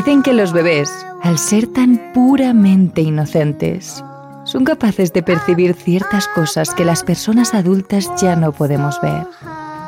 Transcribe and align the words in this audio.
Dicen 0.00 0.22
que 0.22 0.32
los 0.32 0.54
bebés, 0.54 0.90
al 1.22 1.36
ser 1.36 1.66
tan 1.66 2.00
puramente 2.14 3.02
inocentes, 3.02 4.02
son 4.44 4.64
capaces 4.64 5.12
de 5.12 5.22
percibir 5.22 5.74
ciertas 5.74 6.26
cosas 6.28 6.72
que 6.72 6.86
las 6.86 7.04
personas 7.04 7.52
adultas 7.52 8.10
ya 8.18 8.34
no 8.34 8.50
podemos 8.50 8.98
ver. 9.02 9.26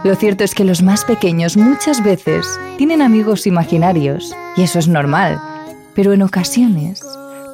Lo 0.04 0.14
cierto 0.14 0.44
es 0.44 0.54
que 0.54 0.66
los 0.66 0.82
más 0.82 1.06
pequeños 1.06 1.56
muchas 1.56 2.04
veces 2.04 2.46
tienen 2.76 3.00
amigos 3.00 3.46
imaginarios, 3.46 4.36
y 4.54 4.64
eso 4.64 4.80
es 4.80 4.86
normal, 4.86 5.40
pero 5.94 6.12
en 6.12 6.20
ocasiones 6.20 7.02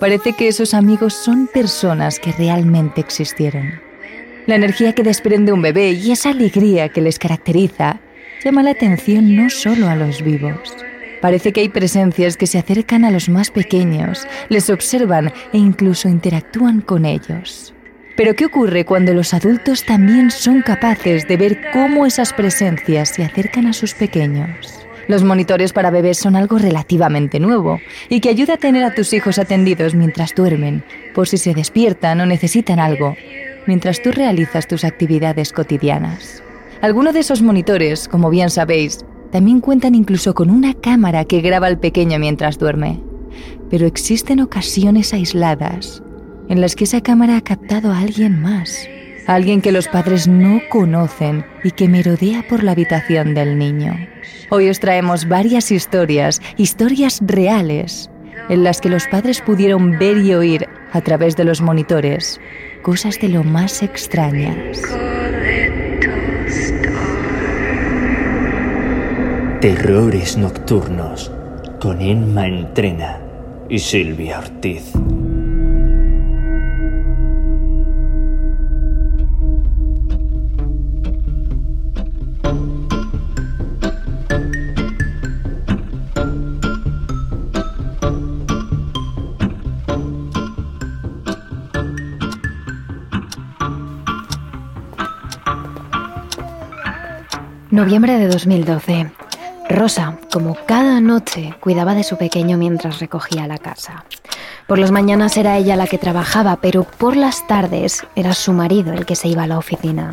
parece 0.01 0.33
que 0.33 0.49
esos 0.49 0.75
amigos 0.75 1.15
son 1.15 1.47
personas 1.47 2.19
que 2.19 2.33
realmente 2.33 3.01
existieron. 3.01 3.71
La 4.49 4.57
energía 4.57 4.97
que 4.97 5.05
desprende 5.05 5.53
un 5.53 5.63
bebé 5.63 5.93
y 5.93 6.11
esa 6.11 6.31
alegría 6.31 6.89
que 6.89 7.03
les 7.03 7.21
caracteriza 7.21 8.01
llama 8.45 8.65
la 8.65 8.73
atención 8.73 9.37
no 9.37 9.49
solo 9.49 9.87
a 9.87 9.95
los 9.95 10.23
vivos. 10.23 10.88
Parece 11.21 11.53
que 11.53 11.61
hay 11.61 11.69
presencias 11.69 12.37
que 12.37 12.47
se 12.47 12.59
acercan 12.59 13.05
a 13.05 13.11
los 13.11 13.29
más 13.29 13.51
pequeños, 13.51 14.27
les 14.49 14.71
observan 14.71 15.33
e 15.53 15.59
incluso 15.59 16.09
interactúan 16.09 16.81
con 16.81 17.05
ellos. 17.05 17.75
Pero 18.17 18.35
¿qué 18.35 18.47
ocurre 18.47 18.85
cuando 18.85 19.15
los 19.15 19.33
adultos 19.33 19.85
también 19.85 20.31
son 20.31 20.63
capaces 20.63 21.29
de 21.29 21.37
ver 21.37 21.61
cómo 21.73 22.05
esas 22.05 22.33
presencias 22.33 23.11
se 23.11 23.25
acercan 23.25 23.67
a 23.67 23.73
sus 23.73 23.95
pequeños? 23.95 24.87
Los 25.09 25.25
monitores 25.25 25.73
para 25.73 25.91
bebés 25.91 26.19
son 26.19 26.37
algo 26.37 26.59
relativamente 26.59 27.41
nuevo 27.41 27.81
y 28.09 28.21
que 28.21 28.29
ayuda 28.29 28.55
a 28.55 28.59
tener 28.59 28.85
a 28.85 28.95
tus 28.95 29.13
hijos 29.13 29.39
atendidos 29.39 29.95
mientras 29.95 30.35
duermen, 30.35 30.85
por 31.15 31.29
si 31.29 31.39
se 31.39 31.55
despiertan 31.55 32.21
o 32.21 32.27
necesitan 32.27 32.79
algo, 32.79 33.17
mientras 33.67 34.03
tú 34.03 34.13
realizas 34.13 34.67
tus 34.67 34.85
actividades 34.85 35.53
cotidianas. 35.53 36.43
Algunos 36.83 37.15
de 37.15 37.21
esos 37.21 37.41
monitores, 37.41 38.07
como 38.07 38.31
bien 38.31 38.51
sabéis, 38.51 39.05
también 39.31 39.61
cuentan 39.61 39.95
incluso 39.95 40.35
con 40.35 40.51
una 40.51 40.75
cámara 40.75 41.25
que 41.25 41.41
graba 41.41 41.67
al 41.67 41.79
pequeño 41.79 42.19
mientras 42.19 42.59
duerme. 42.59 43.01
Pero 43.71 43.87
existen 43.87 44.41
ocasiones 44.41 45.13
aisladas 45.13 46.03
en 46.49 46.61
las 46.61 46.75
que 46.75 46.85
esa 46.85 47.03
cámara 47.03 47.37
ha 47.37 47.41
captado 47.43 47.93
a 47.93 47.99
alguien 47.99 48.41
más, 48.41 48.89
alguien 49.27 49.61
que 49.61 49.73
los 49.73 49.87
padres 49.89 50.27
no 50.27 50.61
conocen 50.71 51.45
y 51.63 51.73
que 51.73 51.89
merodea 51.89 52.45
por 52.49 52.65
la 52.65 52.73
habitación 52.73 53.35
del 53.35 53.59
niño. 53.59 53.95
Hoy 54.51 54.71
os 54.71 54.81
traemos 54.81 55.29
varias 55.29 55.71
historias, 55.71 56.41
historias 56.57 57.21
reales, 57.23 58.11
en 58.49 58.65
las 58.65 58.81
que 58.81 58.89
los 58.89 59.07
padres 59.09 59.43
pudieron 59.43 59.99
ver 59.99 60.17
y 60.19 60.35
oír 60.35 60.67
a 60.93 61.03
través 61.03 61.37
de 61.37 61.45
los 61.45 61.61
monitores 61.61 62.41
cosas 62.83 63.19
de 63.21 63.29
lo 63.29 63.45
más 63.45 63.83
extrañas. 63.83 64.81
Terrores 69.61 70.37
Nocturnos 70.39 71.33
con 71.81 72.01
Emma 72.01 72.47
Entrena 72.47 73.19
y 73.69 73.81
Silvia 73.81 74.39
Ortiz. 74.39 74.93
Noviembre 97.73 98.19
de 98.19 98.29
2012. 98.29 99.28
Rosa, 99.69 100.19
como 100.33 100.57
cada 100.67 100.99
noche, 101.01 101.55
cuidaba 101.61 101.95
de 101.95 102.03
su 102.03 102.17
pequeño 102.17 102.57
mientras 102.57 103.01
recogía 103.01 103.47
la 103.47 103.59
casa. 103.59 104.05
Por 104.67 104.79
las 104.79 104.91
mañanas 104.91 105.37
era 105.37 105.59
ella 105.59 105.77
la 105.77 105.87
que 105.87 105.99
trabajaba, 105.99 106.57
pero 106.57 106.85
por 106.85 107.17
las 107.17 107.47
tardes 107.47 108.07
era 108.17 108.33
su 108.33 108.53
marido 108.53 108.93
el 108.95 109.05
que 109.05 109.15
se 109.15 109.29
iba 109.29 109.43
a 109.43 109.47
la 109.47 109.59
oficina. 109.59 110.09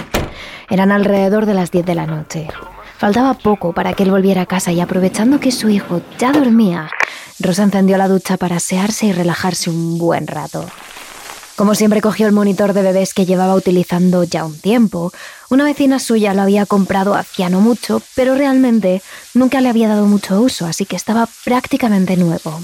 Eran 0.70 0.92
alrededor 0.92 1.46
de 1.46 1.54
las 1.54 1.72
10 1.72 1.86
de 1.86 1.96
la 1.96 2.06
noche. 2.06 2.48
Faltaba 2.98 3.34
poco 3.34 3.72
para 3.74 3.94
que 3.94 4.04
él 4.04 4.12
volviera 4.12 4.42
a 4.42 4.46
casa 4.46 4.74
y 4.74 4.82
aprovechando 4.82 5.40
que 5.40 5.52
su 5.52 5.70
hijo 5.70 6.02
ya 6.18 6.34
dormía, 6.34 6.90
Rosa 7.40 7.64
encendió 7.64 7.98
la 7.98 8.08
ducha 8.08 8.38
para 8.38 8.58
asearse 8.58 9.08
y 9.08 9.14
relajarse 9.14 9.70
un 9.70 9.98
buen 9.98 10.28
rato. 10.28 10.66
Como 11.56 11.74
siempre 11.74 12.02
cogió 12.02 12.28
el 12.28 12.34
monitor 12.34 12.74
de 12.74 12.82
bebés 12.82 13.14
que 13.14 13.26
llevaba 13.26 13.56
utilizando 13.56 14.26
ya 14.26 14.44
un 14.44 14.60
tiempo. 14.60 15.14
Una 15.50 15.64
vecina 15.64 16.00
suya 16.00 16.34
lo 16.34 16.42
había 16.42 16.66
comprado 16.66 17.16
hacía 17.16 17.50
no 17.50 17.62
mucho, 17.62 18.02
pero 18.14 18.36
realmente 18.36 19.02
nunca 19.34 19.62
le 19.62 19.70
había 19.70 19.88
dado 19.88 20.06
mucho 20.06 20.42
uso, 20.42 20.66
así 20.66 20.86
que 20.86 20.98
estaba 20.98 21.30
prácticamente 21.46 22.18
nuevo. 22.18 22.60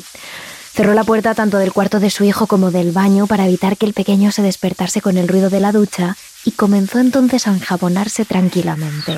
Cerró 0.73 0.93
la 0.93 1.05
puerta 1.05 1.33
tanto 1.35 1.57
del 1.57 1.71
cuarto 1.71 2.01
de 2.01 2.09
su 2.09 2.25
hijo 2.25 2.47
como 2.47 2.69
del 2.69 2.91
baño 2.91 3.27
para 3.27 3.45
evitar 3.45 3.77
que 3.77 3.85
el 3.85 3.93
pequeño 3.93 4.31
se 4.33 4.41
despertase 4.41 5.01
con 5.01 5.17
el 5.17 5.29
ruido 5.29 5.49
de 5.49 5.61
la 5.61 5.71
ducha 5.71 6.17
y 6.43 6.51
comenzó 6.51 6.99
entonces 6.99 7.47
a 7.47 7.51
enjabonarse 7.51 8.25
tranquilamente. 8.25 9.17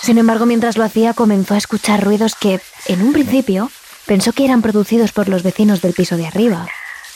Sin 0.00 0.16
embargo, 0.16 0.46
mientras 0.46 0.78
lo 0.78 0.84
hacía 0.84 1.12
comenzó 1.12 1.52
a 1.52 1.58
escuchar 1.58 2.02
ruidos 2.02 2.34
que, 2.34 2.60
en 2.86 3.02
un 3.02 3.12
principio, 3.12 3.70
pensó 4.06 4.32
que 4.32 4.46
eran 4.46 4.62
producidos 4.62 5.12
por 5.12 5.28
los 5.28 5.42
vecinos 5.42 5.82
del 5.82 5.92
piso 5.92 6.16
de 6.16 6.26
arriba 6.26 6.66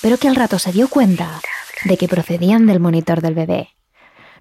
pero 0.02 0.16
que 0.16 0.28
al 0.28 0.36
rato 0.36 0.58
se 0.58 0.72
dio 0.72 0.88
cuenta 0.88 1.40
de 1.84 1.96
que 1.96 2.08
procedían 2.08 2.66
del 2.66 2.80
monitor 2.80 3.20
del 3.20 3.34
bebé. 3.34 3.70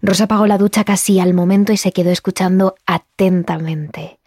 Rosa 0.01 0.25
apagó 0.25 0.45
la 0.47 0.57
ducha 0.57 0.83
casi 0.83 1.19
al 1.19 1.33
momento 1.33 1.73
y 1.73 1.77
se 1.77 1.91
quedó 1.91 2.11
escuchando 2.11 2.75
atentamente. 2.85 4.19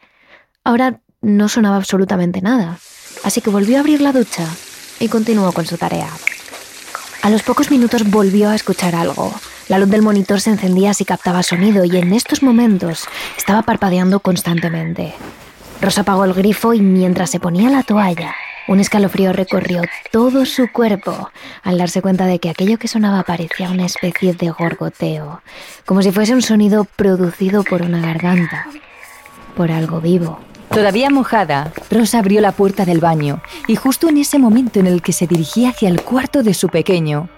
Ahora 0.65 1.01
no 1.23 1.49
sonaba 1.49 1.77
absolutamente 1.77 2.41
nada, 2.41 2.79
así 3.25 3.41
que 3.41 3.51
volvió 3.51 3.77
a 3.77 3.81
abrir 3.81 4.01
la 4.01 4.13
ducha 4.13 4.47
y 4.99 5.09
continuó 5.09 5.53
con 5.53 5.67
su 5.67 5.77
tarea. 5.77 6.11
A 7.23 7.31
los 7.31 7.43
pocos 7.43 7.71
minutos 7.71 8.09
volvió 8.11 8.49
a 8.51 8.55
escuchar 8.55 8.95
algo. 8.95 9.33
La 9.69 9.79
luz 9.79 9.91
del 9.91 10.03
monitor 10.03 10.41
se 10.41 10.51
encendía 10.51 10.95
si 10.95 11.05
captaba 11.05 11.43
sonido 11.43 11.85
y 11.85 11.97
en 11.97 12.13
estos 12.13 12.43
momentos 12.43 13.07
estaba 13.37 13.63
parpadeando 13.63 14.21
constantemente. 14.21 15.15
Rosa 15.81 16.01
apagó 16.01 16.25
el 16.25 16.35
grifo 16.35 16.75
y 16.75 16.81
mientras 16.81 17.31
se 17.31 17.41
ponía 17.41 17.71
la 17.71 17.83
toalla, 17.83 18.35
un 18.71 18.79
escalofrío 18.79 19.33
recorrió 19.33 19.83
todo 20.13 20.47
su 20.47 20.71
cuerpo 20.71 21.29
al 21.65 21.79
darse 21.79 22.01
cuenta 22.03 22.27
de 22.27 22.39
que 22.39 22.49
aquello 22.49 22.79
que 22.79 22.87
sonaba 22.87 23.25
parecía 23.25 23.69
una 23.69 23.85
especie 23.85 24.33
de 24.33 24.51
gorgoteo, 24.51 25.43
como 25.85 26.03
si 26.03 26.13
fuese 26.13 26.35
un 26.35 26.43
sonido 26.43 26.85
producido 26.85 27.65
por 27.65 27.83
una 27.83 28.01
garganta, 28.01 28.69
por 29.57 29.73
algo 29.73 30.01
vivo. 30.01 30.39
Todavía 30.73 31.11
mojada, 31.11 31.73
Rosa 31.91 32.21
abrió 32.21 32.41
la 32.41 32.53
puerta 32.53 32.85
del 32.85 33.01
baño 33.01 33.43
y 33.67 33.75
justo 33.75 34.09
en 34.09 34.19
ese 34.19 34.39
momento 34.39 34.79
en 34.79 34.87
el 34.87 35.03
que 35.03 35.13
se 35.13 35.27
dirigía 35.27 35.71
hacia 35.71 35.89
el 35.89 36.01
cuarto 36.03 36.45
de 36.45 36.55
su 36.55 36.69
pequeño, 36.69 37.29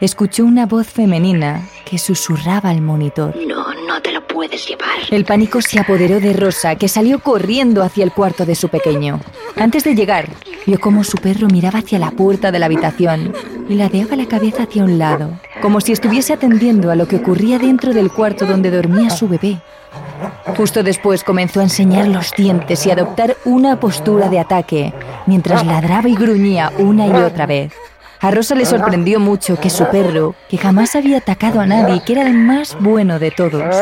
escuchó 0.00 0.46
una 0.46 0.64
voz 0.64 0.86
femenina 0.86 1.68
que 1.84 1.98
susurraba 1.98 2.70
al 2.70 2.80
monitor. 2.80 3.36
No, 3.46 3.74
no 3.86 4.00
te 4.00 4.12
lo 4.12 4.26
puedes 4.26 4.66
llevar. 4.66 4.88
El 5.10 5.24
pánico 5.24 5.60
se 5.60 5.80
apoderó 5.80 6.20
de 6.20 6.32
Rosa, 6.32 6.76
que 6.76 6.88
salió 6.88 7.18
corriendo 7.18 7.82
hacia 7.82 8.04
el 8.04 8.12
cuarto 8.12 8.46
de 8.46 8.54
su 8.54 8.68
pequeño. 8.68 9.20
Antes 9.56 9.84
de 9.84 9.94
llegar, 9.94 10.30
vio 10.68 10.78
cómo 10.78 11.02
su 11.02 11.16
perro 11.16 11.48
miraba 11.48 11.78
hacia 11.78 11.98
la 11.98 12.10
puerta 12.10 12.52
de 12.52 12.58
la 12.58 12.66
habitación 12.66 13.32
y 13.70 13.74
ladeaba 13.74 14.16
la 14.16 14.26
cabeza 14.26 14.64
hacia 14.64 14.84
un 14.84 14.98
lado, 14.98 15.30
como 15.62 15.80
si 15.80 15.92
estuviese 15.92 16.34
atendiendo 16.34 16.90
a 16.90 16.94
lo 16.94 17.08
que 17.08 17.16
ocurría 17.16 17.58
dentro 17.58 17.94
del 17.94 18.12
cuarto 18.12 18.44
donde 18.44 18.70
dormía 18.70 19.08
su 19.08 19.28
bebé. 19.28 19.62
Justo 20.58 20.82
después 20.82 21.24
comenzó 21.24 21.60
a 21.60 21.62
enseñar 21.62 22.06
los 22.08 22.32
dientes 22.36 22.84
y 22.84 22.90
adoptar 22.90 23.38
una 23.46 23.80
postura 23.80 24.28
de 24.28 24.40
ataque, 24.40 24.92
mientras 25.24 25.64
ladraba 25.64 26.06
y 26.10 26.16
gruñía 26.16 26.70
una 26.76 27.06
y 27.06 27.12
otra 27.12 27.46
vez. 27.46 27.72
A 28.20 28.30
Rosa 28.30 28.54
le 28.54 28.66
sorprendió 28.66 29.20
mucho 29.20 29.58
que 29.58 29.70
su 29.70 29.86
perro, 29.86 30.34
que 30.50 30.58
jamás 30.58 30.96
había 30.96 31.16
atacado 31.16 31.60
a 31.60 31.66
nadie 31.66 31.96
y 31.96 32.00
que 32.00 32.12
era 32.12 32.26
el 32.26 32.34
más 32.34 32.76
bueno 32.78 33.18
de 33.18 33.30
todos, 33.30 33.74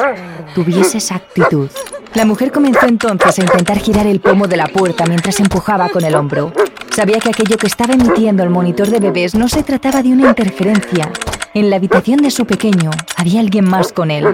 tuviese 0.54 0.98
esa 0.98 1.16
actitud. 1.16 1.68
La 2.14 2.24
mujer 2.24 2.52
comenzó 2.52 2.86
entonces 2.86 3.38
a 3.38 3.42
intentar 3.42 3.78
girar 3.78 4.06
el 4.06 4.20
pomo 4.20 4.46
de 4.46 4.56
la 4.56 4.68
puerta 4.68 5.04
mientras 5.06 5.40
empujaba 5.40 5.88
con 5.88 6.04
el 6.04 6.14
hombro. 6.14 6.52
Sabía 6.96 7.18
que 7.18 7.28
aquello 7.28 7.58
que 7.58 7.66
estaba 7.66 7.92
emitiendo 7.92 8.42
el 8.42 8.48
monitor 8.48 8.88
de 8.88 9.00
bebés 9.00 9.34
no 9.34 9.50
se 9.50 9.62
trataba 9.62 10.02
de 10.02 10.12
una 10.12 10.30
interferencia. 10.30 11.12
En 11.52 11.68
la 11.68 11.76
habitación 11.76 12.22
de 12.22 12.30
su 12.30 12.46
pequeño 12.46 12.90
había 13.16 13.40
alguien 13.40 13.68
más 13.68 13.92
con 13.92 14.10
él, 14.10 14.28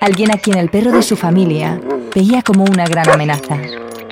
alguien 0.00 0.30
a 0.30 0.38
quien 0.38 0.58
el 0.58 0.70
perro 0.70 0.92
de 0.92 1.02
su 1.02 1.16
familia 1.16 1.80
veía 2.14 2.42
como 2.42 2.66
una 2.66 2.86
gran 2.86 3.10
amenaza. 3.10 3.58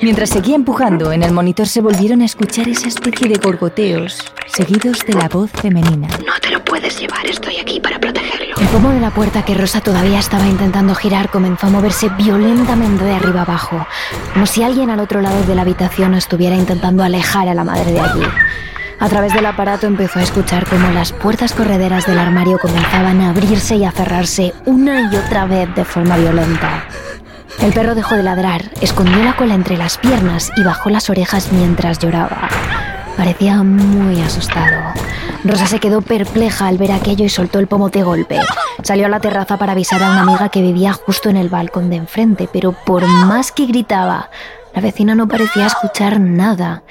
Mientras 0.03 0.31
seguía 0.31 0.57
empujando, 0.57 1.13
en 1.13 1.23
el 1.23 1.31
monitor 1.31 1.65
se 1.65 1.79
volvieron 1.79 2.21
a 2.21 2.25
escuchar 2.25 2.67
esa 2.67 2.89
especie 2.89 3.29
de 3.29 3.35
gorgoteos, 3.35 4.19
seguidos 4.47 4.99
de 5.07 5.13
la 5.13 5.29
voz 5.29 5.49
femenina. 5.49 6.09
No 6.25 6.33
te 6.41 6.49
lo 6.49 6.61
puedes 6.61 6.99
llevar, 6.99 7.25
estoy 7.25 7.57
aquí 7.57 7.79
para 7.79 7.97
protegerlo. 8.01 8.57
El 8.59 8.67
pomo 8.67 8.89
de 8.89 8.99
la 8.99 9.11
puerta 9.11 9.45
que 9.45 9.53
Rosa 9.53 9.79
todavía 9.79 10.19
estaba 10.19 10.45
intentando 10.45 10.93
girar 10.93 11.31
comenzó 11.31 11.67
a 11.67 11.69
moverse 11.69 12.09
violentamente 12.17 13.05
de 13.05 13.13
arriba 13.13 13.43
abajo, 13.43 13.87
como 14.33 14.45
si 14.45 14.61
alguien 14.61 14.89
al 14.89 14.99
otro 14.99 15.21
lado 15.21 15.41
de 15.45 15.55
la 15.55 15.61
habitación 15.61 16.15
estuviera 16.15 16.57
intentando 16.57 17.01
alejar 17.01 17.47
a 17.47 17.53
la 17.53 17.63
madre 17.63 17.93
de 17.93 18.01
allí. 18.01 18.23
A 18.99 19.07
través 19.07 19.33
del 19.33 19.45
aparato 19.45 19.87
empezó 19.87 20.19
a 20.19 20.23
escuchar 20.23 20.67
cómo 20.67 20.89
las 20.91 21.13
puertas 21.13 21.53
correderas 21.53 22.05
del 22.05 22.19
armario 22.19 22.59
comenzaban 22.59 23.21
a 23.21 23.29
abrirse 23.29 23.77
y 23.77 23.85
a 23.85 23.91
cerrarse 23.91 24.53
una 24.65 25.09
y 25.13 25.15
otra 25.15 25.45
vez 25.45 25.73
de 25.75 25.85
forma 25.85 26.17
violenta. 26.17 26.82
El 27.63 27.71
perro 27.71 27.95
dejó 27.95 28.15
de 28.15 28.23
ladrar, 28.23 28.71
escondió 28.81 29.23
la 29.23 29.37
cola 29.37 29.53
entre 29.53 29.77
las 29.77 29.97
piernas 29.97 30.51
y 30.57 30.63
bajó 30.63 30.89
las 30.89 31.09
orejas 31.09 31.53
mientras 31.53 31.97
lloraba. 31.97 32.49
Parecía 33.15 33.63
muy 33.63 34.21
asustado. 34.21 34.91
Rosa 35.45 35.67
se 35.67 35.79
quedó 35.79 36.01
perpleja 36.01 36.67
al 36.67 36.77
ver 36.77 36.91
aquello 36.91 37.23
y 37.23 37.29
soltó 37.29 37.59
el 37.59 37.67
pomo 37.67 37.87
de 37.87 38.03
golpe. 38.03 38.41
Salió 38.81 39.05
a 39.05 39.09
la 39.09 39.21
terraza 39.21 39.57
para 39.57 39.71
avisar 39.71 40.03
a 40.03 40.11
una 40.11 40.23
amiga 40.23 40.49
que 40.49 40.61
vivía 40.61 40.91
justo 40.91 41.29
en 41.29 41.37
el 41.37 41.47
balcón 41.47 41.89
de 41.89 41.95
enfrente, 41.95 42.49
pero 42.51 42.73
por 42.73 43.07
más 43.07 43.53
que 43.53 43.65
gritaba, 43.65 44.29
la 44.75 44.81
vecina 44.81 45.15
no 45.15 45.29
parecía 45.29 45.67
escuchar 45.67 46.19
nada. 46.19 46.83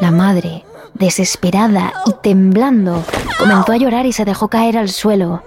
La 0.00 0.10
madre, 0.10 0.64
desesperada 0.94 1.92
y 2.06 2.12
temblando, 2.24 3.04
comenzó 3.38 3.70
a 3.70 3.76
llorar 3.76 4.04
y 4.04 4.12
se 4.12 4.24
dejó 4.24 4.48
caer 4.48 4.78
al 4.78 4.88
suelo. 4.88 5.44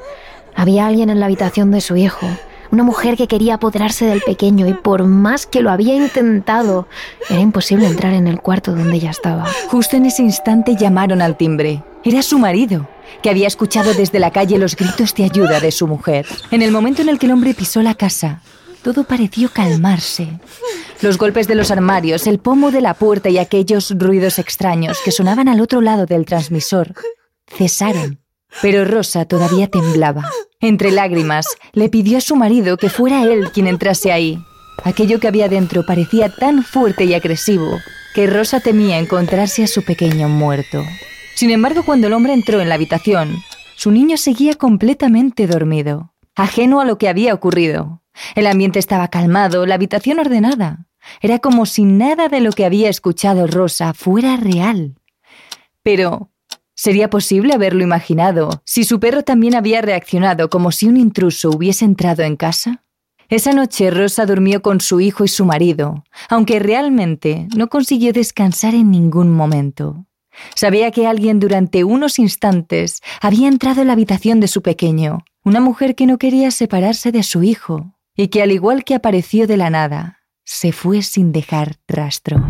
Había 0.55 0.87
alguien 0.87 1.09
en 1.09 1.19
la 1.19 1.25
habitación 1.25 1.71
de 1.71 1.81
su 1.81 1.97
hijo 1.97 2.25
una 2.71 2.83
mujer 2.83 3.17
que 3.17 3.27
quería 3.27 3.55
apoderarse 3.55 4.05
del 4.05 4.21
pequeño 4.21 4.67
y 4.67 4.73
por 4.73 5.03
más 5.05 5.45
que 5.45 5.61
lo 5.61 5.69
había 5.69 5.93
intentado, 5.95 6.87
era 7.29 7.39
imposible 7.39 7.85
entrar 7.85 8.13
en 8.13 8.27
el 8.27 8.39
cuarto 8.39 8.73
donde 8.73 8.95
ella 8.95 9.11
estaba. 9.11 9.45
Justo 9.67 9.97
en 9.97 10.05
ese 10.05 10.23
instante 10.23 10.75
llamaron 10.75 11.21
al 11.21 11.37
timbre. 11.37 11.83
Era 12.03 12.21
su 12.23 12.39
marido, 12.39 12.87
que 13.21 13.29
había 13.29 13.47
escuchado 13.47 13.93
desde 13.93 14.19
la 14.19 14.31
calle 14.31 14.57
los 14.57 14.75
gritos 14.75 15.13
de 15.13 15.25
ayuda 15.25 15.59
de 15.59 15.71
su 15.71 15.87
mujer. 15.87 16.25
En 16.49 16.61
el 16.61 16.71
momento 16.71 17.01
en 17.01 17.09
el 17.09 17.19
que 17.19 17.27
el 17.27 17.33
hombre 17.33 17.53
pisó 17.53 17.81
la 17.81 17.95
casa, 17.95 18.41
todo 18.81 19.03
pareció 19.03 19.49
calmarse. 19.49 20.39
Los 21.01 21.17
golpes 21.17 21.47
de 21.47 21.55
los 21.55 21.71
armarios, 21.71 22.25
el 22.25 22.39
pomo 22.39 22.71
de 22.71 22.81
la 22.81 22.93
puerta 22.93 23.29
y 23.29 23.37
aquellos 23.37 23.93
ruidos 23.97 24.39
extraños 24.39 24.99
que 25.03 25.11
sonaban 25.11 25.47
al 25.47 25.61
otro 25.61 25.81
lado 25.81 26.05
del 26.05 26.25
transmisor 26.25 26.93
cesaron. 27.47 28.19
Pero 28.61 28.85
Rosa 28.85 29.25
todavía 29.25 29.67
temblaba. 29.67 30.29
Entre 30.59 30.91
lágrimas, 30.91 31.47
le 31.73 31.89
pidió 31.89 32.17
a 32.17 32.21
su 32.21 32.35
marido 32.35 32.77
que 32.77 32.89
fuera 32.89 33.23
él 33.23 33.51
quien 33.51 33.67
entrase 33.67 34.11
ahí. 34.11 34.39
Aquello 34.83 35.19
que 35.19 35.27
había 35.27 35.47
dentro 35.47 35.85
parecía 35.85 36.29
tan 36.29 36.63
fuerte 36.63 37.05
y 37.05 37.13
agresivo 37.13 37.79
que 38.13 38.27
Rosa 38.27 38.59
temía 38.59 38.99
encontrarse 38.99 39.63
a 39.63 39.67
su 39.67 39.83
pequeño 39.83 40.27
muerto. 40.27 40.83
Sin 41.35 41.49
embargo, 41.49 41.83
cuando 41.83 42.07
el 42.07 42.13
hombre 42.13 42.33
entró 42.33 42.59
en 42.59 42.69
la 42.69 42.75
habitación, 42.75 43.37
su 43.75 43.89
niño 43.91 44.17
seguía 44.17 44.55
completamente 44.55 45.47
dormido, 45.47 46.13
ajeno 46.35 46.81
a 46.81 46.85
lo 46.85 46.97
que 46.97 47.09
había 47.09 47.33
ocurrido. 47.33 48.01
El 48.35 48.47
ambiente 48.47 48.79
estaba 48.79 49.07
calmado, 49.07 49.65
la 49.65 49.75
habitación 49.75 50.19
ordenada. 50.19 50.85
Era 51.21 51.39
como 51.39 51.65
si 51.65 51.85
nada 51.85 52.27
de 52.27 52.41
lo 52.41 52.51
que 52.51 52.65
había 52.65 52.89
escuchado 52.89 53.47
Rosa 53.47 53.93
fuera 53.93 54.37
real. 54.37 54.95
Pero, 55.81 56.29
¿Sería 56.83 57.11
posible 57.11 57.53
haberlo 57.53 57.83
imaginado 57.83 58.63
si 58.65 58.85
su 58.85 58.99
perro 58.99 59.21
también 59.21 59.53
había 59.53 59.83
reaccionado 59.83 60.49
como 60.49 60.71
si 60.71 60.87
un 60.87 60.97
intruso 60.97 61.51
hubiese 61.51 61.85
entrado 61.85 62.23
en 62.23 62.35
casa? 62.35 62.83
Esa 63.29 63.53
noche 63.53 63.91
Rosa 63.91 64.25
durmió 64.25 64.63
con 64.63 64.81
su 64.81 64.99
hijo 64.99 65.23
y 65.23 65.27
su 65.27 65.45
marido, 65.45 66.03
aunque 66.27 66.57
realmente 66.57 67.47
no 67.55 67.67
consiguió 67.67 68.13
descansar 68.13 68.73
en 68.73 68.89
ningún 68.89 69.31
momento. 69.31 70.07
Sabía 70.55 70.89
que 70.89 71.05
alguien 71.05 71.39
durante 71.39 71.83
unos 71.83 72.17
instantes 72.17 73.03
había 73.21 73.47
entrado 73.47 73.81
en 73.81 73.87
la 73.87 73.93
habitación 73.93 74.39
de 74.39 74.47
su 74.47 74.63
pequeño, 74.63 75.19
una 75.43 75.61
mujer 75.61 75.93
que 75.93 76.07
no 76.07 76.17
quería 76.17 76.49
separarse 76.49 77.11
de 77.11 77.21
su 77.21 77.43
hijo, 77.43 77.93
y 78.15 78.29
que 78.29 78.41
al 78.41 78.51
igual 78.51 78.85
que 78.85 78.95
apareció 78.95 79.45
de 79.45 79.57
la 79.57 79.69
nada, 79.69 80.21
se 80.45 80.71
fue 80.71 81.03
sin 81.03 81.31
dejar 81.31 81.75
rastro. 81.87 82.43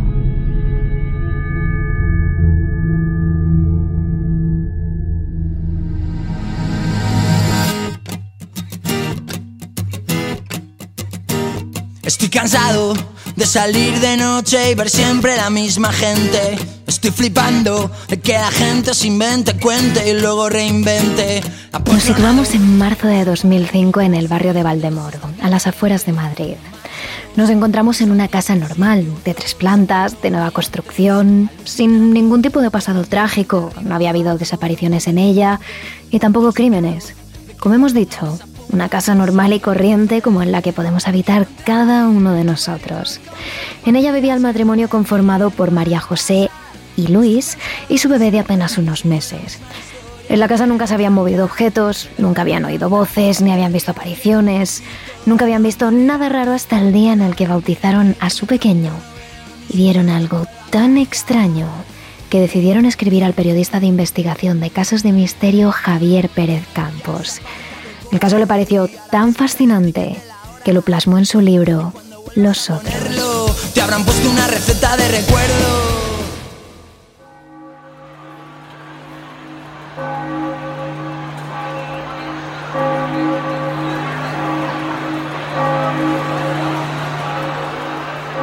Estoy 12.12 12.28
cansado 12.28 12.94
de 13.38 13.46
salir 13.46 13.98
de 14.02 14.18
noche 14.18 14.70
y 14.70 14.76
ver 14.76 14.90
siempre 14.90 15.38
la 15.38 15.50
misma 15.50 15.94
gente. 15.94 16.58
Estoy 16.86 17.10
flipando 17.12 17.90
de 18.10 18.20
que 18.20 18.34
la 18.34 18.52
gente 18.52 18.94
se 18.94 19.08
invente, 19.08 19.58
cuente 19.58 20.10
y 20.10 20.20
luego 20.20 20.50
reinvente. 20.50 21.42
Nos 21.86 22.04
situamos 22.04 22.54
en 22.54 22.78
marzo 22.78 23.08
de 23.08 23.24
2005 23.24 24.02
en 24.02 24.14
el 24.14 24.28
barrio 24.28 24.54
de 24.54 24.62
Valdemoro, 24.62 25.20
a 25.42 25.50
las 25.50 25.68
afueras 25.68 26.06
de 26.06 26.12
Madrid. 26.12 26.56
Nos 27.38 27.50
encontramos 27.50 28.02
en 28.02 28.12
una 28.12 28.28
casa 28.28 28.56
normal, 28.56 29.08
de 29.24 29.34
tres 29.34 29.56
plantas, 29.56 30.22
de 30.22 30.32
nueva 30.32 30.52
construcción, 30.52 31.50
sin 31.64 32.12
ningún 32.12 32.42
tipo 32.42 32.60
de 32.60 32.72
pasado 32.72 33.06
trágico, 33.06 33.72
no 33.84 33.96
había 33.96 34.10
habido 34.10 34.38
desapariciones 34.38 35.08
en 35.08 35.18
ella 35.18 35.62
y 36.10 36.20
tampoco 36.20 36.52
crímenes. 36.52 37.14
Como 37.58 37.76
hemos 37.76 37.94
dicho, 37.94 38.38
una 38.72 38.90
casa 38.90 39.16
normal 39.16 39.54
y 39.54 39.60
corriente 39.60 40.22
como 40.22 40.42
en 40.42 40.52
la 40.52 40.62
que 40.62 40.74
podemos 40.74 41.08
habitar 41.08 41.48
cada 41.66 42.08
uno 42.08 42.34
de 42.34 42.44
nosotros. 42.44 43.20
En 43.86 43.96
ella 43.96 44.12
vivía 44.12 44.34
el 44.34 44.40
matrimonio 44.40 44.90
conformado 44.90 45.50
por 45.50 45.72
María 45.72 46.00
José 46.00 46.50
y 46.96 47.08
Luis 47.08 47.58
y 47.90 47.98
su 47.98 48.10
bebé 48.10 48.32
de 48.32 48.40
apenas 48.40 48.78
unos 48.78 49.06
meses. 49.06 49.60
En 50.30 50.40
la 50.40 50.48
casa 50.48 50.66
nunca 50.66 50.88
se 50.88 50.94
habían 50.94 51.14
movido 51.14 51.44
objetos, 51.44 52.10
nunca 52.18 52.44
habían 52.44 52.64
oído 52.64 52.90
voces, 52.90 53.42
ni 53.42 53.52
habían 53.52 53.74
visto 53.74 53.92
apariciones, 53.92 54.82
nunca 55.26 55.44
habían 55.44 55.64
visto 55.64 55.92
nada 55.92 56.30
raro 56.30 56.54
hasta 56.54 56.80
el 56.80 56.94
día 56.94 57.12
en 57.12 57.22
el 57.22 57.36
que 57.36 57.48
bautizaron 57.48 58.16
a 58.22 58.30
su 58.30 58.46
pequeño 58.48 58.92
y 59.70 59.78
vieron 59.78 60.10
algo 60.10 60.46
tan 60.70 60.98
extraño 60.98 61.68
que 62.30 62.40
decidieron 62.40 62.86
escribir 62.86 63.26
al 63.26 63.34
periodista 63.34 63.82
de 63.82 63.88
investigación 63.88 64.62
de 64.62 64.70
casos 64.70 65.04
de 65.04 65.12
misterio 65.12 65.70
Javier 65.72 66.30
Pérez 66.30 66.64
Campos. 66.72 67.42
El 68.12 68.20
caso 68.20 68.38
le 68.38 68.46
pareció 68.46 68.90
tan 69.10 69.34
fascinante 69.34 70.18
que 70.66 70.74
lo 70.74 70.82
plasmó 70.82 71.18
en 71.18 71.26
su 71.26 71.40
libro 71.40 71.94
Los 72.36 72.70
otros. 72.70 72.94
Te 73.74 73.82
habrán 73.82 74.04
puesto 74.04 74.30
una 74.30 74.48
receta 74.48 74.98
de 74.98 75.08
recuerdo. 75.08 76.02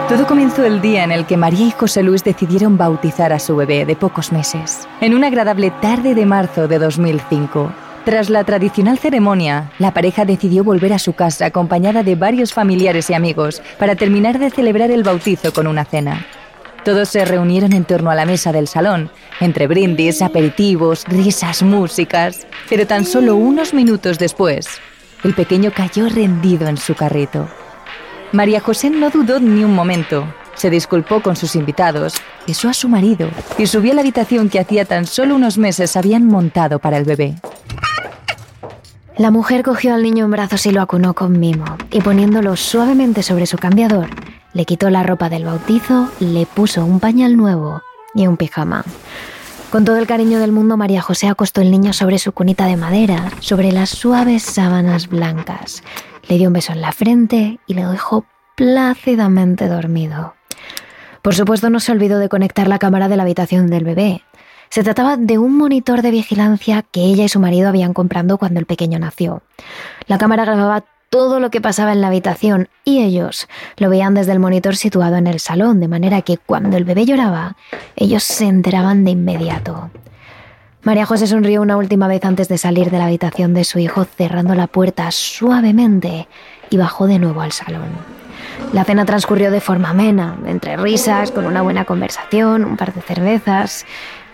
Todo 0.09 0.27
comenzó 0.27 0.65
el 0.65 0.81
día 0.81 1.05
en 1.05 1.13
el 1.13 1.27
que 1.27 1.37
María 1.37 1.67
y 1.67 1.71
José 1.71 2.03
Luis 2.03 2.25
decidieron 2.25 2.79
bautizar 2.79 3.35
a 3.35 3.39
su 3.39 3.55
bebé 3.57 3.85
de 3.85 3.95
pocos 3.95 4.33
meses, 4.33 4.89
en 5.03 5.15
una 5.15 5.27
agradable 5.27 5.71
tarde 5.83 6.15
de 6.15 6.25
marzo 6.25 6.67
de 6.67 6.79
2005. 6.79 7.71
Tras 8.05 8.31
la 8.31 8.45
tradicional 8.45 8.99
ceremonia, 8.99 9.71
la 9.79 9.93
pareja 9.93 10.25
decidió 10.25 10.65
volver 10.65 10.93
a 10.93 10.99
su 10.99 11.13
casa 11.13 11.47
acompañada 11.47 12.03
de 12.03 12.15
varios 12.15 12.55
familiares 12.55 13.11
y 13.11 13.15
amigos 13.15 13.63
para 13.79 13.97
terminar 13.97 14.39
de 14.39 14.51
celebrar 14.51 14.91
el 14.91 15.03
bautizo 15.03 15.53
con 15.53 15.67
una 15.67 15.85
cena. 15.85 16.27
Todos 16.85 17.11
se 17.11 17.25
reunieron 17.25 17.75
en 17.75 17.85
torno 17.85 18.11
a 18.11 18.15
la 18.15 18.25
mesa 18.25 18.51
del 18.51 18.67
salón, 18.67 19.11
entre 19.41 19.67
brindis, 19.67 20.23
aperitivos, 20.23 21.05
risas, 21.07 21.63
músicas. 21.63 22.47
Pero 22.71 22.87
tan 22.87 23.05
solo 23.05 23.37
unos 23.37 23.75
minutos 23.75 24.19
después, 24.19 24.81
el 25.23 25.35
pequeño 25.35 25.71
cayó 25.75 26.09
rendido 26.09 26.67
en 26.67 26.79
su 26.79 26.95
carrito. 26.95 27.47
María 28.33 28.61
José 28.61 28.89
no 28.89 29.11
dudó 29.11 29.39
ni 29.41 29.65
un 29.65 29.75
momento. 29.75 30.27
Se 30.55 30.71
disculpó 30.71 31.21
con 31.21 31.37
sus 31.37 31.57
invitados, 31.57 32.15
besó 32.47 32.69
a 32.69 32.75
su 32.75 32.89
marido 32.89 33.29
y 33.59 33.67
subió 33.67 33.93
a 33.93 33.95
la 33.97 34.01
habitación 34.01 34.49
que 34.49 34.59
hacía 34.59 34.85
tan 34.85 35.07
solo 35.07 35.37
unos 35.37 35.59
meses 35.59 35.97
habían 35.97 36.27
montado 36.27 36.79
para 36.79 36.97
el 36.97 37.05
bebé. 37.05 37.35
La 39.19 39.33
mujer 39.33 39.65
cogió 39.65 39.95
al 39.95 40.05
niño 40.05 40.27
en 40.27 40.31
brazos 40.31 40.65
y 40.67 40.71
lo 40.71 40.81
acunó 40.81 41.13
con 41.13 41.41
mimo, 41.41 41.65
y 41.91 42.01
poniéndolo 42.01 42.55
suavemente 42.55 43.25
sobre 43.25 43.47
su 43.47 43.59
cambiador, 43.59 44.07
le 44.53 44.65
quitó 44.65 44.91
la 44.91 45.03
ropa 45.03 45.29
del 45.29 45.45
bautizo, 45.45 46.09
le 46.21 46.47
puso 46.47 46.85
un 46.85 47.01
pañal 47.01 47.37
nuevo 47.37 47.83
y 48.15 48.29
un 48.29 48.37
pijama. 48.37 48.85
Con 49.73 49.85
todo 49.85 49.97
el 49.97 50.07
cariño 50.07 50.39
del 50.39 50.53
mundo, 50.53 50.77
María 50.77 51.03
José 51.03 51.27
acostó 51.27 51.61
el 51.63 51.73
niño 51.73 51.93
sobre 51.93 52.21
su 52.21 52.31
cunita 52.31 52.67
de 52.67 52.77
madera, 52.77 53.33
sobre 53.41 53.73
las 53.73 53.91
suaves 53.91 54.45
sábanas 54.45 55.09
blancas. 55.09 55.83
Le 56.29 56.39
dio 56.39 56.47
un 56.47 56.55
beso 56.55 56.73
en 56.73 56.81
la 56.81 56.93
frente 56.93 57.59
y 57.67 57.75
le 57.75 57.85
dejó 57.87 58.25
plácidamente 58.55 59.67
dormido. 59.67 60.35
Por 61.23 61.35
supuesto, 61.35 61.71
no 61.71 61.81
se 61.81 61.91
olvidó 61.91 62.21
de 62.21 62.29
conectar 62.29 62.69
la 62.69 62.79
cámara 62.79 63.09
de 63.09 63.17
la 63.17 63.25
habitación 63.25 63.67
del 63.67 63.83
bebé, 63.83 64.23
se 64.71 64.83
trataba 64.83 65.17
de 65.17 65.39
un 65.39 65.57
monitor 65.57 66.03
de 66.03 66.11
vigilancia 66.11 66.83
que 66.83 67.01
ella 67.01 67.25
y 67.25 67.29
su 67.29 67.41
marido 67.41 67.69
habían 67.69 67.95
comprado 67.95 68.39
cuando 68.39 68.61
el 68.61 68.67
pequeño 68.67 68.99
nació. 68.99 69.43
La 70.07 70.19
cámara 70.19 70.45
grababa 70.45 70.85
todo 71.11 71.41
lo 71.41 71.51
que 71.51 71.61
pasaba 71.61 71.93
en 71.93 72.01
la 72.01 72.09
habitación 72.09 72.69
y 72.85 73.03
ellos 73.03 73.49
lo 73.77 73.89
veían 73.89 74.15
desde 74.15 74.33
el 74.33 74.41
monitor 74.41 74.77
situado 74.77 75.17
en 75.17 75.27
el 75.27 75.41
salón, 75.41 75.81
de 75.81 75.89
manera 75.89 76.23
que 76.23 76.37
cuando 76.37 76.77
el 76.77 76.85
bebé 76.85 77.07
lloraba, 77.07 77.57
ellos 77.97 78.25
se 78.25 78.47
enteraban 78.47 79.05
de 79.05 79.13
inmediato. 79.13 79.91
María 80.83 81.07
José 81.07 81.27
sonrió 81.27 81.61
una 81.61 81.77
última 81.77 82.09
vez 82.09 82.25
antes 82.25 82.49
de 82.49 82.57
salir 82.57 82.91
de 82.91 82.99
la 82.99 83.07
habitación 83.07 83.53
de 83.53 83.65
su 83.65 83.79
hijo, 83.79 84.05
cerrando 84.05 84.55
la 84.55 84.69
puerta 84.69 85.11
suavemente 85.11 86.29
y 86.71 86.77
bajó 86.77 87.07
de 87.07 87.19
nuevo 87.19 87.41
al 87.41 87.53
salón. 87.53 87.89
La 88.73 88.85
cena 88.85 89.05
transcurrió 89.05 89.51
de 89.51 89.61
forma 89.61 89.91
amena, 89.91 90.37
entre 90.47 90.77
risas, 90.77 91.31
con 91.31 91.47
una 91.47 91.63
buena 91.63 91.85
conversación, 91.85 92.65
un 92.65 92.77
par 92.77 92.93
de 92.93 93.01
cervezas. 93.01 93.87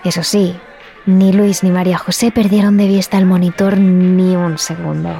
Eso 0.04 0.22
sí, 0.22 0.54
ni 1.06 1.32
Luis 1.32 1.62
ni 1.62 1.70
María 1.70 1.96
José 1.96 2.30
perdieron 2.30 2.76
de 2.76 2.86
vista 2.86 3.16
el 3.16 3.24
monitor 3.24 3.78
ni 3.78 4.36
un 4.36 4.58
segundo. 4.58 5.10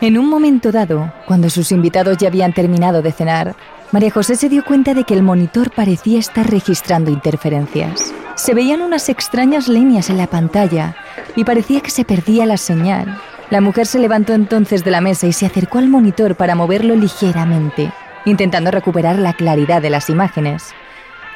En 0.00 0.18
un 0.18 0.28
momento 0.28 0.70
dado, 0.70 1.12
cuando 1.26 1.50
sus 1.50 1.72
invitados 1.72 2.18
ya 2.18 2.28
habían 2.28 2.52
terminado 2.52 3.02
de 3.02 3.10
cenar, 3.10 3.56
María 3.90 4.10
José 4.10 4.36
se 4.36 4.48
dio 4.48 4.64
cuenta 4.64 4.94
de 4.94 5.04
que 5.04 5.14
el 5.14 5.22
monitor 5.22 5.70
parecía 5.70 6.18
estar 6.18 6.48
registrando 6.48 7.10
interferencias. 7.10 8.12
Se 8.36 8.54
veían 8.54 8.82
unas 8.82 9.08
extrañas 9.08 9.66
líneas 9.66 10.10
en 10.10 10.18
la 10.18 10.26
pantalla 10.26 10.94
y 11.34 11.44
parecía 11.44 11.80
que 11.80 11.90
se 11.90 12.04
perdía 12.04 12.46
la 12.46 12.58
señal. 12.58 13.18
La 13.50 13.62
mujer 13.62 13.86
se 13.86 13.98
levantó 13.98 14.34
entonces 14.34 14.84
de 14.84 14.90
la 14.90 15.00
mesa 15.00 15.26
y 15.26 15.32
se 15.32 15.46
acercó 15.46 15.78
al 15.78 15.88
monitor 15.88 16.36
para 16.36 16.54
moverlo 16.54 16.94
ligeramente, 16.94 17.90
intentando 18.26 18.70
recuperar 18.70 19.18
la 19.18 19.32
claridad 19.32 19.80
de 19.80 19.90
las 19.90 20.10
imágenes. 20.10 20.74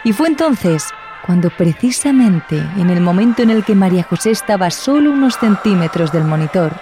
Y 0.04 0.12
fue 0.12 0.28
entonces 0.28 0.84
cuando 1.26 1.50
precisamente 1.50 2.56
en 2.78 2.90
el 2.90 3.00
momento 3.00 3.42
en 3.42 3.50
el 3.50 3.64
que 3.64 3.74
María 3.74 4.02
José 4.02 4.30
estaba 4.30 4.70
solo 4.70 5.10
unos 5.10 5.38
centímetros 5.38 6.12
del 6.12 6.24
monitor, 6.24 6.72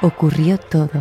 ocurrió 0.00 0.58
todo. 0.58 1.00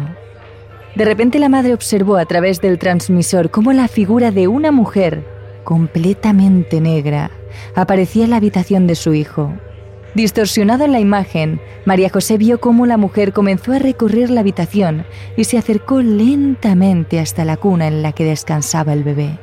De 0.95 1.05
repente 1.05 1.39
la 1.39 1.49
madre 1.49 1.73
observó 1.73 2.17
a 2.17 2.25
través 2.25 2.61
del 2.61 2.79
transmisor 2.79 3.51
cómo 3.51 3.73
la 3.73 3.87
figura 3.87 4.31
de 4.31 4.47
una 4.47 4.71
mujer, 4.71 5.23
completamente 5.63 6.81
negra, 6.81 7.31
aparecía 7.75 8.23
en 8.23 8.31
la 8.31 8.37
habitación 8.37 8.87
de 8.87 8.95
su 8.95 9.13
hijo. 9.13 9.53
Distorsionada 10.15 10.85
en 10.85 10.91
la 10.91 10.99
imagen, 10.99 11.61
María 11.85 12.09
José 12.09 12.37
vio 12.37 12.59
cómo 12.59 12.85
la 12.85 12.97
mujer 12.97 13.31
comenzó 13.31 13.73
a 13.73 13.79
recorrer 13.79 14.31
la 14.31 14.41
habitación 14.41 15.05
y 15.37 15.43
se 15.43 15.57
acercó 15.57 16.01
lentamente 16.01 17.19
hasta 17.19 17.45
la 17.45 17.57
cuna 17.57 17.87
en 17.87 18.01
la 18.01 18.11
que 18.11 18.25
descansaba 18.25 18.93
el 18.93 19.03
bebé. 19.03 19.37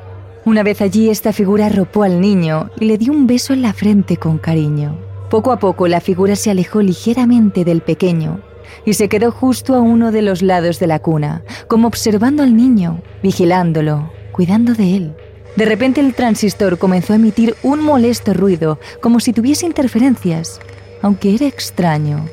Una 0.46 0.62
vez 0.62 0.80
allí, 0.80 1.10
esta 1.10 1.32
figura 1.32 1.66
arropó 1.66 2.04
al 2.04 2.20
niño 2.20 2.70
y 2.78 2.84
le 2.84 2.98
dio 2.98 3.12
un 3.12 3.26
beso 3.26 3.52
en 3.52 3.62
la 3.62 3.72
frente 3.72 4.16
con 4.16 4.38
cariño. 4.38 4.96
Poco 5.28 5.50
a 5.50 5.58
poco, 5.58 5.88
la 5.88 6.00
figura 6.00 6.36
se 6.36 6.52
alejó 6.52 6.82
ligeramente 6.82 7.64
del 7.64 7.80
pequeño 7.80 8.40
y 8.84 8.92
se 8.92 9.08
quedó 9.08 9.32
justo 9.32 9.74
a 9.74 9.80
uno 9.80 10.12
de 10.12 10.22
los 10.22 10.42
lados 10.42 10.78
de 10.78 10.86
la 10.86 11.00
cuna, 11.00 11.42
como 11.66 11.88
observando 11.88 12.44
al 12.44 12.56
niño, 12.56 13.02
vigilándolo, 13.24 14.12
cuidando 14.30 14.74
de 14.74 14.96
él. 14.96 15.16
De 15.56 15.64
repente 15.64 16.00
el 16.00 16.14
transistor 16.14 16.78
comenzó 16.78 17.12
a 17.12 17.16
emitir 17.16 17.56
un 17.64 17.82
molesto 17.82 18.32
ruido, 18.32 18.78
como 19.00 19.18
si 19.18 19.32
tuviese 19.32 19.66
interferencias, 19.66 20.60
aunque 21.02 21.34
era 21.34 21.48
extraño, 21.48 22.24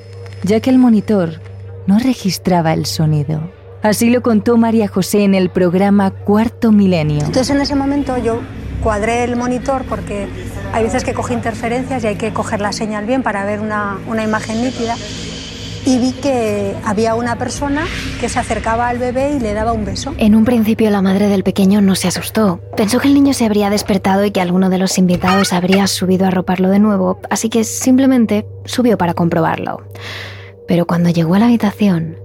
ya 0.44 0.60
que 0.60 0.70
el 0.70 0.78
monitor 0.78 1.42
no 1.88 1.98
registraba 1.98 2.74
el 2.74 2.86
sonido. 2.86 3.42
Así 3.84 4.10
lo 4.10 4.22
contó 4.22 4.56
María 4.56 4.88
José 4.88 5.26
en 5.26 5.36
el 5.36 5.50
programa 5.50 6.12
Cuarto 6.12 6.72
Milenio. 6.72 7.20
Entonces 7.20 7.50
en 7.50 7.60
ese 7.60 7.76
momento 7.76 8.18
yo 8.18 8.40
cuadré 8.82 9.26
el 9.26 9.36
monitor 9.36 9.84
porque 9.84 10.30
hay 10.72 10.84
veces 10.84 11.04
que 11.04 11.14
coge 11.14 11.34
interferencias 11.34 12.02
y 12.06 12.08
hay 12.08 12.16
que 12.16 12.32
coger 12.32 12.62
la 12.62 12.72
señal 12.72 13.06
bien 13.06 13.24
para 13.24 13.44
ver 13.44 13.60
una, 13.60 13.98
una 14.08 14.24
imagen 14.24 14.64
nítida 14.64 14.96
y 15.86 15.98
vi 15.98 16.14
que 16.14 16.74
había 16.86 17.14
una 17.16 17.38
persona 17.38 17.86
que 18.22 18.30
se 18.30 18.40
acercaba 18.40 18.88
al 18.88 19.00
bebé 19.00 19.34
y 19.34 19.42
le 19.42 19.54
daba 19.54 19.74
un 19.74 19.84
beso. 19.84 20.16
En 20.18 20.34
un 20.34 20.46
principio 20.46 20.90
la 20.90 21.02
madre 21.02 21.28
del 21.28 21.44
pequeño 21.44 21.82
no 21.82 21.96
se 21.96 22.08
asustó. 22.08 22.62
Pensó 22.78 23.00
que 23.00 23.10
el 23.10 23.14
niño 23.14 23.34
se 23.34 23.44
habría 23.46 23.70
despertado 23.70 24.24
y 24.24 24.32
que 24.32 24.40
alguno 24.40 24.70
de 24.70 24.78
los 24.78 24.98
invitados 24.98 25.52
habría 25.52 25.88
subido 25.88 26.26
a 26.26 26.32
roparlo 26.32 26.70
de 26.70 26.80
nuevo, 26.80 27.20
así 27.30 27.50
que 27.50 27.66
simplemente 27.66 28.46
subió 28.64 28.98
para 28.98 29.14
comprobarlo. 29.14 29.82
Pero 30.70 30.86
cuando 30.86 31.10
llegó 31.10 31.36
a 31.36 31.40
la 31.40 31.48
habitación, 31.48 32.18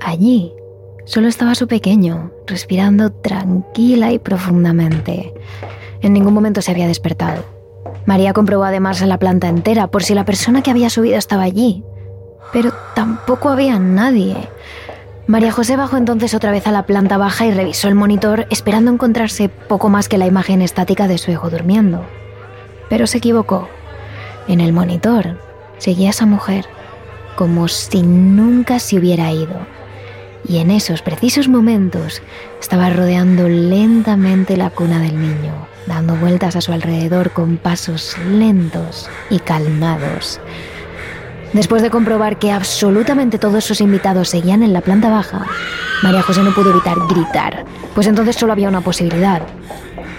allí 0.00 0.52
solo 1.08 1.26
estaba 1.26 1.54
su 1.54 1.66
pequeño, 1.66 2.30
respirando 2.46 3.10
tranquila 3.10 4.12
y 4.12 4.18
profundamente. 4.18 5.32
En 6.02 6.12
ningún 6.12 6.34
momento 6.34 6.60
se 6.60 6.70
había 6.70 6.86
despertado. 6.86 7.44
María 8.04 8.34
comprobó 8.34 8.64
además 8.64 9.00
la 9.00 9.18
planta 9.18 9.48
entera 9.48 9.86
por 9.86 10.02
si 10.02 10.14
la 10.14 10.26
persona 10.26 10.62
que 10.62 10.70
había 10.70 10.90
subido 10.90 11.16
estaba 11.16 11.44
allí, 11.44 11.82
pero 12.52 12.72
tampoco 12.94 13.48
había 13.48 13.78
nadie. 13.78 14.36
María 15.26 15.50
José 15.50 15.78
bajó 15.78 15.96
entonces 15.96 16.34
otra 16.34 16.50
vez 16.50 16.66
a 16.66 16.72
la 16.72 16.84
planta 16.84 17.16
baja 17.16 17.46
y 17.46 17.52
revisó 17.52 17.88
el 17.88 17.94
monitor 17.94 18.46
esperando 18.50 18.90
encontrarse 18.90 19.48
poco 19.48 19.88
más 19.88 20.10
que 20.10 20.18
la 20.18 20.26
imagen 20.26 20.60
estática 20.60 21.08
de 21.08 21.16
su 21.16 21.30
hijo 21.30 21.48
durmiendo. 21.48 22.04
Pero 22.90 23.06
se 23.06 23.16
equivocó. 23.18 23.68
En 24.46 24.60
el 24.60 24.74
monitor 24.74 25.38
seguía 25.78 26.10
esa 26.10 26.26
mujer, 26.26 26.66
como 27.36 27.66
si 27.68 28.02
nunca 28.02 28.78
se 28.78 28.98
hubiera 28.98 29.32
ido. 29.32 29.77
Y 30.48 30.58
en 30.58 30.70
esos 30.70 31.02
precisos 31.02 31.48
momentos 31.48 32.22
estaba 32.60 32.90
rodeando 32.90 33.48
lentamente 33.48 34.56
la 34.56 34.70
cuna 34.70 34.98
del 35.00 35.20
niño, 35.20 35.68
dando 35.86 36.16
vueltas 36.16 36.56
a 36.56 36.60
su 36.60 36.72
alrededor 36.72 37.30
con 37.32 37.58
pasos 37.58 38.16
lentos 38.18 39.10
y 39.30 39.38
calmados 39.40 40.40
Después 41.52 41.80
de 41.80 41.90
comprobar 41.90 42.38
que 42.38 42.52
absolutamente 42.52 43.38
todos 43.38 43.64
sus 43.64 43.80
invitados 43.80 44.28
seguían 44.28 44.62
en 44.62 44.74
la 44.74 44.82
planta 44.82 45.08
baja, 45.08 45.46
María 46.02 46.22
José 46.22 46.42
no 46.42 46.52
pudo 46.52 46.70
evitar 46.70 46.96
gritar, 47.08 47.64
pues 47.94 48.06
entonces 48.06 48.36
solo 48.36 48.52
había 48.52 48.68
una 48.68 48.82
posibilidad. 48.82 49.40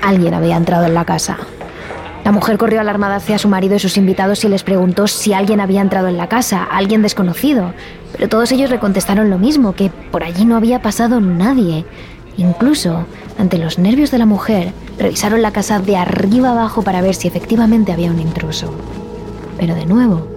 Alguien 0.01 0.33
había 0.33 0.57
entrado 0.57 0.86
en 0.86 0.95
la 0.95 1.05
casa. 1.05 1.38
La 2.25 2.31
mujer 2.31 2.57
corrió 2.57 2.81
alarmada 2.81 3.17
hacia 3.17 3.38
su 3.38 3.48
marido 3.48 3.75
y 3.75 3.79
sus 3.79 3.95
invitados 3.95 4.43
y 4.43 4.50
les 4.50 4.63
preguntó 4.63 5.07
si 5.07 5.33
alguien 5.33 5.62
había 5.62 5.81
entrado 5.81 6.07
en 6.07 6.17
la 6.17 6.27
casa, 6.27 6.63
alguien 6.63 7.03
desconocido. 7.03 7.74
Pero 8.13 8.29
todos 8.29 8.51
ellos 8.51 8.69
le 8.69 8.79
contestaron 8.79 9.29
lo 9.29 9.37
mismo, 9.37 9.73
que 9.73 9.89
por 10.11 10.23
allí 10.23 10.45
no 10.45 10.55
había 10.55 10.81
pasado 10.81 11.21
nadie. 11.21 11.85
Incluso, 12.37 13.05
ante 13.37 13.57
los 13.57 13.79
nervios 13.79 14.11
de 14.11 14.17
la 14.17 14.25
mujer, 14.25 14.73
revisaron 14.97 15.41
la 15.41 15.51
casa 15.51 15.79
de 15.79 15.97
arriba 15.97 16.51
abajo 16.51 16.81
para 16.81 17.01
ver 17.01 17.15
si 17.15 17.27
efectivamente 17.27 17.91
había 17.91 18.11
un 18.11 18.19
intruso. 18.19 18.73
Pero 19.57 19.75
de 19.75 19.85
nuevo, 19.85 20.27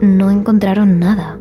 no 0.00 0.30
encontraron 0.30 0.98
nada. 0.98 1.38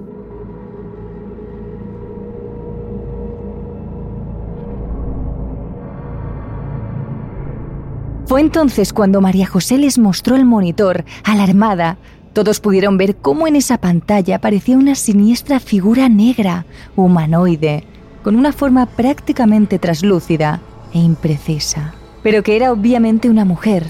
Fue 8.28 8.42
entonces 8.42 8.92
cuando 8.92 9.22
María 9.22 9.48
José 9.48 9.78
les 9.78 9.98
mostró 9.98 10.36
el 10.36 10.44
monitor, 10.44 11.06
alarmada. 11.24 11.98
Todos 12.38 12.60
pudieron 12.60 12.98
ver 13.00 13.16
cómo 13.16 13.48
en 13.48 13.56
esa 13.56 13.80
pantalla 13.80 14.36
aparecía 14.36 14.78
una 14.78 14.94
siniestra 14.94 15.60
figura 15.60 16.08
negra, 16.08 16.68
humanoide, 16.96 17.84
con 18.24 18.36
una 18.36 18.54
forma 18.54 18.86
prácticamente 18.86 19.80
traslúcida 19.80 20.62
e 20.94 21.00
imprecisa, 21.00 21.96
pero 22.22 22.44
que 22.44 22.56
era 22.56 22.72
obviamente 22.72 23.32
una 23.32 23.44
mujer, 23.44 23.88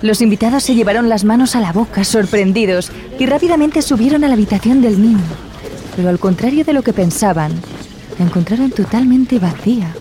los 0.00 0.22
invitados 0.22 0.62
se 0.62 0.74
llevaron 0.74 1.10
las 1.10 1.24
manos 1.24 1.54
a 1.54 1.60
la 1.60 1.70
boca, 1.70 2.02
sorprendidos, 2.04 2.90
y 3.18 3.26
rápidamente 3.26 3.82
subieron 3.82 4.24
a 4.24 4.28
la 4.28 4.34
habitación 4.34 4.80
del 4.80 4.98
niño. 4.98 5.20
Pero 5.94 6.08
al 6.08 6.18
contrario 6.18 6.64
de 6.64 6.72
lo 6.72 6.80
que 6.80 6.94
pensaban, 6.94 7.52
la 8.18 8.24
encontraron 8.24 8.70
totalmente 8.70 9.38
vacía. 9.38 9.94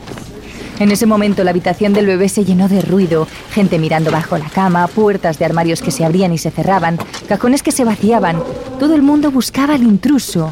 En 0.81 0.89
ese 0.89 1.05
momento 1.05 1.43
la 1.43 1.51
habitación 1.51 1.93
del 1.93 2.07
bebé 2.07 2.27
se 2.27 2.43
llenó 2.43 2.67
de 2.67 2.81
ruido, 2.81 3.27
gente 3.51 3.77
mirando 3.77 4.09
bajo 4.09 4.35
la 4.39 4.49
cama, 4.49 4.87
puertas 4.87 5.37
de 5.37 5.45
armarios 5.45 5.79
que 5.79 5.91
se 5.91 6.03
abrían 6.03 6.33
y 6.33 6.39
se 6.39 6.49
cerraban, 6.49 6.97
cajones 7.29 7.61
que 7.61 7.71
se 7.71 7.83
vaciaban. 7.83 8.41
Todo 8.79 8.95
el 8.95 9.03
mundo 9.03 9.29
buscaba 9.29 9.75
al 9.75 9.83
intruso, 9.83 10.51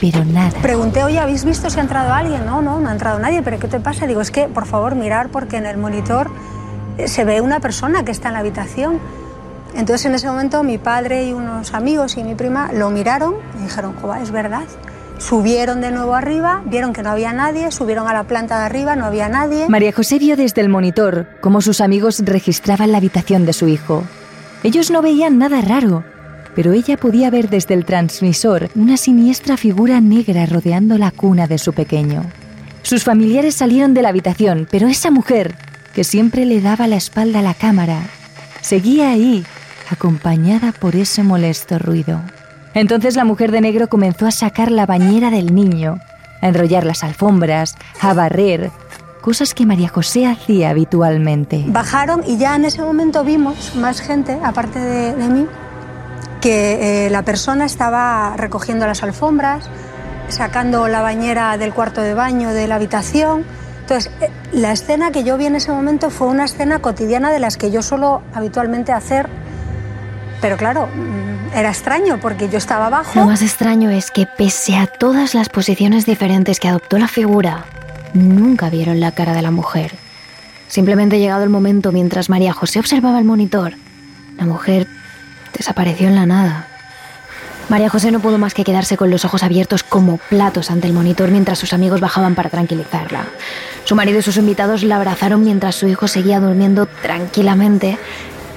pero 0.00 0.24
nada. 0.24 0.58
Pregunté, 0.62 1.04
oye, 1.04 1.18
¿habéis 1.18 1.44
visto 1.44 1.68
si 1.68 1.78
ha 1.78 1.82
entrado 1.82 2.14
alguien? 2.14 2.46
No, 2.46 2.62
no, 2.62 2.80
no 2.80 2.88
ha 2.88 2.92
entrado 2.92 3.18
nadie, 3.18 3.42
pero 3.42 3.58
¿qué 3.58 3.68
te 3.68 3.78
pasa? 3.78 4.06
Digo, 4.06 4.22
es 4.22 4.30
que, 4.30 4.48
por 4.48 4.64
favor, 4.64 4.94
mirar 4.94 5.28
porque 5.28 5.58
en 5.58 5.66
el 5.66 5.76
monitor 5.76 6.30
se 7.04 7.26
ve 7.26 7.42
una 7.42 7.60
persona 7.60 8.06
que 8.06 8.10
está 8.10 8.28
en 8.28 8.34
la 8.34 8.40
habitación. 8.40 8.98
Entonces 9.74 10.06
en 10.06 10.14
ese 10.14 10.28
momento 10.28 10.62
mi 10.62 10.78
padre 10.78 11.26
y 11.26 11.34
unos 11.34 11.74
amigos 11.74 12.16
y 12.16 12.24
mi 12.24 12.34
prima 12.34 12.72
lo 12.72 12.88
miraron 12.88 13.34
y 13.60 13.64
dijeron, 13.64 13.94
es 14.22 14.30
verdad. 14.30 14.64
Subieron 15.18 15.80
de 15.80 15.90
nuevo 15.90 16.14
arriba, 16.14 16.62
vieron 16.64 16.92
que 16.92 17.02
no 17.02 17.10
había 17.10 17.32
nadie, 17.32 17.72
subieron 17.72 18.06
a 18.06 18.14
la 18.14 18.24
planta 18.24 18.60
de 18.60 18.66
arriba, 18.66 18.94
no 18.94 19.04
había 19.04 19.28
nadie. 19.28 19.68
María 19.68 19.92
José 19.92 20.18
vio 20.18 20.36
desde 20.36 20.60
el 20.60 20.68
monitor 20.68 21.26
cómo 21.40 21.60
sus 21.60 21.80
amigos 21.80 22.20
registraban 22.24 22.92
la 22.92 22.98
habitación 22.98 23.44
de 23.44 23.52
su 23.52 23.66
hijo. 23.66 24.04
Ellos 24.62 24.92
no 24.92 25.02
veían 25.02 25.38
nada 25.38 25.60
raro, 25.60 26.04
pero 26.54 26.72
ella 26.72 26.96
podía 26.96 27.30
ver 27.30 27.50
desde 27.50 27.74
el 27.74 27.84
transmisor 27.84 28.70
una 28.76 28.96
siniestra 28.96 29.56
figura 29.56 30.00
negra 30.00 30.46
rodeando 30.46 30.98
la 30.98 31.10
cuna 31.10 31.48
de 31.48 31.58
su 31.58 31.72
pequeño. 31.72 32.22
Sus 32.82 33.02
familiares 33.02 33.56
salieron 33.56 33.94
de 33.94 34.02
la 34.02 34.10
habitación, 34.10 34.68
pero 34.70 34.86
esa 34.86 35.10
mujer 35.10 35.56
que 35.94 36.04
siempre 36.04 36.46
le 36.46 36.60
daba 36.60 36.86
la 36.86 36.96
espalda 36.96 37.40
a 37.40 37.42
la 37.42 37.54
cámara, 37.54 38.02
seguía 38.60 39.10
ahí, 39.10 39.44
acompañada 39.90 40.72
por 40.72 40.94
ese 40.94 41.24
molesto 41.24 41.78
ruido. 41.78 42.20
Entonces 42.78 43.16
la 43.16 43.24
mujer 43.24 43.50
de 43.50 43.60
negro 43.60 43.88
comenzó 43.88 44.26
a 44.26 44.30
sacar 44.30 44.70
la 44.70 44.86
bañera 44.86 45.30
del 45.30 45.52
niño, 45.52 45.98
a 46.40 46.46
enrollar 46.46 46.86
las 46.86 47.02
alfombras, 47.02 47.74
a 48.00 48.14
barrer, 48.14 48.70
cosas 49.20 49.52
que 49.52 49.66
María 49.66 49.88
José 49.88 50.26
hacía 50.26 50.70
habitualmente. 50.70 51.64
Bajaron 51.66 52.22
y 52.24 52.38
ya 52.38 52.54
en 52.54 52.64
ese 52.64 52.80
momento 52.82 53.24
vimos 53.24 53.74
más 53.74 54.00
gente, 54.00 54.38
aparte 54.44 54.78
de, 54.78 55.28
mí, 55.28 55.46
que 56.40 57.06
eh, 57.06 57.10
la 57.10 57.22
persona 57.22 57.64
estaba 57.64 58.36
recogiendo 58.36 58.86
las 58.86 59.02
alfombras, 59.02 59.68
sacando 60.28 60.86
la 60.86 61.02
bañera 61.02 61.58
del 61.58 61.74
cuarto 61.74 62.00
de 62.00 62.14
baño 62.14 62.50
de 62.50 62.68
la 62.68 62.76
habitación, 62.76 63.44
entonces, 63.80 64.12
eh, 64.20 64.30
la 64.52 64.70
escena 64.70 65.10
que 65.10 65.24
yo 65.24 65.36
vi 65.36 65.46
en 65.46 65.56
ese 65.56 65.72
momento 65.72 66.10
fue 66.10 66.28
una 66.28 66.44
escena 66.44 66.78
cotidiana 66.78 67.32
de 67.32 67.40
las 67.40 67.56
que 67.56 67.72
yo 67.72 67.82
suelo 67.82 68.20
habitualmente 68.34 68.92
hacer, 68.92 69.28
pero 70.42 70.58
claro, 70.58 70.86
mm, 70.86 71.37
era 71.54 71.70
extraño 71.70 72.18
porque 72.20 72.48
yo 72.48 72.58
estaba 72.58 72.86
abajo. 72.86 73.18
Lo 73.18 73.26
más 73.26 73.42
extraño 73.42 73.90
es 73.90 74.10
que 74.10 74.26
pese 74.26 74.76
a 74.76 74.86
todas 74.86 75.34
las 75.34 75.48
posiciones 75.48 76.06
diferentes 76.06 76.60
que 76.60 76.68
adoptó 76.68 76.98
la 76.98 77.08
figura, 77.08 77.64
nunca 78.14 78.70
vieron 78.70 79.00
la 79.00 79.12
cara 79.12 79.34
de 79.34 79.42
la 79.42 79.50
mujer. 79.50 79.94
Simplemente 80.68 81.18
llegado 81.18 81.42
el 81.42 81.48
momento 81.48 81.92
mientras 81.92 82.28
María 82.28 82.52
José 82.52 82.78
observaba 82.78 83.18
el 83.18 83.24
monitor, 83.24 83.74
la 84.36 84.44
mujer 84.44 84.86
desapareció 85.56 86.08
en 86.08 86.14
la 86.14 86.26
nada. 86.26 86.66
María 87.68 87.90
José 87.90 88.10
no 88.10 88.20
pudo 88.20 88.38
más 88.38 88.54
que 88.54 88.64
quedarse 88.64 88.96
con 88.96 89.10
los 89.10 89.26
ojos 89.26 89.42
abiertos 89.42 89.82
como 89.82 90.16
platos 90.16 90.70
ante 90.70 90.86
el 90.86 90.94
monitor 90.94 91.30
mientras 91.30 91.58
sus 91.58 91.74
amigos 91.74 92.00
bajaban 92.00 92.34
para 92.34 92.48
tranquilizarla. 92.48 93.26
Su 93.84 93.94
marido 93.94 94.20
y 94.20 94.22
sus 94.22 94.38
invitados 94.38 94.82
la 94.82 94.96
abrazaron 94.96 95.44
mientras 95.44 95.74
su 95.74 95.86
hijo 95.86 96.08
seguía 96.08 96.40
durmiendo 96.40 96.86
tranquilamente 96.86 97.98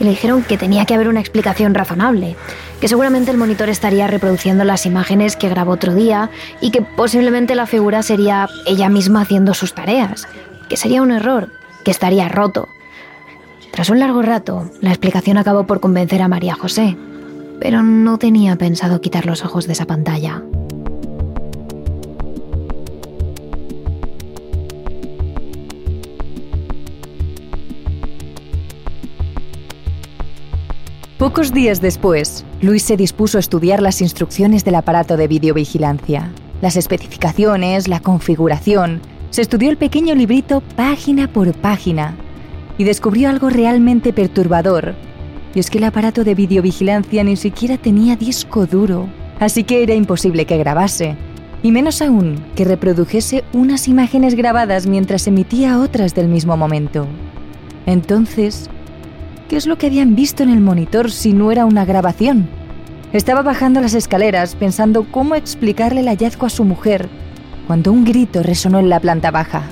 y 0.01 0.03
le 0.03 0.10
dijeron 0.10 0.41
que 0.41 0.58
tenía 0.58 0.86
que 0.86 0.96
haber 0.96 1.08
una 1.08 1.20
explicación 1.20 1.75
razonable, 1.75 2.36
que 2.79 2.88
seguramente 2.88 3.29
el 3.29 3.38
monitor 3.38 3.70
estaría 3.70 4.08
reproduciendo 4.08 4.63
las 4.63 4.88
imágenes 4.88 5.36
que 5.36 5.48
grabó 5.48 5.74
otro 5.74 5.93
día 5.93 6.31
y 6.60 6.72
que 6.72 6.81
posiblemente 6.81 7.53
la 7.53 7.67
figura 7.67 8.01
sería 8.01 8.50
ella 8.65 8.89
misma 8.89 9.22
haciendo 9.22 9.53
sus 9.53 9.75
tareas, 9.75 10.27
que 10.70 10.75
sería 10.75 11.03
un 11.03 11.12
error, 11.12 11.50
que 11.86 11.91
estaría 11.91 12.27
roto. 12.29 12.67
Tras 13.72 13.91
un 13.91 14.00
largo 14.00 14.24
rato, 14.24 14.72
la 14.81 14.89
explicación 14.89 15.38
acabó 15.38 15.67
por 15.67 15.79
convencer 15.79 16.24
a 16.24 16.27
María 16.27 16.55
José, 16.55 16.98
pero 17.60 17.84
no 17.84 18.17
tenía 18.17 18.55
pensado 18.55 19.01
quitar 19.01 19.27
los 19.27 19.46
ojos 19.46 19.67
de 19.67 19.74
esa 19.74 19.86
pantalla. 19.86 20.41
Pocos 31.22 31.54
días 31.54 31.82
después, 31.82 32.44
Luis 32.63 32.82
se 32.82 32.98
dispuso 32.98 33.38
a 33.38 33.42
estudiar 33.42 33.80
las 33.80 34.01
instrucciones 34.01 34.66
del 34.66 34.74
aparato 34.74 35.18
de 35.18 35.28
videovigilancia, 35.28 36.32
las 36.63 36.78
especificaciones, 36.78 37.88
la 37.88 38.00
configuración. 38.00 39.01
Se 39.30 39.44
estudió 39.44 39.70
el 39.70 39.78
pequeño 39.78 40.16
librito 40.16 40.63
página 40.75 41.32
por 41.32 41.54
página 41.54 42.16
y 42.80 42.86
descubrió 42.86 43.30
algo 43.30 43.51
realmente 43.51 44.13
perturbador 44.13 44.96
y 45.54 45.60
es 45.60 45.70
que 45.70 45.78
el 45.78 45.84
aparato 45.84 46.24
de 46.24 46.34
videovigilancia 46.34 47.24
ni 47.24 47.36
siquiera 47.36 47.78
tenía 47.78 48.16
disco 48.16 48.66
duro, 48.66 49.08
así 49.40 49.63
que 49.63 49.84
era 49.84 49.94
imposible 49.94 50.48
que 50.48 50.58
grabase, 50.58 51.18
y 51.62 51.72
menos 51.72 52.01
aún 52.01 52.44
que 52.56 52.66
reprodujese 52.66 53.44
unas 53.54 53.88
imágenes 53.88 54.34
grabadas 54.34 54.88
mientras 54.88 55.28
emitía 55.28 55.78
otras 55.82 56.16
del 56.16 56.30
mismo 56.30 56.58
momento. 56.58 57.06
Entonces, 57.86 58.72
¿qué 59.51 59.58
es 59.58 59.67
lo 59.67 59.77
que 59.77 59.88
habían 59.88 60.15
visto 60.15 60.43
en 60.43 60.50
el 60.50 60.62
monitor 60.62 61.12
si 61.12 61.34
no 61.34 61.51
era 61.51 61.65
una 61.65 61.84
grabación? 61.84 62.48
Estaba 63.12 63.41
bajando 63.41 63.81
las 63.81 63.93
escaleras 63.93 64.55
pensando 64.55 65.05
cómo 65.12 65.36
explicarle 65.36 66.00
el 66.00 66.08
hallazgo 66.08 66.46
a 66.46 66.50
su 66.50 66.63
mujer, 66.63 67.10
cuando 67.67 67.91
un 67.91 68.05
grito 68.05 68.43
resonó 68.43 68.79
en 68.79 68.88
la 68.88 69.01
planta 69.01 69.29
baja. 69.29 69.63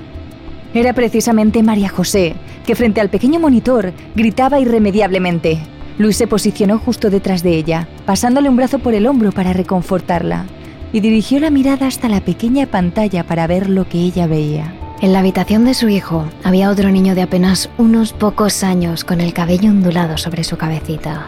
Era 0.74 0.92
precisamente 0.92 1.64
María 1.64 1.88
José, 1.88 2.36
que 2.66 2.76
frente 2.76 3.00
al 3.00 3.10
pequeño 3.10 3.40
monitor 3.40 3.94
gritaba 4.18 4.60
irremediablemente. 4.60 5.60
Luis 5.98 6.18
se 6.18 6.28
posicionó 6.28 6.78
justo 6.78 7.10
detrás 7.10 7.42
de 7.42 7.56
ella, 7.56 7.88
pasándole 8.06 8.50
un 8.50 8.58
brazo 8.58 8.80
por 8.80 8.94
el 8.94 9.08
hombro 9.08 9.32
para 9.32 9.54
reconfortarla, 9.54 10.44
y 10.92 11.00
dirigió 11.00 11.40
la 11.40 11.52
mirada 11.52 11.88
hasta 11.88 12.10
la 12.10 12.20
pequeña 12.20 12.66
pantalla 12.66 13.26
para 13.26 13.48
ver 13.48 13.70
lo 13.70 13.88
que 13.88 14.00
ella 14.00 14.28
veía. 14.28 14.74
En 15.02 15.14
la 15.14 15.20
habitación 15.20 15.66
de 15.66 15.74
su 15.74 15.90
hijo 15.90 16.26
había 16.44 16.70
otro 16.70 16.90
niño 16.90 17.16
de 17.16 17.22
apenas 17.22 17.70
unos 17.78 18.14
pocos 18.14 18.64
años 18.64 19.04
con 19.04 19.22
el 19.22 19.34
cabello 19.34 19.70
ondulado 19.70 20.18
sobre 20.18 20.44
su 20.44 20.58
cabecita. 20.58 21.28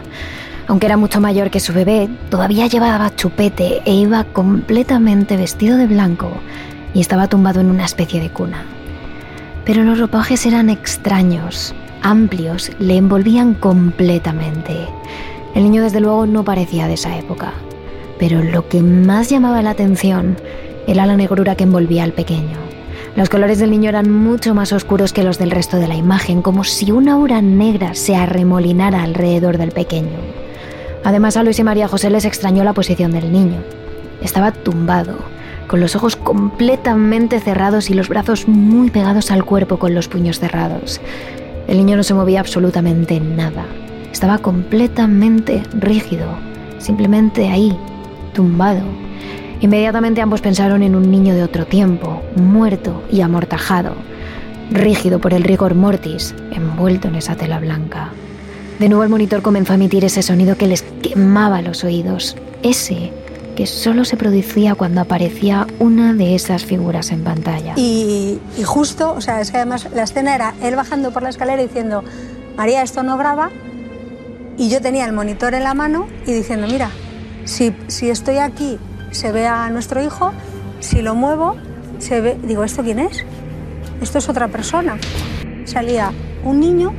Aunque 0.68 0.86
era 0.86 0.96
mucho 0.96 1.20
mayor 1.20 1.50
que 1.50 1.60
su 1.60 1.72
bebé, 1.72 2.08
todavía 2.30 2.66
llevaba 2.66 3.14
chupete 3.16 3.82
e 3.84 3.94
iba 3.94 4.24
completamente 4.24 5.36
vestido 5.36 5.76
de 5.76 5.86
blanco 5.86 6.30
y 6.94 7.00
estaba 7.00 7.28
tumbado 7.28 7.60
en 7.60 7.70
una 7.70 7.84
especie 7.84 8.20
de 8.20 8.30
cuna 8.30 8.64
pero 9.64 9.84
los 9.84 9.98
ropajes 9.98 10.44
eran 10.46 10.70
extraños, 10.70 11.74
amplios, 12.02 12.70
le 12.78 12.96
envolvían 12.96 13.54
completamente. 13.54 14.76
El 15.54 15.64
niño 15.64 15.82
desde 15.82 16.00
luego 16.00 16.26
no 16.26 16.44
parecía 16.44 16.88
de 16.88 16.94
esa 16.94 17.16
época, 17.16 17.52
pero 18.18 18.42
lo 18.42 18.68
que 18.68 18.82
más 18.82 19.28
llamaba 19.28 19.62
la 19.62 19.70
atención 19.70 20.36
era 20.86 21.06
la 21.06 21.16
negrura 21.16 21.54
que 21.54 21.64
envolvía 21.64 22.02
al 22.02 22.12
pequeño. 22.12 22.71
Los 23.14 23.28
colores 23.28 23.58
del 23.58 23.70
niño 23.70 23.90
eran 23.90 24.10
mucho 24.10 24.54
más 24.54 24.72
oscuros 24.72 25.12
que 25.12 25.22
los 25.22 25.38
del 25.38 25.50
resto 25.50 25.76
de 25.76 25.86
la 25.86 25.96
imagen, 25.96 26.40
como 26.40 26.64
si 26.64 26.92
una 26.92 27.12
aura 27.12 27.42
negra 27.42 27.94
se 27.94 28.16
arremolinara 28.16 29.02
alrededor 29.02 29.58
del 29.58 29.70
pequeño. 29.70 30.18
Además 31.04 31.36
a 31.36 31.42
Luis 31.42 31.58
y 31.58 31.64
María 31.64 31.88
José 31.88 32.08
les 32.08 32.24
extrañó 32.24 32.64
la 32.64 32.72
posición 32.72 33.12
del 33.12 33.30
niño. 33.30 33.58
Estaba 34.22 34.50
tumbado, 34.50 35.18
con 35.66 35.80
los 35.80 35.94
ojos 35.94 36.16
completamente 36.16 37.38
cerrados 37.38 37.90
y 37.90 37.94
los 37.94 38.08
brazos 38.08 38.48
muy 38.48 38.90
pegados 38.90 39.30
al 39.30 39.44
cuerpo 39.44 39.78
con 39.78 39.94
los 39.94 40.08
puños 40.08 40.38
cerrados. 40.38 40.98
El 41.68 41.76
niño 41.76 41.96
no 41.96 42.04
se 42.04 42.14
movía 42.14 42.40
absolutamente 42.40 43.20
nada. 43.20 43.66
Estaba 44.10 44.38
completamente 44.38 45.62
rígido, 45.78 46.26
simplemente 46.78 47.48
ahí, 47.48 47.76
tumbado. 48.32 48.82
Inmediatamente 49.62 50.20
ambos 50.20 50.40
pensaron 50.40 50.82
en 50.82 50.96
un 50.96 51.08
niño 51.08 51.36
de 51.36 51.44
otro 51.44 51.66
tiempo, 51.66 52.20
muerto 52.34 53.04
y 53.12 53.20
amortajado, 53.20 53.94
rígido 54.72 55.20
por 55.20 55.34
el 55.34 55.44
rigor 55.44 55.76
mortis, 55.76 56.34
envuelto 56.50 57.06
en 57.06 57.14
esa 57.14 57.36
tela 57.36 57.60
blanca. 57.60 58.10
De 58.80 58.88
nuevo 58.88 59.04
el 59.04 59.08
monitor 59.08 59.40
comenzó 59.40 59.72
a 59.72 59.76
emitir 59.76 60.04
ese 60.04 60.20
sonido 60.22 60.56
que 60.56 60.66
les 60.66 60.82
quemaba 60.82 61.62
los 61.62 61.84
oídos, 61.84 62.36
ese 62.64 63.12
que 63.54 63.66
solo 63.66 64.04
se 64.04 64.16
producía 64.16 64.74
cuando 64.74 65.00
aparecía 65.00 65.68
una 65.78 66.12
de 66.12 66.34
esas 66.34 66.64
figuras 66.64 67.12
en 67.12 67.22
pantalla. 67.22 67.74
Y, 67.76 68.40
justo, 68.64 69.12
o 69.12 69.20
sea, 69.20 69.40
es 69.40 69.52
que 69.52 69.58
además 69.58 69.86
la 69.94 70.02
escena 70.02 70.34
era 70.34 70.54
él 70.60 70.74
bajando 70.74 71.12
por 71.12 71.22
la 71.22 71.28
escalera 71.28 71.62
diciendo, 71.62 72.02
María, 72.56 72.82
esto 72.82 73.04
no 73.04 73.16
graba, 73.16 73.50
y 74.58 74.70
yo 74.70 74.80
tenía 74.80 75.04
el 75.04 75.12
monitor 75.12 75.54
en 75.54 75.62
la 75.62 75.74
mano 75.74 76.08
y 76.26 76.32
diciendo, 76.32 76.66
mira, 76.66 76.90
si, 77.44 77.72
si 77.86 78.10
estoy 78.10 78.38
aquí 78.38 78.80
se 79.12 79.30
ve 79.30 79.46
a 79.46 79.70
nuestro 79.70 80.02
hijo, 80.02 80.32
si 80.80 81.00
lo 81.00 81.14
muevo, 81.14 81.56
se 81.98 82.20
ve, 82.20 82.38
digo, 82.42 82.64
¿esto 82.64 82.82
quién 82.82 82.98
es? 82.98 83.24
Esto 84.00 84.18
es 84.18 84.28
otra 84.28 84.48
persona. 84.48 84.98
Salía 85.64 86.10
un 86.44 86.58
niño, 86.58 86.92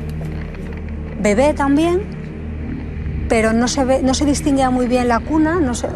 bebé 1.20 1.54
también, 1.54 3.26
pero 3.28 3.52
no 3.52 3.68
se, 3.68 3.84
ve, 3.84 4.02
no 4.02 4.14
se 4.14 4.26
distinguía 4.26 4.70
muy 4.70 4.88
bien 4.88 5.08
la 5.08 5.20
cuna, 5.20 5.60
no 5.60 5.76
se, 5.76 5.90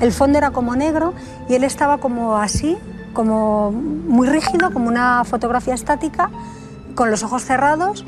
el 0.00 0.12
fondo 0.12 0.38
era 0.38 0.50
como 0.50 0.74
negro 0.74 1.12
y 1.48 1.54
él 1.54 1.64
estaba 1.64 1.98
como 1.98 2.36
así, 2.36 2.78
como 3.12 3.70
muy 3.72 4.28
rígido, 4.28 4.72
como 4.72 4.88
una 4.88 5.24
fotografía 5.24 5.74
estática, 5.74 6.30
con 6.94 7.10
los 7.10 7.22
ojos 7.22 7.44
cerrados 7.44 8.06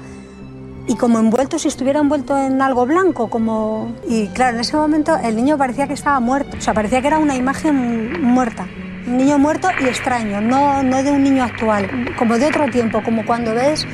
y 0.87 0.94
como 0.94 1.18
envuelto, 1.18 1.59
si 1.59 1.68
estuviera 1.68 2.01
envuelto 2.01 2.37
en 2.38 2.62
algo 2.62 2.87
blanco, 2.87 3.29
como... 3.29 3.92
Y 4.09 4.29
claro, 4.29 4.55
en 4.55 4.61
ese 4.61 4.77
momento 4.77 5.16
el 5.16 5.37
niño 5.37 5.59
parecía 5.59 5.87
que 5.87 5.94
estaba 5.94 6.20
muerto, 6.20 6.57
o 6.57 6.61
sea, 6.61 6.75
parecía 6.75 7.01
que 7.01 7.09
era 7.09 7.18
una 7.18 7.35
imagen 7.35 8.22
muerta. 8.22 8.66
Un 9.07 9.18
niño 9.18 9.38
muerto 9.38 9.68
y 9.81 9.85
extraño, 9.85 10.40
no, 10.40 10.83
no 10.83 11.03
de 11.03 11.11
un 11.11 11.22
niño 11.22 11.44
actual, 11.44 12.14
como 12.18 12.38
de 12.38 12.46
otro 12.46 12.68
tiempo, 12.70 13.03
como 13.05 13.25
cuando 13.25 13.55
ves 13.55 13.87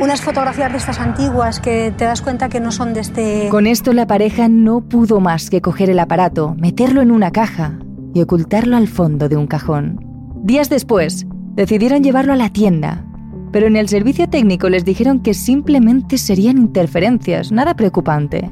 unas 0.00 0.22
fotografías 0.22 0.72
de 0.72 0.78
estas 0.78 0.98
antiguas 0.98 1.60
que 1.60 1.92
te 1.96 2.04
das 2.04 2.22
cuenta 2.22 2.48
que 2.48 2.60
no 2.60 2.72
son 2.72 2.94
de 2.94 3.00
este... 3.00 3.48
Con 3.50 3.66
esto 3.66 3.92
la 3.92 4.06
pareja 4.06 4.48
no 4.48 4.80
pudo 4.80 5.20
más 5.20 5.50
que 5.50 5.60
coger 5.60 5.90
el 5.90 5.98
aparato, 5.98 6.54
meterlo 6.58 7.02
en 7.02 7.10
una 7.10 7.30
caja 7.30 7.78
y 8.14 8.22
ocultarlo 8.22 8.76
al 8.76 8.88
fondo 8.88 9.28
de 9.28 9.36
un 9.36 9.46
cajón. 9.46 10.04
Días 10.42 10.70
después, 10.70 11.26
decidieron 11.54 12.02
llevarlo 12.02 12.32
a 12.32 12.36
la 12.36 12.50
tienda, 12.50 13.04
pero 13.52 13.66
en 13.66 13.76
el 13.76 13.88
servicio 13.88 14.28
técnico 14.28 14.68
les 14.68 14.84
dijeron 14.84 15.20
que 15.20 15.34
simplemente 15.34 16.18
serían 16.18 16.58
interferencias, 16.58 17.52
nada 17.52 17.74
preocupante. 17.74 18.50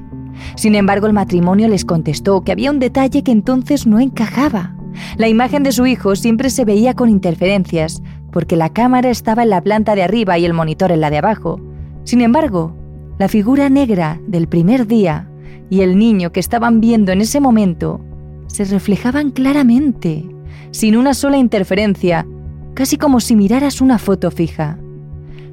Sin 0.56 0.74
embargo, 0.74 1.06
el 1.06 1.12
matrimonio 1.12 1.68
les 1.68 1.84
contestó 1.84 2.42
que 2.42 2.52
había 2.52 2.70
un 2.70 2.78
detalle 2.78 3.22
que 3.22 3.32
entonces 3.32 3.86
no 3.86 3.98
encajaba. 3.98 4.76
La 5.16 5.28
imagen 5.28 5.62
de 5.62 5.72
su 5.72 5.86
hijo 5.86 6.16
siempre 6.16 6.50
se 6.50 6.64
veía 6.64 6.94
con 6.94 7.08
interferencias, 7.08 8.02
porque 8.30 8.56
la 8.56 8.68
cámara 8.68 9.10
estaba 9.10 9.42
en 9.42 9.50
la 9.50 9.62
planta 9.62 9.94
de 9.94 10.02
arriba 10.02 10.38
y 10.38 10.44
el 10.44 10.54
monitor 10.54 10.92
en 10.92 11.00
la 11.00 11.10
de 11.10 11.18
abajo. 11.18 11.60
Sin 12.04 12.20
embargo, 12.20 12.74
la 13.18 13.28
figura 13.28 13.68
negra 13.68 14.20
del 14.26 14.48
primer 14.48 14.86
día 14.86 15.28
y 15.68 15.80
el 15.82 15.98
niño 15.98 16.32
que 16.32 16.40
estaban 16.40 16.80
viendo 16.80 17.12
en 17.12 17.20
ese 17.20 17.40
momento 17.40 18.00
se 18.46 18.64
reflejaban 18.64 19.30
claramente, 19.30 20.26
sin 20.72 20.96
una 20.96 21.14
sola 21.14 21.38
interferencia, 21.38 22.26
casi 22.74 22.96
como 22.96 23.20
si 23.20 23.36
miraras 23.36 23.80
una 23.80 23.98
foto 23.98 24.30
fija. 24.30 24.78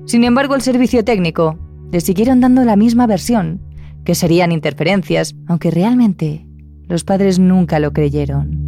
Sin 0.07 0.23
embargo, 0.23 0.55
el 0.55 0.61
servicio 0.61 1.03
técnico 1.03 1.59
le 1.91 1.99
siguieron 1.99 2.39
dando 2.39 2.63
la 2.63 2.77
misma 2.77 3.07
versión, 3.07 3.61
que 4.05 4.15
serían 4.15 4.53
interferencias, 4.53 5.35
aunque 5.47 5.69
realmente 5.69 6.47
los 6.87 7.03
padres 7.03 7.39
nunca 7.39 7.79
lo 7.79 7.91
creyeron. 7.91 8.66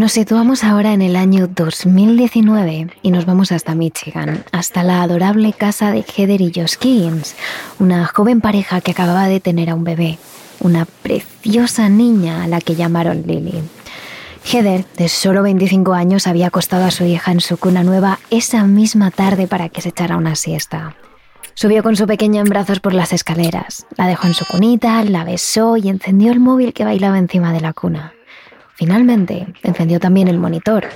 Nos 0.00 0.12
situamos 0.12 0.64
ahora 0.64 0.94
en 0.94 1.02
el 1.02 1.14
año 1.14 1.46
2019 1.46 2.88
y 3.02 3.10
nos 3.10 3.26
vamos 3.26 3.52
hasta 3.52 3.74
Michigan, 3.74 4.46
hasta 4.50 4.82
la 4.82 5.02
adorable 5.02 5.52
casa 5.52 5.90
de 5.90 6.02
Heather 6.02 6.40
y 6.40 6.50
Josh 6.54 6.78
una 7.78 8.06
joven 8.06 8.40
pareja 8.40 8.80
que 8.80 8.92
acababa 8.92 9.28
de 9.28 9.40
tener 9.40 9.68
a 9.68 9.74
un 9.74 9.84
bebé, 9.84 10.18
una 10.58 10.86
preciosa 10.86 11.90
niña 11.90 12.44
a 12.44 12.48
la 12.48 12.62
que 12.62 12.76
llamaron 12.76 13.24
Lily. 13.26 13.60
Heather, 14.50 14.86
de 14.96 15.10
solo 15.10 15.42
25 15.42 15.92
años, 15.92 16.26
había 16.26 16.46
acostado 16.46 16.86
a 16.86 16.90
su 16.90 17.04
hija 17.04 17.30
en 17.30 17.42
su 17.42 17.58
cuna 17.58 17.82
nueva 17.82 18.20
esa 18.30 18.64
misma 18.64 19.10
tarde 19.10 19.48
para 19.48 19.68
que 19.68 19.82
se 19.82 19.90
echara 19.90 20.16
una 20.16 20.34
siesta. 20.34 20.96
Subió 21.52 21.82
con 21.82 21.96
su 21.96 22.06
pequeña 22.06 22.40
en 22.40 22.48
brazos 22.48 22.80
por 22.80 22.94
las 22.94 23.12
escaleras, 23.12 23.86
la 23.98 24.06
dejó 24.06 24.28
en 24.28 24.32
su 24.32 24.46
cunita, 24.46 25.04
la 25.04 25.24
besó 25.24 25.76
y 25.76 25.90
encendió 25.90 26.32
el 26.32 26.40
móvil 26.40 26.72
que 26.72 26.86
bailaba 26.86 27.18
encima 27.18 27.52
de 27.52 27.60
la 27.60 27.74
cuna. 27.74 28.14
Finalmente, 28.80 29.46
encendió 29.62 30.00
también 30.00 30.26
el 30.26 30.38
monitor, 30.38 30.86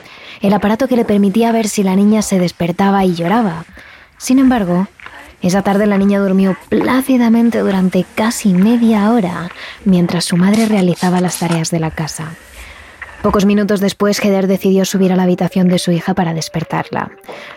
el 0.41 0.55
aparato 0.55 0.89
que 0.89 0.97
le 0.97 1.05
permitía 1.05 1.53
ver 1.53 1.69
si 1.69 1.83
la 1.83 1.95
niña 1.95 2.23
se 2.23 2.39
despertaba 2.39 3.05
y 3.05 3.15
lloraba. 3.15 3.67
Sin 4.17 4.39
embargo, 4.39 4.89
esa 5.43 5.61
tarde 5.61 5.87
la 5.87 5.99
niña 5.99 6.19
durmió 6.19 6.57
plácidamente 6.71 7.59
durante 7.59 8.07
casi 8.15 8.55
media 8.55 9.11
hora 9.11 9.51
mientras 9.85 10.25
su 10.25 10.39
madre 10.39 10.65
realizaba 10.65 11.21
las 11.21 11.39
tareas 11.39 11.71
de 11.71 11.79
la 11.79 11.91
casa. 11.91 12.33
Pocos 13.21 13.45
minutos 13.45 13.81
después, 13.81 14.19
Heather 14.19 14.47
decidió 14.47 14.87
subir 14.87 15.13
a 15.13 15.17
la 15.17 15.25
habitación 15.25 15.69
de 15.69 15.79
su 15.79 15.93
hija 15.93 16.15
para 16.15 16.33
despertarla. 16.33 17.11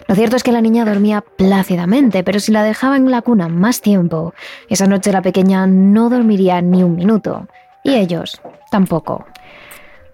Lo 0.09 0.15
cierto 0.15 0.35
es 0.35 0.43
que 0.43 0.51
la 0.51 0.59
niña 0.59 0.83
dormía 0.83 1.21
plácidamente, 1.21 2.25
pero 2.25 2.41
si 2.41 2.51
la 2.51 2.63
dejaba 2.63 2.97
en 2.97 3.09
la 3.09 3.21
cuna 3.21 3.47
más 3.47 3.79
tiempo, 3.79 4.33
esa 4.67 4.87
noche 4.87 5.13
la 5.13 5.21
pequeña 5.21 5.67
no 5.67 6.09
dormiría 6.09 6.61
ni 6.61 6.83
un 6.83 6.97
minuto. 6.97 7.47
Y 7.81 7.95
ellos 7.95 8.41
tampoco. 8.69 9.25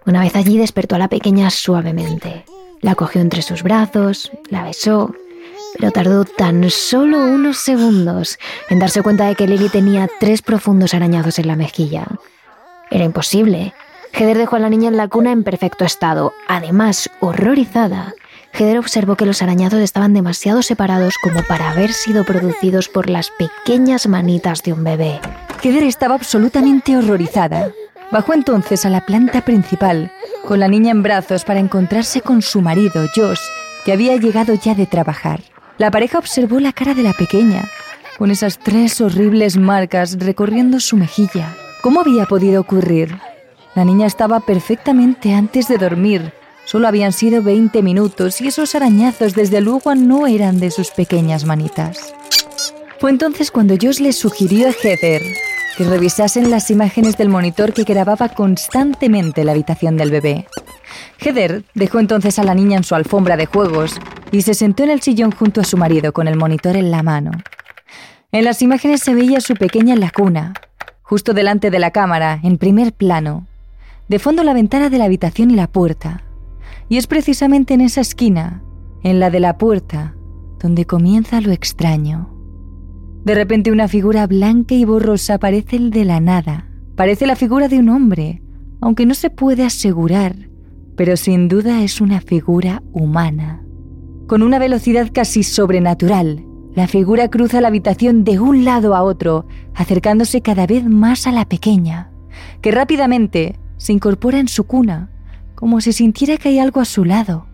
Una 0.05 0.21
vez 0.21 0.35
allí 0.35 0.57
despertó 0.57 0.95
a 0.95 0.99
la 0.99 1.07
pequeña 1.07 1.49
suavemente. 1.49 2.45
La 2.81 2.95
cogió 2.95 3.21
entre 3.21 3.41
sus 3.41 3.63
brazos, 3.63 4.31
la 4.49 4.63
besó, 4.63 5.13
pero 5.77 5.91
tardó 5.91 6.25
tan 6.25 6.69
solo 6.69 7.25
unos 7.25 7.57
segundos 7.57 8.37
en 8.69 8.79
darse 8.79 9.01
cuenta 9.01 9.25
de 9.25 9.35
que 9.35 9.47
Lily 9.47 9.69
tenía 9.69 10.09
tres 10.19 10.41
profundos 10.41 10.93
arañazos 10.93 11.39
en 11.39 11.47
la 11.47 11.55
mejilla. 11.55 12.05
Era 12.91 13.05
imposible. 13.05 13.73
Heather 14.13 14.37
dejó 14.37 14.57
a 14.57 14.59
la 14.59 14.69
niña 14.69 14.89
en 14.89 14.97
la 14.97 15.07
cuna 15.07 15.31
en 15.31 15.43
perfecto 15.43 15.85
estado. 15.85 16.33
Además, 16.47 17.09
horrorizada, 17.19 18.13
Heather 18.53 18.77
observó 18.77 19.15
que 19.15 19.25
los 19.25 19.41
arañazos 19.41 19.79
estaban 19.79 20.13
demasiado 20.13 20.61
separados 20.61 21.15
como 21.17 21.41
para 21.43 21.71
haber 21.71 21.91
sido 21.91 22.23
producidos 22.23 22.87
por 22.87 23.09
las 23.09 23.31
pequeñas 23.31 24.05
manitas 24.07 24.61
de 24.61 24.73
un 24.73 24.83
bebé. 24.83 25.19
Heather 25.63 25.83
estaba 25.83 26.13
absolutamente 26.13 26.95
horrorizada. 26.95 27.71
Bajó 28.13 28.35
entonces 28.35 28.85
a 28.85 28.91
la 28.91 29.07
planta 29.07 29.43
principal, 29.43 30.11
con 30.45 30.59
la 30.59 30.67
niña 30.67 30.91
en 30.91 31.01
brazos 31.01 31.45
para 31.45 31.59
encontrarse 31.59 32.21
con 32.21 32.43
su 32.43 32.61
marido, 32.61 33.07
Josh, 33.15 33.39
que 33.85 33.91
había 33.91 34.15
llegado 34.17 34.53
ya 34.53 34.75
de 34.75 34.85
trabajar. 34.85 35.41
La 35.79 35.89
pareja 35.89 36.19
observó 36.19 36.59
la 36.59 36.73
cara 36.73 36.93
de 36.93 37.01
la 37.01 37.13
pequeña, 37.13 37.67
con 38.19 38.29
esas 38.29 38.59
tres 38.59 39.01
horribles 39.01 39.57
marcas 39.57 40.19
recorriendo 40.19 40.79
su 40.79 40.95
mejilla. 40.95 41.55
¿Cómo 41.81 42.01
había 42.01 42.27
podido 42.27 42.61
ocurrir? 42.61 43.17
La 43.73 43.83
niña 43.83 44.05
estaba 44.05 44.41
perfectamente 44.41 45.33
antes 45.33 45.67
de 45.67 45.79
dormir. 45.79 46.33
Solo 46.65 46.87
habían 46.87 47.13
sido 47.13 47.41
20 47.41 47.81
minutos 47.81 48.41
y 48.41 48.47
esos 48.49 48.75
arañazos 48.75 49.33
desde 49.33 49.59
luego 49.59 49.95
no 49.95 50.27
eran 50.27 50.59
de 50.59 50.69
sus 50.69 50.91
pequeñas 50.91 51.45
manitas. 51.45 52.13
Fue 52.99 53.09
entonces 53.09 53.49
cuando 53.49 53.73
Josh 53.73 54.01
le 54.01 54.13
sugirió 54.13 54.69
a 54.69 54.73
que 55.77 55.83
revisasen 55.83 56.51
las 56.51 56.69
imágenes 56.69 57.17
del 57.17 57.29
monitor 57.29 57.73
que 57.73 57.83
grababa 57.83 58.29
constantemente 58.29 59.43
la 59.43 59.53
habitación 59.53 59.97
del 59.97 60.11
bebé. 60.11 60.47
Heather 61.19 61.63
dejó 61.73 61.99
entonces 61.99 62.37
a 62.39 62.43
la 62.43 62.53
niña 62.53 62.77
en 62.77 62.83
su 62.83 62.95
alfombra 62.95 63.37
de 63.37 63.45
juegos 63.45 63.97
y 64.31 64.41
se 64.41 64.53
sentó 64.53 64.83
en 64.83 64.91
el 64.91 65.01
sillón 65.01 65.31
junto 65.31 65.61
a 65.61 65.63
su 65.63 65.77
marido 65.77 66.13
con 66.13 66.27
el 66.27 66.37
monitor 66.37 66.75
en 66.75 66.91
la 66.91 67.01
mano. 67.03 67.31
En 68.31 68.45
las 68.45 68.61
imágenes 68.61 69.01
se 69.01 69.13
veía 69.13 69.41
su 69.41 69.55
pequeña 69.55 69.93
en 69.93 69.99
la 69.99 70.09
cuna, 70.09 70.53
justo 71.01 71.33
delante 71.33 71.69
de 71.69 71.79
la 71.79 71.91
cámara, 71.91 72.39
en 72.43 72.57
primer 72.57 72.93
plano, 72.93 73.47
de 74.07 74.19
fondo 74.19 74.43
la 74.43 74.53
ventana 74.53 74.89
de 74.89 74.97
la 74.97 75.05
habitación 75.05 75.51
y 75.51 75.55
la 75.55 75.67
puerta. 75.67 76.23
Y 76.89 76.97
es 76.97 77.07
precisamente 77.07 77.73
en 77.73 77.81
esa 77.81 78.01
esquina, 78.01 78.63
en 79.03 79.19
la 79.19 79.29
de 79.29 79.39
la 79.39 79.57
puerta, 79.57 80.15
donde 80.59 80.85
comienza 80.85 81.41
lo 81.41 81.51
extraño. 81.51 82.32
De 83.25 83.35
repente 83.35 83.71
una 83.71 83.87
figura 83.87 84.27
blanca 84.27 84.75
y 84.75 84.83
borrosa 84.83 85.35
aparece 85.35 85.79
de 85.79 86.03
la 86.03 86.19
nada. 86.19 86.67
Parece 86.95 87.25
la 87.25 87.37
figura 87.37 87.69
de 87.69 87.79
un 87.79 87.89
hombre, 87.89 88.41
aunque 88.81 89.05
no 89.05 89.13
se 89.13 89.29
puede 89.29 89.63
asegurar, 89.63 90.35
pero 90.97 91.15
sin 91.15 91.47
duda 91.47 91.83
es 91.83 92.01
una 92.01 92.19
figura 92.19 92.83
humana. 92.91 93.63
Con 94.27 94.43
una 94.43 94.59
velocidad 94.59 95.09
casi 95.13 95.43
sobrenatural, 95.43 96.45
la 96.75 96.87
figura 96.87 97.29
cruza 97.29 97.61
la 97.61 97.69
habitación 97.69 98.25
de 98.25 98.39
un 98.39 98.65
lado 98.65 98.93
a 98.93 99.03
otro, 99.03 99.47
acercándose 99.73 100.41
cada 100.41 100.67
vez 100.67 100.83
más 100.85 101.25
a 101.25 101.31
la 101.31 101.45
pequeña, 101.45 102.11
que 102.61 102.71
rápidamente 102.71 103.57
se 103.77 103.93
incorpora 103.93 104.39
en 104.39 104.49
su 104.49 104.65
cuna, 104.65 105.11
como 105.55 105.79
si 105.79 105.93
sintiera 105.93 106.37
que 106.37 106.49
hay 106.49 106.59
algo 106.59 106.81
a 106.81 106.85
su 106.85 107.05
lado. 107.05 107.47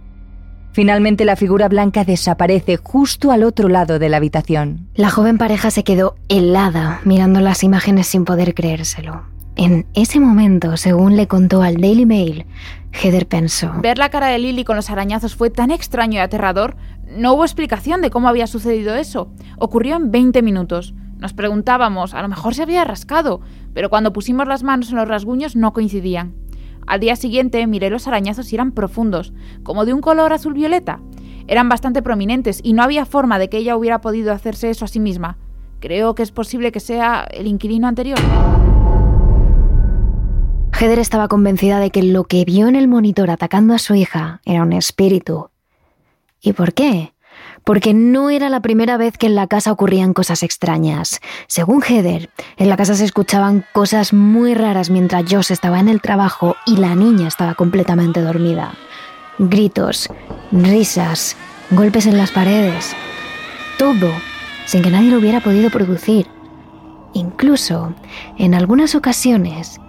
Finalmente 0.80 1.26
la 1.26 1.36
figura 1.36 1.68
blanca 1.68 2.06
desaparece 2.06 2.78
justo 2.78 3.34
al 3.34 3.44
otro 3.44 3.68
lado 3.68 4.00
de 4.00 4.08
la 4.08 4.15
habitación. 4.15 4.88
La 4.96 5.10
joven 5.10 5.38
pareja 5.38 5.72
se 5.72 5.84
quedó 5.84 6.15
helada 6.30 7.02
mirando 7.04 7.42
las 7.42 7.65
imágenes 7.65 8.08
sin 8.08 8.24
poder 8.24 8.54
creérselo. 8.54 9.24
En 9.58 9.88
ese 9.94 10.22
momento, 10.22 10.78
según 10.78 11.18
le 11.18 11.28
contó 11.28 11.63
al 11.63 11.82
Daily 11.82 12.06
Mail, 12.06 12.46
Heather 12.94 13.28
pensó... 13.28 13.74
Ver 13.82 13.98
la 13.98 14.08
cara 14.08 14.28
de 14.28 14.39
Lily 14.39 14.63
con 14.63 14.78
los 14.78 14.89
arañazos 14.89 15.36
fue 15.36 15.50
tan 15.50 15.70
extraño 15.70 16.13
y 16.13 16.20
aterrador. 16.20 16.78
No 17.10 17.34
hubo 17.34 17.44
explicación 17.44 18.02
de 18.02 18.10
cómo 18.10 18.30
había 18.30 18.48
sucedido 18.48 18.96
eso. 18.96 19.34
Ocurrió 19.58 19.98
en 19.98 20.12
20 20.12 20.42
minutos. 20.44 20.94
Nos 21.18 21.34
preguntábamos, 21.34 22.13
a 22.13 22.22
lo 22.22 22.30
mejor 22.30 22.56
se 22.56 22.63
había 22.63 22.86
rascado, 22.86 23.42
pero 23.74 23.89
cuando 23.89 24.13
pusimos 24.13 24.48
las 24.48 24.63
manos 24.63 24.92
en 24.92 24.96
los 24.96 25.10
rasguños 25.10 25.58
no 25.58 25.74
coincidían. 25.74 26.36
Al 26.89 26.99
día 26.99 27.15
siguiente 27.15 27.67
miré 27.67 27.91
los 27.91 28.08
arañazos 28.08 28.52
y 28.52 28.56
eran 28.56 28.71
profundos, 28.71 29.32
como 29.62 29.86
de 29.86 29.93
un 29.93 30.02
color 30.02 30.34
azul 30.34 30.56
violeta. 30.56 30.99
Eran 31.45 31.69
bastante 31.69 32.02
prominentes 32.02 32.62
y 32.63 32.73
no 32.73 32.82
había 32.82 33.06
forma 33.06 33.38
de 33.38 33.47
que 33.47 33.58
ella 33.58 33.78
hubiera 33.78 34.02
podido 34.02 34.34
hacerse 34.34 34.71
eso 34.71 34.86
a 34.86 34.88
sí 34.88 34.99
misma. 34.99 35.38
Creo 35.80 36.15
que 36.15 36.23
es 36.23 36.32
posible 36.32 36.71
que 36.71 36.80
sea 36.80 37.28
el 37.30 37.45
inquilino 37.45 37.88
anterior. 37.88 38.17
Heather 40.80 40.97
estaba 40.97 41.28
convencida 41.28 41.80
de 41.80 41.91
que 41.91 42.02
lo 42.02 42.23
que 42.23 42.43
vio 42.43 42.67
en 42.67 42.75
el 42.75 42.88
monitor 42.88 43.30
atacando 43.30 43.75
a 43.75 43.78
su 43.78 43.93
hija 43.93 44.41
era 44.43 44.63
un 44.63 44.73
espíritu. 44.73 45.52
¿Y 46.41 46.54
por 46.54 46.73
qué? 46.73 47.13
Porque 47.70 47.94
no 47.94 48.32
era 48.32 48.50
la 48.50 48.62
primera 48.62 48.98
vez 48.98 49.16
que 49.16 49.28
en 49.28 49.36
la 49.36 49.46
casa 49.46 49.72
ocurrían 49.72 50.16
cosas 50.16 50.42
extrañas. 50.42 51.20
Según 51.46 51.84
Heather, 51.84 52.32
en 52.58 52.68
la 52.68 52.76
casa 52.76 52.96
se 52.96 53.06
escuchaban 53.06 53.64
cosas 53.74 54.12
muy 54.12 54.56
raras 54.56 54.90
mientras 54.90 55.32
Josh 55.32 55.52
estaba 55.52 55.80
en 55.80 55.88
el 55.88 56.02
trabajo 56.02 56.56
y 56.66 56.78
la 56.78 56.96
niña 56.96 57.28
estaba 57.28 57.54
completamente 57.54 58.22
dormida. 58.22 58.74
Gritos, 59.38 60.10
risas, 60.52 61.38
golpes 61.70 62.08
en 62.08 62.18
las 62.18 62.32
paredes. 62.32 62.96
Todo 63.78 64.10
sin 64.66 64.82
que 64.82 64.90
nadie 64.90 65.12
lo 65.12 65.20
hubiera 65.20 65.40
podido 65.40 65.70
producir. 65.70 66.26
Incluso, 67.14 67.94
en 68.40 68.56
algunas 68.56 68.96
ocasiones, 68.96 69.80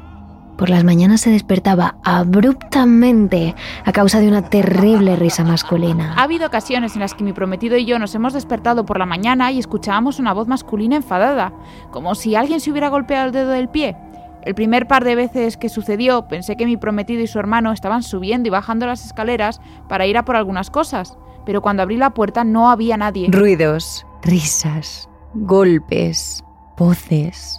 por 0.61 0.69
las 0.69 0.85
mañanas 0.85 1.23
se 1.23 1.31
despertaba 1.31 1.95
abruptamente 2.05 3.55
a 3.87 3.93
causa 3.93 4.21
de 4.21 4.29
una 4.29 4.43
terrible 4.43 5.17
risa 5.17 5.43
masculina. 5.43 6.13
Ha 6.19 6.25
habido 6.25 6.47
ocasiones 6.47 6.93
en 6.97 7.01
las 7.01 7.15
que 7.15 7.25
mi 7.25 7.33
prometido 7.33 7.79
y 7.79 7.87
yo 7.87 7.99
nos 7.99 8.15
hemos 8.15 8.35
despertado 8.35 8.85
por 8.85 8.99
la 8.99 9.07
mañana 9.07 9.51
y 9.53 9.59
escuchábamos 9.59 10.19
una 10.19 10.35
voz 10.35 10.49
masculina 10.49 10.97
enfadada, 10.97 11.55
como 11.91 12.15
si 12.15 12.35
alguien 12.35 12.61
se 12.61 12.71
hubiera 12.71 12.91
golpeado 12.91 13.29
el 13.29 13.33
dedo 13.33 13.49
del 13.53 13.71
pie. 13.71 13.97
El 14.43 14.55
primer 14.55 14.87
par 14.87 15.03
de 15.03 15.15
veces 15.15 15.57
que 15.57 15.71
sucedió 15.71 16.29
pensé 16.29 16.57
que 16.57 16.67
mi 16.67 16.77
prometido 16.77 17.23
y 17.23 17.27
su 17.27 17.39
hermano 17.39 17.73
estaban 17.73 18.03
subiendo 18.03 18.49
y 18.49 18.51
bajando 18.51 18.87
las 18.87 19.07
escaleras 19.07 19.63
para 19.89 20.07
ir 20.07 20.19
a 20.19 20.27
por 20.27 20.37
algunas 20.37 20.69
cosas, 20.69 21.17
pero 21.47 21.63
cuando 21.63 21.83
abrí 21.83 21.97
la 21.97 22.11
puerta 22.11 22.45
no 22.45 22.69
había 22.69 22.99
nadie. 22.99 23.29
Ruidos, 23.31 24.07
risas, 24.23 25.09
golpes, 25.33 26.45
voces. 26.77 27.59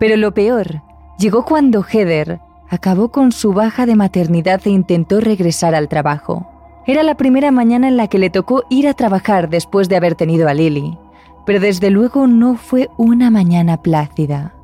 Pero 0.00 0.16
lo 0.16 0.34
peor 0.34 0.82
Llegó 1.18 1.44
cuando 1.44 1.84
Heather 1.84 2.40
acabó 2.68 3.10
con 3.10 3.30
su 3.30 3.52
baja 3.52 3.86
de 3.86 3.94
maternidad 3.94 4.60
e 4.64 4.70
intentó 4.70 5.20
regresar 5.20 5.74
al 5.74 5.88
trabajo. 5.88 6.46
Era 6.86 7.02
la 7.02 7.16
primera 7.16 7.50
mañana 7.50 7.88
en 7.88 7.96
la 7.96 8.08
que 8.08 8.18
le 8.18 8.30
tocó 8.30 8.64
ir 8.68 8.88
a 8.88 8.94
trabajar 8.94 9.48
después 9.48 9.88
de 9.88 9.96
haber 9.96 10.16
tenido 10.16 10.48
a 10.48 10.54
Lily, 10.54 10.98
pero 11.46 11.60
desde 11.60 11.90
luego 11.90 12.26
no 12.26 12.56
fue 12.56 12.90
una 12.96 13.30
mañana 13.30 13.80
plácida. 13.80 14.54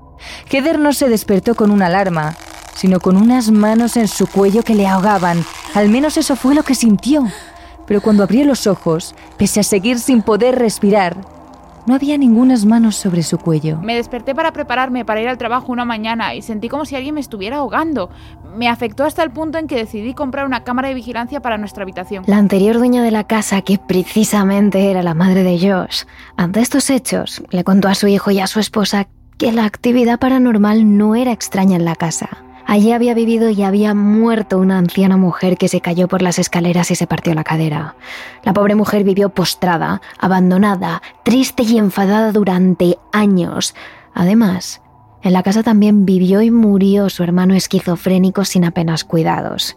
Heather 0.50 0.78
no 0.78 0.92
se 0.92 1.08
despertó 1.08 1.54
con 1.54 1.70
una 1.70 1.86
alarma, 1.86 2.34
sino 2.74 3.00
con 3.00 3.16
unas 3.16 3.50
manos 3.50 3.96
en 3.96 4.08
su 4.08 4.26
cuello 4.26 4.62
que 4.62 4.74
le 4.74 4.86
ahogaban. 4.86 5.44
Al 5.74 5.88
menos 5.88 6.16
eso 6.16 6.36
fue 6.36 6.54
lo 6.54 6.62
que 6.62 6.74
sintió. 6.74 7.26
Pero 7.86 8.00
cuando 8.00 8.22
abrió 8.22 8.44
los 8.44 8.66
ojos, 8.66 9.14
pese 9.36 9.60
a 9.60 9.64
seguir 9.64 9.98
sin 9.98 10.22
poder 10.22 10.58
respirar, 10.58 11.16
No 11.90 11.96
había 11.96 12.16
ningunas 12.16 12.66
manos 12.66 12.94
sobre 12.94 13.24
su 13.24 13.36
cuello. 13.36 13.80
Me 13.82 13.96
desperté 13.96 14.32
para 14.32 14.52
prepararme 14.52 15.04
para 15.04 15.22
ir 15.22 15.28
al 15.28 15.38
trabajo 15.38 15.72
una 15.72 15.84
mañana 15.84 16.36
y 16.36 16.40
sentí 16.40 16.68
como 16.68 16.84
si 16.84 16.94
alguien 16.94 17.16
me 17.16 17.20
estuviera 17.20 17.56
ahogando. 17.56 18.10
Me 18.56 18.68
afectó 18.68 19.02
hasta 19.02 19.24
el 19.24 19.32
punto 19.32 19.58
en 19.58 19.66
que 19.66 19.74
decidí 19.74 20.14
comprar 20.14 20.46
una 20.46 20.62
cámara 20.62 20.86
de 20.86 20.94
vigilancia 20.94 21.42
para 21.42 21.58
nuestra 21.58 21.82
habitación. 21.82 22.22
La 22.28 22.36
anterior 22.36 22.78
dueña 22.78 23.02
de 23.02 23.10
la 23.10 23.24
casa, 23.24 23.62
que 23.62 23.78
precisamente 23.78 24.88
era 24.88 25.02
la 25.02 25.14
madre 25.14 25.42
de 25.42 25.58
Josh, 25.58 26.04
ante 26.36 26.60
estos 26.60 26.90
hechos, 26.90 27.42
le 27.50 27.64
contó 27.64 27.88
a 27.88 27.96
su 27.96 28.06
hijo 28.06 28.30
y 28.30 28.38
a 28.38 28.46
su 28.46 28.60
esposa 28.60 29.08
que 29.36 29.50
la 29.50 29.64
actividad 29.64 30.20
paranormal 30.20 30.96
no 30.96 31.16
era 31.16 31.32
extraña 31.32 31.74
en 31.74 31.84
la 31.84 31.96
casa. 31.96 32.28
Allí 32.70 32.92
había 32.92 33.14
vivido 33.14 33.50
y 33.50 33.64
había 33.64 33.94
muerto 33.94 34.56
una 34.56 34.78
anciana 34.78 35.16
mujer 35.16 35.56
que 35.56 35.66
se 35.66 35.80
cayó 35.80 36.06
por 36.06 36.22
las 36.22 36.38
escaleras 36.38 36.92
y 36.92 36.94
se 36.94 37.08
partió 37.08 37.34
la 37.34 37.42
cadera. 37.42 37.96
La 38.44 38.52
pobre 38.52 38.76
mujer 38.76 39.02
vivió 39.02 39.30
postrada, 39.30 40.00
abandonada, 40.20 41.02
triste 41.24 41.64
y 41.64 41.78
enfadada 41.78 42.30
durante 42.30 42.96
años. 43.10 43.74
Además, 44.14 44.82
en 45.22 45.32
la 45.32 45.42
casa 45.42 45.64
también 45.64 46.06
vivió 46.06 46.42
y 46.42 46.52
murió 46.52 47.10
su 47.10 47.24
hermano 47.24 47.56
esquizofrénico 47.56 48.44
sin 48.44 48.64
apenas 48.64 49.02
cuidados. 49.02 49.76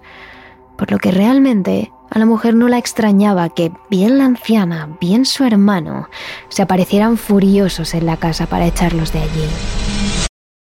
Por 0.78 0.92
lo 0.92 1.00
que 1.00 1.10
realmente 1.10 1.92
a 2.12 2.20
la 2.20 2.28
mujer 2.28 2.54
no 2.54 2.68
la 2.68 2.78
extrañaba 2.78 3.50
que 3.50 3.72
bien 3.90 4.20
la 4.20 4.26
anciana, 4.26 4.88
bien 5.02 5.26
su 5.26 5.44
hermano, 5.46 6.10
se 6.50 6.62
aparecieran 6.62 7.18
furiosos 7.18 7.96
en 7.96 8.06
la 8.06 8.18
casa 8.18 8.46
para 8.46 8.68
echarlos 8.68 9.12
de 9.12 9.22
allí. 9.22 9.93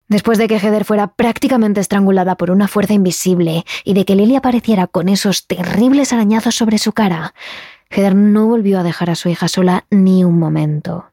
Después 0.08 0.38
de 0.38 0.46
que 0.46 0.58
Heather 0.58 0.84
fuera 0.84 1.08
prácticamente 1.08 1.80
estrangulada 1.80 2.36
por 2.36 2.50
una 2.50 2.68
fuerza 2.68 2.94
invisible 2.94 3.64
y 3.84 3.94
de 3.94 4.04
que 4.04 4.14
Lily 4.14 4.36
apareciera 4.36 4.86
con 4.86 5.08
esos 5.08 5.46
terribles 5.46 6.12
arañazos 6.12 6.54
sobre 6.54 6.78
su 6.78 6.92
cara, 6.92 7.34
Heather 7.90 8.14
no 8.14 8.46
volvió 8.46 8.78
a 8.78 8.82
dejar 8.84 9.10
a 9.10 9.16
su 9.16 9.28
hija 9.28 9.48
sola 9.48 9.84
ni 9.90 10.22
un 10.22 10.38
momento. 10.38 11.06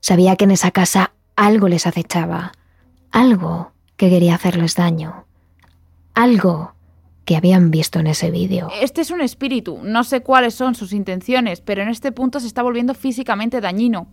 Sabía 0.00 0.36
que 0.36 0.44
en 0.44 0.52
esa 0.52 0.70
casa 0.70 1.12
algo 1.34 1.68
les 1.68 1.86
acechaba, 1.86 2.52
algo 3.10 3.72
que 3.96 4.10
quería 4.10 4.36
hacerles 4.36 4.76
daño, 4.76 5.24
algo 6.14 6.74
que 7.24 7.36
habían 7.36 7.72
visto 7.72 7.98
en 7.98 8.06
ese 8.06 8.30
vídeo. 8.30 8.68
Este 8.80 9.00
es 9.00 9.10
un 9.10 9.20
espíritu, 9.20 9.80
no 9.82 10.04
sé 10.04 10.22
cuáles 10.22 10.54
son 10.54 10.76
sus 10.76 10.92
intenciones, 10.92 11.60
pero 11.60 11.82
en 11.82 11.88
este 11.88 12.12
punto 12.12 12.38
se 12.38 12.46
está 12.46 12.62
volviendo 12.62 12.94
físicamente 12.94 13.60
dañino. 13.60 14.06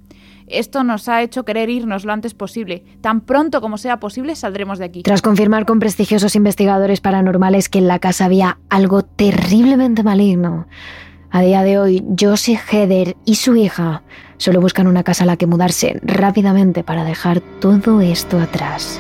Esto 0.48 0.84
nos 0.84 1.10
ha 1.10 1.22
hecho 1.22 1.46
querer 1.46 1.70
irnos 1.70 2.06
lo 2.06 2.14
antes 2.14 2.34
posible. 2.34 2.84
Tan 3.02 3.22
pronto 3.22 3.62
como 3.62 3.78
sea 3.78 4.00
posible 4.00 4.36
saldremos 4.36 4.80
de 4.80 4.86
aquí. 4.86 5.04
Tras 5.04 5.22
confirmar 5.22 5.66
con 5.66 5.80
prestigiosos 5.80 6.36
investigadores 6.36 7.02
paranormales 7.02 7.70
que 7.70 7.80
en 7.80 7.88
la 7.88 8.00
casa 8.00 8.26
había 8.26 8.58
algo 8.70 9.04
terriblemente 9.04 10.04
maligno, 10.04 10.68
a 11.30 11.42
día 11.42 11.64
de 11.64 11.80
hoy 11.80 12.04
Josie 12.20 12.58
Heather 12.58 13.16
y 13.26 13.36
su 13.36 13.56
hija 13.56 14.04
solo 14.38 14.62
buscan 14.62 14.88
una 14.88 15.04
casa 15.04 15.24
a 15.24 15.28
la 15.28 15.38
que 15.38 15.48
mudarse 15.48 16.00
rápidamente 16.04 16.84
para 16.84 17.04
dejar 17.04 17.42
todo 17.60 18.02
esto 18.02 18.40
atrás. 18.40 19.00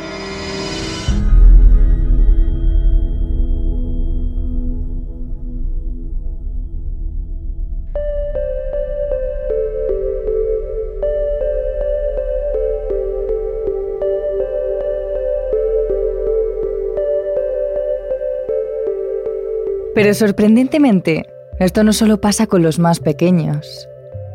Pero 19.95 20.13
sorprendentemente, 20.13 21.27
esto 21.59 21.83
no 21.83 21.93
solo 21.93 22.19
pasa 22.19 22.47
con 22.47 22.63
los 22.63 22.79
más 22.79 22.99
pequeños. 22.99 23.87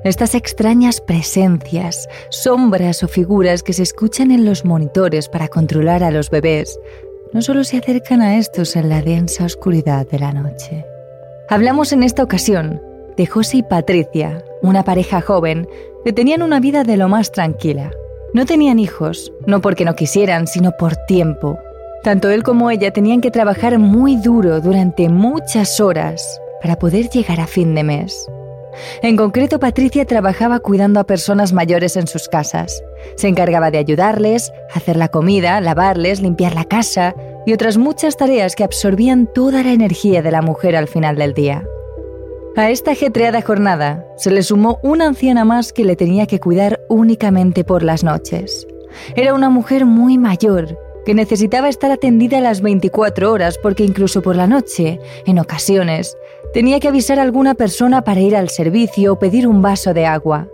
Estas 0.05 0.37
extrañas 0.37 1.01
presencias, 1.01 2.09
sombras 2.31 3.03
o 3.03 3.09
figuras 3.09 3.65
que 3.65 3.73
se 3.73 3.83
escuchan 3.83 4.31
en 4.31 4.45
los 4.45 4.65
monitores 4.65 5.29
para 5.29 5.49
controlar 5.49 6.05
a 6.05 6.13
los 6.13 6.31
bebés, 6.31 6.79
no 7.33 7.43
solo 7.43 7.65
se 7.65 7.79
acercan 7.79 8.23
a 8.23 8.39
estos 8.39 8.77
en 8.77 8.89
la 8.89 9.03
densa 9.03 9.45
oscuridad 9.45 10.07
de 10.09 10.21
la 10.21 10.33
noche. 10.33 10.85
Hablamos 11.49 11.93
en 11.93 12.05
esta 12.05 12.23
ocasión 12.23 12.81
de 13.17 13.27
José 13.27 13.59
y 13.59 13.63
Patricia, 13.65 14.45
una 14.63 14.85
pareja 14.85 15.21
joven 15.21 15.69
que 16.05 16.13
tenían 16.13 16.43
una 16.43 16.61
vida 16.61 16.85
de 16.85 16.97
lo 16.97 17.09
más 17.09 17.33
tranquila. 17.33 17.91
No 18.33 18.47
tenían 18.47 18.79
hijos, 18.79 19.33
no 19.47 19.61
porque 19.61 19.85
no 19.85 19.97
quisieran, 19.97 20.47
sino 20.47 20.73
por 20.79 20.95
tiempo, 21.07 21.59
tanto 22.03 22.31
él 22.31 22.43
como 22.43 22.71
ella 22.71 22.91
tenían 22.93 23.21
que 23.21 23.31
trabajar 23.31 23.79
muy 23.79 24.17
duro 24.17 24.61
durante 24.61 25.09
muchas 25.09 25.81
horas 25.81 26.41
para 26.63 26.79
poder 26.79 27.09
llegar 27.09 27.41
a 27.41 27.47
fin 27.47 27.75
de 27.75 27.85
mes. 27.85 28.29
En 29.03 29.17
concreto, 29.17 29.59
Patricia 29.59 30.05
trabajaba 30.05 30.61
cuidando 30.61 31.01
a 31.01 31.05
personas 31.05 31.53
mayores 31.53 31.97
en 31.97 32.07
sus 32.07 32.29
casas. 32.29 32.83
Se 33.17 33.29
encargaba 33.29 33.71
de 33.71 33.79
ayudarles, 33.79 34.53
hacer 34.73 34.97
la 34.97 35.09
comida, 35.09 35.61
lavarles, 35.61 36.21
limpiar 36.21 36.55
la 36.55 36.65
casa 36.65 37.15
y 37.47 37.53
otras 37.53 37.77
muchas 37.77 38.17
tareas 38.17 38.55
que 38.55 38.65
absorbían 38.65 39.27
toda 39.27 39.63
la 39.63 39.73
energía 39.73 40.23
de 40.23 40.31
la 40.31 40.43
mujer 40.43 40.77
al 40.77 40.89
final 40.89 41.17
del 41.17 41.35
día. 41.35 41.67
A 42.57 42.71
esta 42.71 42.93
ajetreada 42.93 43.41
jornada 43.43 44.05
se 44.17 44.31
le 44.31 44.43
sumó 44.43 44.79
una 44.83 45.07
anciana 45.07 45.45
más 45.45 45.73
que 45.73 45.85
le 45.85 45.97
tenía 45.97 46.27
que 46.27 46.41
cuidar 46.41 46.81
únicamente 46.89 47.65
por 47.65 47.83
las 47.83 48.03
noches. 48.03 48.67
Era 49.15 49.35
una 49.35 49.49
mujer 49.49 49.87
muy 49.87 50.19
mayor 50.19 50.77
que 51.09 51.15
necesitaba 51.15 51.71
estar 51.71 51.91
atendida 51.91 52.39
las 52.39 52.61
24 52.61 53.33
horas 53.33 53.57
porque 53.57 53.83
incluso 53.83 54.21
por 54.21 54.37
la 54.37 54.47
noche, 54.47 55.01
en 55.25 55.39
ocasiones, 55.39 56.19
tenía 56.53 56.81
que 56.81 56.89
avisar 56.89 57.19
a 57.19 57.23
alguna 57.23 57.55
persona 57.55 58.05
para 58.05 58.21
ir 58.21 58.37
al 58.37 58.51
servicio 58.51 59.15
o 59.15 59.19
pedir 59.19 59.49
un 59.49 59.63
vaso 59.63 59.95
de 59.95 60.05
agua. 60.05 60.49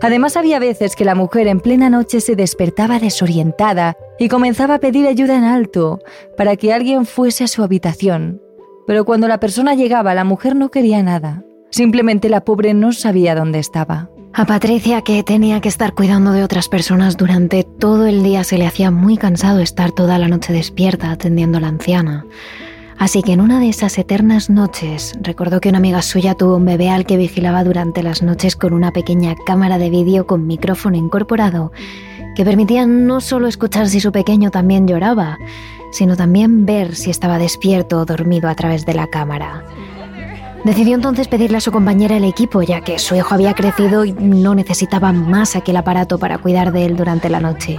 Además 0.00 0.36
había 0.36 0.60
veces 0.60 0.94
que 0.94 1.04
la 1.04 1.16
mujer 1.16 1.48
en 1.48 1.58
plena 1.58 1.90
noche 1.90 2.20
se 2.20 2.36
despertaba 2.36 3.00
desorientada 3.00 3.96
y 4.16 4.28
comenzaba 4.28 4.74
a 4.74 4.78
pedir 4.78 5.08
ayuda 5.08 5.36
en 5.36 5.42
alto 5.42 5.98
para 6.36 6.54
que 6.54 6.72
alguien 6.72 7.04
fuese 7.04 7.42
a 7.42 7.48
su 7.48 7.64
habitación. 7.64 8.40
Pero 8.86 9.04
cuando 9.04 9.26
la 9.26 9.40
persona 9.40 9.74
llegaba 9.74 10.14
la 10.14 10.22
mujer 10.22 10.54
no 10.54 10.70
quería 10.70 11.02
nada. 11.02 11.42
Simplemente 11.70 12.28
la 12.28 12.44
pobre 12.44 12.74
no 12.74 12.92
sabía 12.92 13.34
dónde 13.34 13.58
estaba. 13.58 14.08
A 14.38 14.44
Patricia, 14.44 15.00
que 15.00 15.22
tenía 15.22 15.62
que 15.62 15.70
estar 15.70 15.94
cuidando 15.94 16.32
de 16.32 16.44
otras 16.44 16.68
personas 16.68 17.16
durante 17.16 17.64
todo 17.64 18.04
el 18.06 18.22
día, 18.22 18.44
se 18.44 18.58
le 18.58 18.66
hacía 18.66 18.90
muy 18.90 19.16
cansado 19.16 19.60
estar 19.60 19.92
toda 19.92 20.18
la 20.18 20.28
noche 20.28 20.52
despierta 20.52 21.10
atendiendo 21.10 21.56
a 21.56 21.62
la 21.62 21.68
anciana. 21.68 22.26
Así 22.98 23.22
que 23.22 23.32
en 23.32 23.40
una 23.40 23.60
de 23.60 23.70
esas 23.70 23.96
eternas 23.96 24.50
noches 24.50 25.14
recordó 25.22 25.62
que 25.62 25.70
una 25.70 25.78
amiga 25.78 26.02
suya 26.02 26.34
tuvo 26.34 26.56
un 26.56 26.66
bebé 26.66 26.90
al 26.90 27.06
que 27.06 27.16
vigilaba 27.16 27.64
durante 27.64 28.02
las 28.02 28.20
noches 28.20 28.56
con 28.56 28.74
una 28.74 28.92
pequeña 28.92 29.34
cámara 29.46 29.78
de 29.78 29.88
vídeo 29.88 30.26
con 30.26 30.46
micrófono 30.46 30.98
incorporado 30.98 31.72
que 32.34 32.44
permitía 32.44 32.84
no 32.84 33.22
solo 33.22 33.48
escuchar 33.48 33.88
si 33.88 34.00
su 34.00 34.12
pequeño 34.12 34.50
también 34.50 34.86
lloraba, 34.86 35.38
sino 35.92 36.14
también 36.14 36.66
ver 36.66 36.94
si 36.94 37.08
estaba 37.08 37.38
despierto 37.38 38.00
o 38.00 38.04
dormido 38.04 38.50
a 38.50 38.54
través 38.54 38.84
de 38.84 38.92
la 38.92 39.06
cámara. 39.06 39.64
Decidió 40.66 40.96
entonces 40.96 41.28
pedirle 41.28 41.58
a 41.58 41.60
su 41.60 41.70
compañera 41.70 42.16
el 42.16 42.24
equipo, 42.24 42.60
ya 42.60 42.80
que 42.80 42.98
su 42.98 43.14
hijo 43.14 43.32
había 43.32 43.54
crecido 43.54 44.04
y 44.04 44.12
no 44.12 44.52
necesitaba 44.56 45.12
más 45.12 45.54
aquel 45.54 45.76
aparato 45.76 46.18
para 46.18 46.38
cuidar 46.38 46.72
de 46.72 46.86
él 46.86 46.96
durante 46.96 47.28
la 47.28 47.38
noche. 47.38 47.78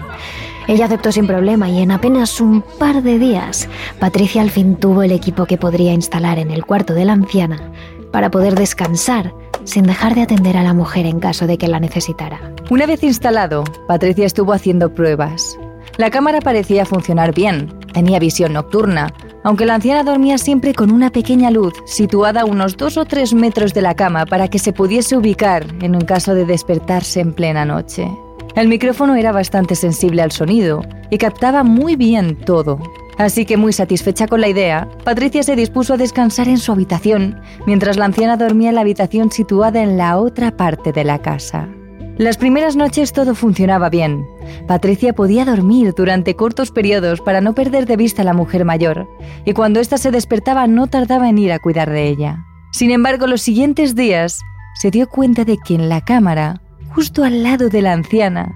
Ella 0.70 0.86
aceptó 0.86 1.12
sin 1.12 1.28
problema 1.28 1.70
y 1.70 1.82
en 1.82 1.92
apenas 1.92 2.40
un 2.40 2.62
par 2.62 3.04
de 3.04 3.20
días, 3.20 3.68
Patricia 4.00 4.42
al 4.42 4.52
fin 4.52 4.78
tuvo 4.78 5.04
el 5.04 5.12
equipo 5.12 5.46
que 5.46 5.58
podría 5.58 5.92
instalar 5.92 6.40
en 6.40 6.50
el 6.50 6.66
cuarto 6.66 6.94
de 6.94 7.04
la 7.04 7.12
anciana 7.12 7.74
para 8.14 8.32
poder 8.32 8.56
descansar 8.56 9.34
sin 9.66 9.84
dejar 9.84 10.16
de 10.16 10.22
atender 10.22 10.56
a 10.56 10.64
la 10.64 10.74
mujer 10.74 11.08
en 11.08 11.20
caso 11.20 11.46
de 11.46 11.58
que 11.58 11.68
la 11.68 11.82
necesitara. 11.82 12.54
Una 12.70 12.86
vez 12.86 13.04
instalado, 13.04 13.66
Patricia 13.90 14.26
estuvo 14.26 14.54
haciendo 14.54 14.96
pruebas. 14.96 15.60
La 15.98 16.12
cámara 16.12 16.42
parecía 16.42 16.86
funcionar 16.86 17.34
bien, 17.34 17.74
tenía 17.92 18.20
visión 18.20 18.54
nocturna, 18.54 19.12
aunque 19.44 19.66
la 19.66 19.76
anciana 19.76 20.04
dormía 20.04 20.38
siempre 20.38 20.76
con 20.76 20.92
una 20.92 21.10
pequeña 21.10 21.50
luz 21.50 21.74
situada 21.86 22.42
a 22.42 22.46
unos 22.46 22.78
dos 22.78 22.98
o 22.98 23.06
tres 23.06 23.34
metros 23.34 23.74
de 23.74 23.82
la 23.82 23.96
cama 23.96 24.26
para 24.26 24.48
que 24.48 24.60
se 24.60 24.74
pudiese 24.74 25.18
ubicar 25.18 25.66
en 25.82 25.96
un 25.96 26.02
caso 26.02 26.36
de 26.36 26.46
despertarse 26.46 27.20
en 27.20 27.34
plena 27.34 27.66
noche. 27.66 28.08
El 28.56 28.68
micrófono 28.68 29.16
era 29.16 29.32
bastante 29.32 29.76
sensible 29.76 30.22
al 30.22 30.32
sonido 30.32 30.82
y 31.10 31.18
captaba 31.18 31.64
muy 31.64 31.96
bien 31.96 32.36
todo. 32.36 32.80
Así 33.18 33.46
que 33.46 33.58
muy 33.58 33.74
satisfecha 33.74 34.28
con 34.28 34.42
la 34.42 34.50
idea, 34.50 34.88
Patricia 35.04 35.42
se 35.42 35.56
dispuso 35.56 35.96
a 35.96 35.98
descansar 35.98 36.48
en 36.48 36.60
su 36.60 36.72
habitación, 36.72 37.40
mientras 37.66 37.98
la 37.98 38.06
anciana 38.06 38.38
dormía 38.38 38.70
en 38.70 38.76
la 38.76 38.82
habitación 38.82 39.32
situada 39.32 39.82
en 39.82 39.98
la 39.98 40.20
otra 40.20 40.52
parte 40.52 40.92
de 40.92 41.04
la 41.04 41.20
casa. 41.20 41.68
Las 42.18 42.38
primeras 42.38 42.76
noches 42.76 43.14
todo 43.14 43.36
funcionaba 43.36 43.90
bien. 43.90 44.26
Patricia 44.68 45.14
podía 45.14 45.46
dormir 45.46 45.94
durante 45.96 46.36
cortos 46.36 46.72
periodos 46.72 47.22
para 47.22 47.42
no 47.42 47.54
perder 47.54 47.86
de 47.86 47.96
vista 47.96 48.24
a 48.24 48.26
la 48.26 48.34
mujer 48.34 48.66
mayor, 48.66 49.08
y 49.46 49.54
cuando 49.54 49.80
ésta 49.80 50.00
se 50.00 50.10
despertaba 50.10 50.66
no 50.66 50.88
tardaba 50.88 51.30
en 51.30 51.38
ir 51.38 51.52
a 51.52 51.60
cuidar 51.60 51.92
de 51.92 52.08
ella. 52.08 52.44
Sin 52.72 52.90
embargo, 52.90 53.28
los 53.28 53.44
siguientes 53.44 53.94
días 53.94 54.40
se 54.82 54.90
dio 54.90 55.08
cuenta 55.08 55.46
de 55.46 55.58
que 55.60 55.76
en 55.76 55.90
la 55.90 56.02
cámara, 56.02 56.60
justo 56.90 57.24
al 57.24 57.44
lado 57.44 57.70
de 57.70 57.84
la 57.84 57.94
anciana, 57.94 58.52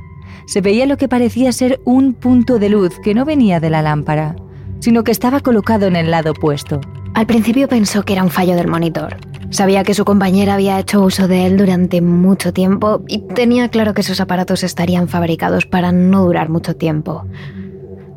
se 0.47 0.61
veía 0.61 0.87
lo 0.87 0.97
que 0.97 1.07
parecía 1.07 1.51
ser 1.51 1.81
un 1.85 2.15
punto 2.15 2.57
de 2.57 2.69
luz 2.69 2.99
que 3.03 3.13
no 3.13 3.25
venía 3.25 3.59
de 3.59 3.69
la 3.69 3.83
lámpara, 3.83 4.35
sino 4.79 5.03
que 5.03 5.11
estaba 5.11 5.39
colocado 5.39 5.85
en 5.85 5.95
el 5.95 6.09
lado 6.09 6.31
opuesto. 6.31 6.81
Al 7.13 7.27
principio 7.27 7.67
pensó 7.67 8.01
que 8.01 8.13
era 8.13 8.23
un 8.23 8.31
fallo 8.31 8.55
del 8.55 8.67
monitor, 8.67 9.17
Sabía 9.51 9.83
que 9.83 9.93
su 9.93 10.05
compañera 10.05 10.53
había 10.53 10.79
hecho 10.79 11.01
uso 11.03 11.27
de 11.27 11.45
él 11.45 11.57
durante 11.57 11.99
mucho 11.99 12.53
tiempo 12.53 13.03
y 13.07 13.19
tenía 13.19 13.67
claro 13.67 13.93
que 13.93 13.99
esos 13.99 14.21
aparatos 14.21 14.63
estarían 14.63 15.09
fabricados 15.09 15.65
para 15.65 15.91
no 15.91 16.23
durar 16.23 16.47
mucho 16.47 16.77
tiempo. 16.77 17.25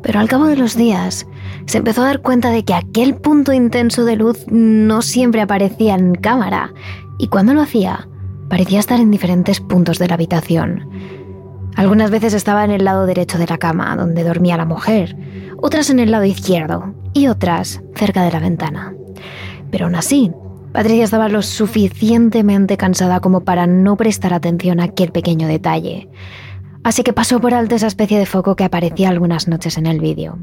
Pero 0.01 0.21
al 0.21 0.29
cabo 0.29 0.45
de 0.45 0.55
los 0.55 0.77
días, 0.77 1.27
se 1.65 1.79
empezó 1.79 2.03
a 2.03 2.05
dar 2.05 2.21
cuenta 2.21 2.51
de 2.51 2.63
que 2.63 2.73
aquel 2.73 3.15
punto 3.15 3.51
intenso 3.51 4.05
de 4.05 4.15
luz 4.15 4.45
no 4.49 5.01
siempre 5.01 5.41
aparecía 5.41 5.95
en 5.95 6.15
cámara, 6.15 6.73
y 7.17 7.27
cuando 7.27 7.53
lo 7.53 7.61
hacía, 7.61 8.07
parecía 8.49 8.79
estar 8.79 9.01
en 9.01 9.11
diferentes 9.11 9.59
puntos 9.59 9.99
de 9.99 10.07
la 10.07 10.13
habitación. 10.13 10.89
Algunas 11.75 12.11
veces 12.11 12.33
estaba 12.33 12.63
en 12.63 12.71
el 12.71 12.85
lado 12.85 13.05
derecho 13.05 13.37
de 13.37 13.47
la 13.47 13.57
cama, 13.57 13.97
donde 13.97 14.23
dormía 14.23 14.55
la 14.55 14.65
mujer, 14.65 15.17
otras 15.57 15.89
en 15.89 15.99
el 15.99 16.11
lado 16.11 16.23
izquierdo 16.23 16.93
y 17.11 17.27
otras 17.27 17.81
cerca 17.93 18.23
de 18.23 18.31
la 18.31 18.39
ventana. 18.39 18.93
Pero 19.69 19.85
aún 19.85 19.95
así, 19.95 20.31
Patricia 20.75 21.05
estaba 21.05 21.29
lo 21.29 21.41
suficientemente 21.41 22.75
cansada 22.75 23.21
como 23.21 23.45
para 23.45 23.65
no 23.65 23.95
prestar 23.95 24.33
atención 24.33 24.81
a 24.81 24.83
aquel 24.83 25.13
pequeño 25.13 25.47
detalle. 25.47 26.09
Así 26.83 27.01
que 27.01 27.13
pasó 27.13 27.39
por 27.39 27.53
alto 27.53 27.75
esa 27.75 27.87
especie 27.87 28.19
de 28.19 28.25
foco 28.25 28.57
que 28.57 28.65
aparecía 28.65 29.07
algunas 29.07 29.47
noches 29.47 29.77
en 29.77 29.85
el 29.85 30.01
vídeo. 30.01 30.37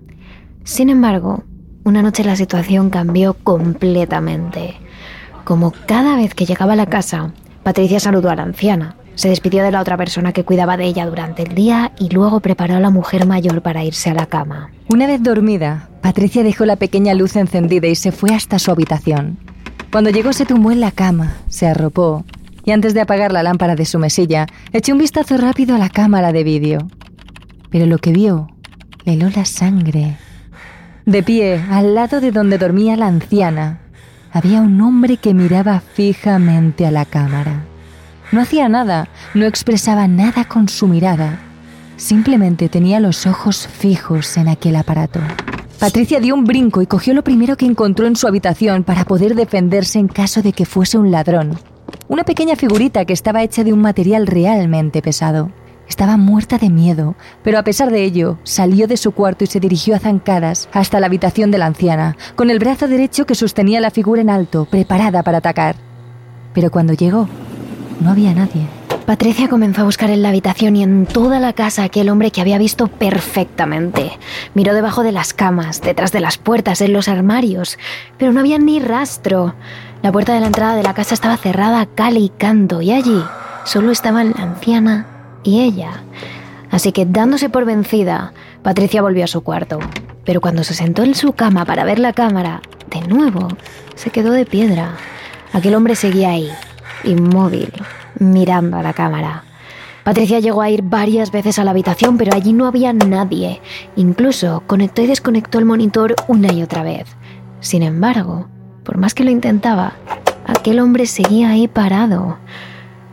Sin 0.64 0.88
embargo, 0.88 1.44
una 1.84 2.00
noche 2.00 2.24
la 2.24 2.34
situación 2.34 2.88
cambió 2.88 3.34
completamente. 3.34 4.76
Como 5.44 5.74
cada 5.84 6.16
vez 6.16 6.34
que 6.34 6.46
llegaba 6.46 6.72
a 6.72 6.76
la 6.76 6.86
casa, 6.86 7.34
Patricia 7.62 8.00
saludó 8.00 8.30
a 8.30 8.36
la 8.36 8.44
anciana, 8.44 8.96
se 9.16 9.28
despidió 9.28 9.62
de 9.62 9.70
la 9.70 9.82
otra 9.82 9.98
persona 9.98 10.32
que 10.32 10.44
cuidaba 10.44 10.78
de 10.78 10.86
ella 10.86 11.04
durante 11.04 11.42
el 11.42 11.54
día 11.54 11.92
y 11.98 12.08
luego 12.08 12.40
preparó 12.40 12.76
a 12.76 12.80
la 12.80 12.88
mujer 12.88 13.26
mayor 13.26 13.60
para 13.60 13.84
irse 13.84 14.08
a 14.08 14.14
la 14.14 14.24
cama. 14.24 14.70
Una 14.88 15.06
vez 15.06 15.22
dormida, 15.22 15.90
Patricia 16.00 16.42
dejó 16.42 16.64
la 16.64 16.76
pequeña 16.76 17.12
luz 17.12 17.36
encendida 17.36 17.86
y 17.86 17.96
se 17.96 18.12
fue 18.12 18.30
hasta 18.34 18.58
su 18.58 18.70
habitación. 18.70 19.51
Cuando 19.92 20.08
llegó 20.08 20.32
se 20.32 20.46
tumbó 20.46 20.72
en 20.72 20.80
la 20.80 20.90
cama, 20.90 21.34
se 21.50 21.66
arropó 21.66 22.24
y 22.64 22.70
antes 22.70 22.94
de 22.94 23.02
apagar 23.02 23.30
la 23.30 23.42
lámpara 23.42 23.76
de 23.76 23.84
su 23.84 23.98
mesilla, 23.98 24.46
echó 24.72 24.92
un 24.94 24.98
vistazo 24.98 25.36
rápido 25.36 25.74
a 25.74 25.78
la 25.78 25.90
cámara 25.90 26.32
de 26.32 26.44
vídeo. 26.44 26.88
Pero 27.68 27.84
lo 27.84 27.98
que 27.98 28.10
vio 28.10 28.48
le 29.04 29.12
heló 29.12 29.28
la 29.28 29.44
sangre. 29.44 30.16
De 31.04 31.22
pie, 31.22 31.62
al 31.70 31.94
lado 31.94 32.22
de 32.22 32.30
donde 32.30 32.56
dormía 32.56 32.96
la 32.96 33.06
anciana, 33.06 33.80
había 34.32 34.62
un 34.62 34.80
hombre 34.80 35.18
que 35.18 35.34
miraba 35.34 35.80
fijamente 35.80 36.86
a 36.86 36.90
la 36.90 37.04
cámara. 37.04 37.64
No 38.30 38.40
hacía 38.40 38.70
nada, 38.70 39.08
no 39.34 39.44
expresaba 39.44 40.08
nada 40.08 40.46
con 40.46 40.70
su 40.70 40.88
mirada. 40.88 41.40
Simplemente 41.98 42.70
tenía 42.70 42.98
los 42.98 43.26
ojos 43.26 43.68
fijos 43.68 44.38
en 44.38 44.48
aquel 44.48 44.76
aparato. 44.76 45.20
Patricia 45.82 46.20
dio 46.20 46.36
un 46.36 46.44
brinco 46.44 46.80
y 46.80 46.86
cogió 46.86 47.12
lo 47.12 47.24
primero 47.24 47.56
que 47.56 47.66
encontró 47.66 48.06
en 48.06 48.14
su 48.14 48.28
habitación 48.28 48.84
para 48.84 49.04
poder 49.04 49.34
defenderse 49.34 49.98
en 49.98 50.06
caso 50.06 50.40
de 50.40 50.52
que 50.52 50.64
fuese 50.64 50.96
un 50.96 51.10
ladrón. 51.10 51.58
Una 52.06 52.22
pequeña 52.22 52.54
figurita 52.54 53.04
que 53.04 53.12
estaba 53.12 53.42
hecha 53.42 53.64
de 53.64 53.72
un 53.72 53.80
material 53.80 54.28
realmente 54.28 55.02
pesado. 55.02 55.50
Estaba 55.88 56.16
muerta 56.16 56.56
de 56.56 56.70
miedo, 56.70 57.16
pero 57.42 57.58
a 57.58 57.64
pesar 57.64 57.90
de 57.90 58.04
ello, 58.04 58.38
salió 58.44 58.86
de 58.86 58.96
su 58.96 59.10
cuarto 59.10 59.42
y 59.42 59.48
se 59.48 59.58
dirigió 59.58 59.96
a 59.96 59.98
zancadas 59.98 60.68
hasta 60.72 61.00
la 61.00 61.06
habitación 61.06 61.50
de 61.50 61.58
la 61.58 61.66
anciana, 61.66 62.16
con 62.36 62.50
el 62.50 62.60
brazo 62.60 62.86
derecho 62.86 63.26
que 63.26 63.34
sostenía 63.34 63.80
la 63.80 63.90
figura 63.90 64.22
en 64.22 64.30
alto, 64.30 64.66
preparada 64.66 65.24
para 65.24 65.38
atacar. 65.38 65.74
Pero 66.54 66.70
cuando 66.70 66.92
llegó, 66.92 67.26
no 67.98 68.12
había 68.12 68.32
nadie. 68.32 68.81
Patricia 69.06 69.48
comenzó 69.48 69.80
a 69.80 69.84
buscar 69.84 70.10
en 70.10 70.22
la 70.22 70.28
habitación 70.28 70.76
y 70.76 70.82
en 70.84 71.06
toda 71.06 71.40
la 71.40 71.52
casa 71.52 71.82
aquel 71.82 72.08
hombre 72.08 72.30
que 72.30 72.40
había 72.40 72.56
visto 72.56 72.86
perfectamente. 72.86 74.12
Miró 74.54 74.74
debajo 74.74 75.02
de 75.02 75.10
las 75.10 75.34
camas, 75.34 75.80
detrás 75.80 76.12
de 76.12 76.20
las 76.20 76.38
puertas, 76.38 76.80
en 76.80 76.92
los 76.92 77.08
armarios, 77.08 77.78
pero 78.16 78.32
no 78.32 78.40
había 78.40 78.58
ni 78.58 78.78
rastro. 78.78 79.54
La 80.02 80.12
puerta 80.12 80.34
de 80.34 80.40
la 80.40 80.46
entrada 80.46 80.76
de 80.76 80.84
la 80.84 80.94
casa 80.94 81.14
estaba 81.14 81.36
cerrada 81.36 81.80
a 81.80 81.86
cal 81.86 82.16
y 82.16 82.28
canto 82.28 82.80
y 82.80 82.92
allí 82.92 83.22
solo 83.64 83.90
estaban 83.90 84.34
la 84.36 84.44
anciana 84.44 85.06
y 85.42 85.62
ella. 85.62 86.04
Así 86.70 86.92
que 86.92 87.04
dándose 87.04 87.48
por 87.48 87.64
vencida, 87.64 88.32
Patricia 88.62 89.02
volvió 89.02 89.24
a 89.24 89.28
su 89.28 89.42
cuarto. 89.42 89.80
Pero 90.24 90.40
cuando 90.40 90.62
se 90.62 90.74
sentó 90.74 91.02
en 91.02 91.16
su 91.16 91.32
cama 91.32 91.64
para 91.64 91.84
ver 91.84 91.98
la 91.98 92.12
cámara, 92.12 92.62
de 92.88 93.00
nuevo, 93.08 93.48
se 93.96 94.10
quedó 94.10 94.30
de 94.30 94.46
piedra. 94.46 94.94
Aquel 95.52 95.74
hombre 95.74 95.96
seguía 95.96 96.30
ahí, 96.30 96.48
inmóvil, 97.02 97.72
mirando 98.22 98.76
a 98.76 98.82
la 98.82 98.92
cámara. 98.92 99.44
Patricia 100.04 100.40
llegó 100.40 100.62
a 100.62 100.70
ir 100.70 100.82
varias 100.82 101.30
veces 101.30 101.58
a 101.58 101.64
la 101.64 101.70
habitación, 101.70 102.18
pero 102.18 102.34
allí 102.34 102.52
no 102.52 102.66
había 102.66 102.92
nadie. 102.92 103.60
Incluso 103.94 104.62
conectó 104.66 105.02
y 105.02 105.06
desconectó 105.06 105.58
el 105.58 105.64
monitor 105.64 106.16
una 106.26 106.52
y 106.52 106.62
otra 106.62 106.82
vez. 106.82 107.06
Sin 107.60 107.82
embargo, 107.82 108.48
por 108.82 108.98
más 108.98 109.14
que 109.14 109.22
lo 109.22 109.30
intentaba, 109.30 109.92
aquel 110.46 110.80
hombre 110.80 111.06
seguía 111.06 111.50
ahí 111.50 111.68
parado. 111.68 112.38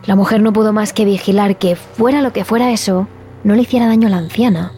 La 0.05 0.15
mujer 0.15 0.41
no 0.41 0.51
pudo 0.51 0.73
más 0.73 0.91
que 0.91 1.05
vigilar 1.05 1.57
que, 1.57 1.75
fuera 1.75 2.23
lo 2.23 2.33
que 2.33 2.45
fuera 2.45 2.71
eso, 2.71 3.07
no 3.43 3.53
le 3.53 3.61
hiciera 3.61 3.85
daño 3.85 4.07
a 4.07 4.11
la 4.11 4.17
anciana. 4.17 4.71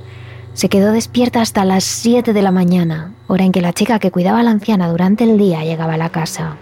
Se 0.54 0.67
quedó 0.67 0.91
despierta 0.91 1.41
hasta 1.41 1.63
las 1.63 1.86
7 1.86 2.34
de 2.34 2.41
la 2.41 2.52
mañana, 2.52 3.13
hora 3.28 3.46
en 3.46 3.54
que 3.54 3.62
la 3.62 3.72
chica 3.72 4.00
que 4.00 4.12
cuidaba 4.12 4.41
a 4.41 4.44
la 4.44 4.52
anciana 4.52 4.89
durante 4.89 5.24
el 5.24 5.38
día 5.38 5.63
llegaba 5.63 5.94
a 5.94 5.98
la 5.98 6.10
casa. 6.10 6.58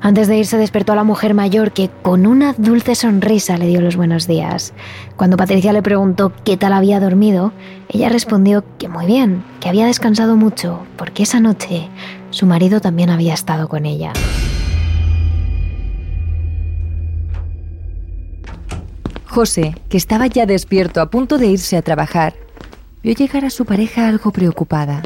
Antes 0.00 0.28
de 0.28 0.38
irse 0.38 0.56
despertó 0.56 0.92
a 0.92 0.96
la 0.96 1.02
mujer 1.02 1.34
mayor 1.34 1.72
que 1.72 1.90
con 2.02 2.26
una 2.26 2.52
dulce 2.56 2.94
sonrisa 2.94 3.58
le 3.58 3.66
dio 3.66 3.80
los 3.80 3.96
buenos 3.96 4.28
días. 4.28 4.72
Cuando 5.16 5.36
Patricia 5.36 5.72
le 5.72 5.82
preguntó 5.82 6.32
qué 6.44 6.56
tal 6.56 6.72
había 6.72 7.00
dormido, 7.00 7.52
ella 7.88 8.08
respondió 8.08 8.64
que 8.78 8.88
muy 8.88 9.06
bien, 9.06 9.42
que 9.60 9.68
había 9.68 9.86
descansado 9.86 10.36
mucho, 10.36 10.86
porque 10.96 11.24
esa 11.24 11.40
noche 11.40 11.88
su 12.30 12.46
marido 12.46 12.80
también 12.80 13.10
había 13.10 13.34
estado 13.34 13.68
con 13.68 13.86
ella. 13.86 14.12
José, 19.26 19.74
que 19.88 19.96
estaba 19.96 20.26
ya 20.26 20.46
despierto 20.46 21.00
a 21.00 21.10
punto 21.10 21.38
de 21.38 21.48
irse 21.48 21.76
a 21.76 21.82
trabajar, 21.82 22.34
vio 23.02 23.14
llegar 23.14 23.44
a 23.44 23.50
su 23.50 23.64
pareja 23.64 24.08
algo 24.08 24.30
preocupada. 24.30 25.02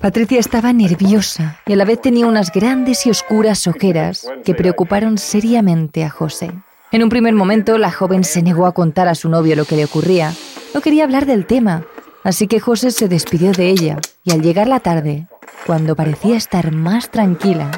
Patricia 0.00 0.40
estaba 0.40 0.72
nerviosa 0.72 1.60
y 1.66 1.74
a 1.74 1.76
la 1.76 1.84
vez 1.84 2.00
tenía 2.00 2.26
unas 2.26 2.52
grandes 2.52 3.06
y 3.06 3.10
oscuras 3.10 3.66
ojeras 3.66 4.26
que 4.44 4.54
preocuparon 4.54 5.18
seriamente 5.18 6.04
a 6.04 6.10
José. 6.10 6.52
En 6.92 7.02
un 7.02 7.08
primer 7.08 7.34
momento, 7.34 7.78
la 7.78 7.92
joven 7.92 8.24
se 8.24 8.42
negó 8.42 8.66
a 8.66 8.72
contar 8.72 9.08
a 9.08 9.14
su 9.14 9.28
novio 9.28 9.56
lo 9.56 9.64
que 9.64 9.76
le 9.76 9.84
ocurría. 9.84 10.32
No 10.74 10.80
quería 10.80 11.04
hablar 11.04 11.26
del 11.26 11.46
tema, 11.46 11.84
así 12.24 12.46
que 12.46 12.60
José 12.60 12.90
se 12.90 13.08
despidió 13.08 13.52
de 13.52 13.68
ella 13.68 13.98
y 14.24 14.32
al 14.32 14.42
llegar 14.42 14.66
la 14.68 14.80
tarde, 14.80 15.28
cuando 15.66 15.94
parecía 15.94 16.36
estar 16.36 16.72
más 16.72 17.10
tranquila, 17.10 17.70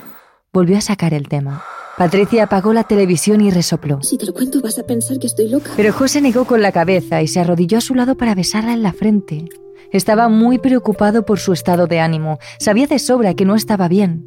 volvió 0.53 0.79
a 0.79 0.81
sacar 0.81 1.15
el 1.15 1.29
tema. 1.29 1.65
Patricia 1.99 2.45
apagó 2.45 2.73
la 2.73 2.85
televisión 2.85 3.43
y 3.43 3.51
resopló. 3.51 4.03
Si 4.03 4.17
te 4.17 4.25
lo 4.25 4.33
cuento 4.33 4.63
vas 4.63 4.79
a 4.79 4.85
pensar 4.85 5.19
que 5.19 5.27
estoy 5.27 5.49
loca. 5.49 5.73
Pero 5.77 5.93
José 5.93 6.23
negó 6.23 6.47
con 6.47 6.63
la 6.63 6.73
cabeza 6.73 7.21
y 7.21 7.29
se 7.29 7.41
arrodilló 7.41 7.79
a 7.79 7.83
su 7.83 7.95
lado 7.95 8.15
para 8.17 8.35
besarla 8.35 8.73
en 8.73 8.83
la 8.83 8.93
frente. 8.93 9.45
Estaba 9.93 10.29
muy 10.29 10.59
preocupado 10.59 11.25
por 11.25 11.39
su 11.39 11.53
estado 11.53 11.87
de 11.87 12.01
ánimo. 12.01 12.39
Sabía 12.59 12.87
de 12.87 12.99
sobra 12.99 13.35
que 13.35 13.45
no 13.45 13.55
estaba 13.55 13.89
bien. 13.89 14.25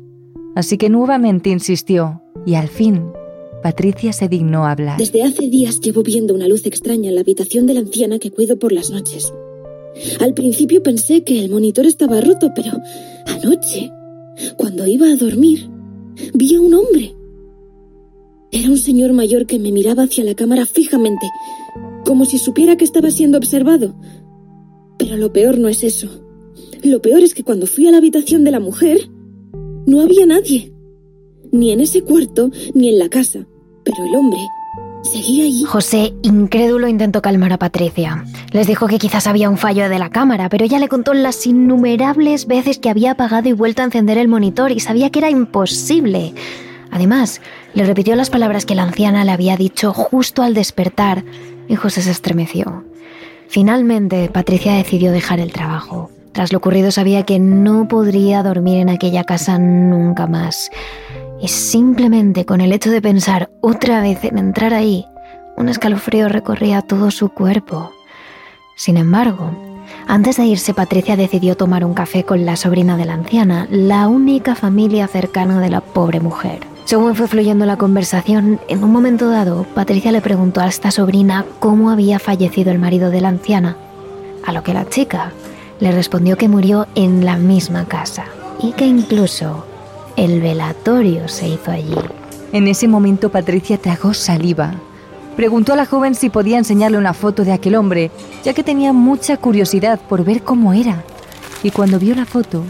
Así 0.55 0.77
que 0.77 0.89
nuevamente 0.89 1.49
insistió 1.49 2.21
y 2.45 2.55
al 2.55 2.67
fin 2.67 3.11
Patricia 3.65 4.13
se 4.13 4.29
dignó 4.29 4.65
a 4.65 4.71
hablar. 4.71 4.99
Desde 4.99 5.23
hace 5.23 5.49
días 5.49 5.79
llevo 5.81 6.03
viendo 6.03 6.35
una 6.35 6.47
luz 6.47 6.67
extraña 6.67 7.09
en 7.09 7.15
la 7.15 7.21
habitación 7.21 7.65
de 7.65 7.73
la 7.73 7.79
anciana 7.79 8.19
que 8.19 8.29
cuido 8.29 8.59
por 8.59 8.71
las 8.71 8.91
noches. 8.91 9.33
Al 10.19 10.35
principio 10.35 10.83
pensé 10.83 11.23
que 11.23 11.39
el 11.39 11.49
monitor 11.49 11.87
estaba 11.87 12.21
roto, 12.21 12.51
pero 12.55 12.71
anoche, 13.25 13.91
cuando 14.55 14.85
iba 14.85 15.07
a 15.07 15.15
dormir, 15.15 15.67
vi 16.35 16.53
a 16.53 16.61
un 16.61 16.75
hombre. 16.75 17.15
Era 18.51 18.69
un 18.69 18.77
señor 18.77 19.13
mayor 19.13 19.47
que 19.47 19.57
me 19.57 19.71
miraba 19.71 20.03
hacia 20.03 20.23
la 20.23 20.35
cámara 20.35 20.67
fijamente, 20.67 21.25
como 22.05 22.25
si 22.25 22.37
supiera 22.37 22.75
que 22.75 22.85
estaba 22.85 23.09
siendo 23.09 23.39
observado. 23.39 23.95
Pero 24.97 25.17
lo 25.17 25.31
peor 25.31 25.57
no 25.57 25.67
es 25.67 25.83
eso. 25.83 26.09
Lo 26.83 27.01
peor 27.01 27.21
es 27.21 27.33
que 27.33 27.43
cuando 27.43 27.67
fui 27.67 27.87
a 27.87 27.91
la 27.91 27.97
habitación 27.97 28.43
de 28.43 28.51
la 28.51 28.59
mujer, 28.59 29.09
no 29.85 30.01
había 30.01 30.25
nadie. 30.25 30.73
Ni 31.51 31.71
en 31.71 31.79
ese 31.79 32.01
cuarto, 32.01 32.51
ni 32.73 32.89
en 32.89 32.99
la 32.99 33.09
casa. 33.09 33.45
Pero 33.83 33.97
el 34.07 34.15
hombre 34.15 34.39
seguía 35.05 35.45
allí. 35.45 35.63
José, 35.63 36.13
incrédulo, 36.23 36.87
intentó 36.87 37.21
calmar 37.21 37.53
a 37.53 37.57
Patricia. 37.57 38.25
Les 38.51 38.67
dijo 38.67 38.87
que 38.87 38.97
quizás 38.97 39.27
había 39.27 39.49
un 39.49 39.57
fallo 39.57 39.89
de 39.89 39.99
la 39.99 40.09
cámara, 40.09 40.49
pero 40.49 40.65
ella 40.65 40.79
le 40.79 40.87
contó 40.87 41.13
las 41.13 41.45
innumerables 41.45 42.47
veces 42.47 42.79
que 42.79 42.89
había 42.89 43.11
apagado 43.11 43.49
y 43.49 43.53
vuelto 43.53 43.81
a 43.81 43.85
encender 43.85 44.17
el 44.17 44.27
monitor 44.27 44.71
y 44.71 44.79
sabía 44.79 45.09
que 45.09 45.19
era 45.19 45.29
imposible. 45.29 46.33
Además, 46.91 47.41
le 47.73 47.85
repitió 47.85 48.15
las 48.15 48.29
palabras 48.29 48.65
que 48.65 48.75
la 48.75 48.83
anciana 48.83 49.25
le 49.25 49.31
había 49.31 49.57
dicho 49.57 49.93
justo 49.93 50.41
al 50.41 50.53
despertar 50.53 51.23
y 51.67 51.75
José 51.75 52.01
se 52.01 52.11
estremeció. 52.11 52.85
Finalmente, 53.47 54.29
Patricia 54.29 54.73
decidió 54.73 55.11
dejar 55.11 55.39
el 55.39 55.51
trabajo. 55.51 56.09
Tras 56.31 56.51
lo 56.51 56.57
ocurrido 56.57 56.91
sabía 56.91 57.23
que 57.23 57.39
no 57.39 57.87
podría 57.87 58.43
dormir 58.43 58.79
en 58.79 58.89
aquella 58.89 59.23
casa 59.23 59.57
nunca 59.57 60.27
más. 60.27 60.69
Y 61.41 61.47
simplemente 61.47 62.45
con 62.45 62.61
el 62.61 62.73
hecho 62.73 62.91
de 62.91 63.01
pensar 63.01 63.49
otra 63.61 64.01
vez 64.01 64.23
en 64.23 64.37
entrar 64.37 64.73
ahí, 64.73 65.05
un 65.57 65.69
escalofrío 65.69 66.27
recorría 66.27 66.81
todo 66.81 67.11
su 67.11 67.29
cuerpo. 67.29 67.91
Sin 68.75 68.97
embargo, 68.97 69.51
antes 70.07 70.37
de 70.37 70.45
irse, 70.45 70.73
Patricia 70.73 71.15
decidió 71.15 71.55
tomar 71.55 71.85
un 71.85 71.93
café 71.93 72.23
con 72.23 72.45
la 72.45 72.55
sobrina 72.55 72.97
de 72.97 73.05
la 73.05 73.13
anciana, 73.13 73.67
la 73.71 74.07
única 74.07 74.55
familia 74.55 75.07
cercana 75.07 75.61
de 75.61 75.69
la 75.69 75.81
pobre 75.81 76.19
mujer. 76.19 76.59
Según 76.85 77.15
fue 77.15 77.27
fluyendo 77.27 77.65
la 77.65 77.77
conversación, 77.77 78.59
en 78.67 78.83
un 78.83 78.91
momento 78.91 79.27
dado, 79.27 79.65
Patricia 79.73 80.11
le 80.11 80.21
preguntó 80.21 80.61
a 80.61 80.67
esta 80.67 80.91
sobrina 80.91 81.43
cómo 81.59 81.89
había 81.89 82.19
fallecido 82.19 82.71
el 82.71 82.77
marido 82.77 83.09
de 83.09 83.21
la 83.21 83.29
anciana, 83.29 83.75
a 84.45 84.51
lo 84.51 84.61
que 84.61 84.75
la 84.75 84.87
chica 84.87 85.31
le 85.79 85.91
respondió 85.91 86.37
que 86.37 86.47
murió 86.47 86.85
en 86.93 87.25
la 87.25 87.37
misma 87.37 87.85
casa 87.85 88.25
y 88.61 88.71
que 88.73 88.85
incluso 88.85 89.65
el 90.15 90.41
velatorio 90.41 91.27
se 91.27 91.47
hizo 91.47 91.71
allí. 91.71 91.97
En 92.53 92.67
ese 92.67 92.87
momento 92.87 93.29
Patricia 93.31 93.79
tragó 93.79 94.13
saliva. 94.13 94.75
Preguntó 95.35 95.73
a 95.73 95.77
la 95.77 95.87
joven 95.87 96.13
si 96.13 96.29
podía 96.29 96.59
enseñarle 96.59 96.99
una 96.99 97.15
foto 97.15 97.43
de 97.43 97.51
aquel 97.51 97.75
hombre, 97.75 98.11
ya 98.43 98.53
que 98.53 98.63
tenía 98.63 98.93
mucha 98.93 99.37
curiosidad 99.37 99.99
por 99.99 100.23
ver 100.23 100.43
cómo 100.43 100.71
era. 100.71 101.03
Y 101.63 101.71
cuando 101.71 101.97
vio 101.97 102.13
la 102.13 102.27
foto, 102.27 102.63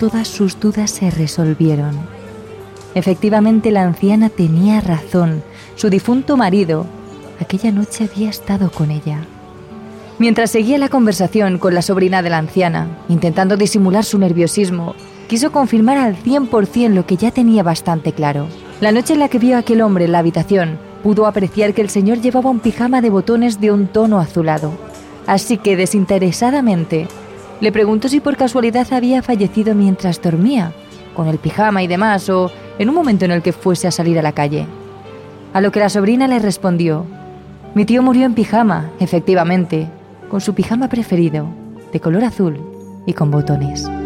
todas 0.00 0.26
sus 0.26 0.58
dudas 0.58 0.90
se 0.90 1.08
resolvieron. 1.08 2.19
Efectivamente, 2.94 3.70
la 3.70 3.82
anciana 3.82 4.28
tenía 4.28 4.80
razón. 4.80 5.42
Su 5.76 5.90
difunto 5.90 6.36
marido 6.36 6.86
aquella 7.40 7.72
noche 7.72 8.08
había 8.12 8.30
estado 8.30 8.70
con 8.70 8.90
ella. 8.90 9.24
Mientras 10.18 10.50
seguía 10.50 10.76
la 10.76 10.90
conversación 10.90 11.58
con 11.58 11.74
la 11.74 11.82
sobrina 11.82 12.22
de 12.22 12.30
la 12.30 12.38
anciana, 12.38 12.88
intentando 13.08 13.56
disimular 13.56 14.04
su 14.04 14.18
nerviosismo, 14.18 14.94
quiso 15.28 15.50
confirmar 15.50 15.96
al 15.96 16.16
100% 16.16 16.92
lo 16.92 17.06
que 17.06 17.16
ya 17.16 17.30
tenía 17.30 17.62
bastante 17.62 18.12
claro. 18.12 18.46
La 18.80 18.92
noche 18.92 19.14
en 19.14 19.20
la 19.20 19.28
que 19.28 19.38
vio 19.38 19.56
a 19.56 19.60
aquel 19.60 19.80
hombre 19.80 20.04
en 20.04 20.12
la 20.12 20.18
habitación, 20.18 20.78
pudo 21.02 21.26
apreciar 21.26 21.72
que 21.72 21.80
el 21.80 21.88
señor 21.88 22.20
llevaba 22.20 22.50
un 22.50 22.60
pijama 22.60 23.00
de 23.00 23.08
botones 23.08 23.60
de 23.60 23.72
un 23.72 23.86
tono 23.86 24.20
azulado. 24.20 24.72
Así 25.26 25.56
que 25.56 25.76
desinteresadamente 25.76 27.08
le 27.60 27.72
preguntó 27.72 28.08
si 28.08 28.20
por 28.20 28.36
casualidad 28.36 28.92
había 28.92 29.22
fallecido 29.22 29.74
mientras 29.74 30.20
dormía, 30.20 30.72
con 31.20 31.28
el 31.28 31.36
pijama 31.36 31.82
y 31.82 31.86
demás, 31.86 32.30
o 32.30 32.50
en 32.78 32.88
un 32.88 32.94
momento 32.94 33.26
en 33.26 33.30
el 33.30 33.42
que 33.42 33.52
fuese 33.52 33.86
a 33.86 33.90
salir 33.90 34.18
a 34.18 34.22
la 34.22 34.32
calle. 34.32 34.64
A 35.52 35.60
lo 35.60 35.70
que 35.70 35.78
la 35.78 35.90
sobrina 35.90 36.26
le 36.26 36.38
respondió, 36.38 37.04
mi 37.74 37.84
tío 37.84 38.02
murió 38.02 38.24
en 38.24 38.32
pijama, 38.32 38.88
efectivamente, 39.00 39.86
con 40.30 40.40
su 40.40 40.54
pijama 40.54 40.88
preferido, 40.88 41.46
de 41.92 42.00
color 42.00 42.24
azul 42.24 42.58
y 43.04 43.12
con 43.12 43.30
botones. 43.30 43.99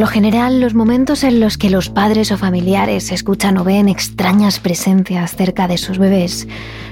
Lo 0.00 0.06
general, 0.06 0.62
los 0.62 0.72
momentos 0.72 1.24
en 1.24 1.40
los 1.40 1.58
que 1.58 1.68
los 1.68 1.90
padres 1.90 2.32
o 2.32 2.38
familiares 2.38 3.12
escuchan 3.12 3.58
o 3.58 3.64
ven 3.64 3.86
extrañas 3.86 4.58
presencias 4.58 5.36
cerca 5.36 5.68
de 5.68 5.76
sus 5.76 5.98
bebés 5.98 6.48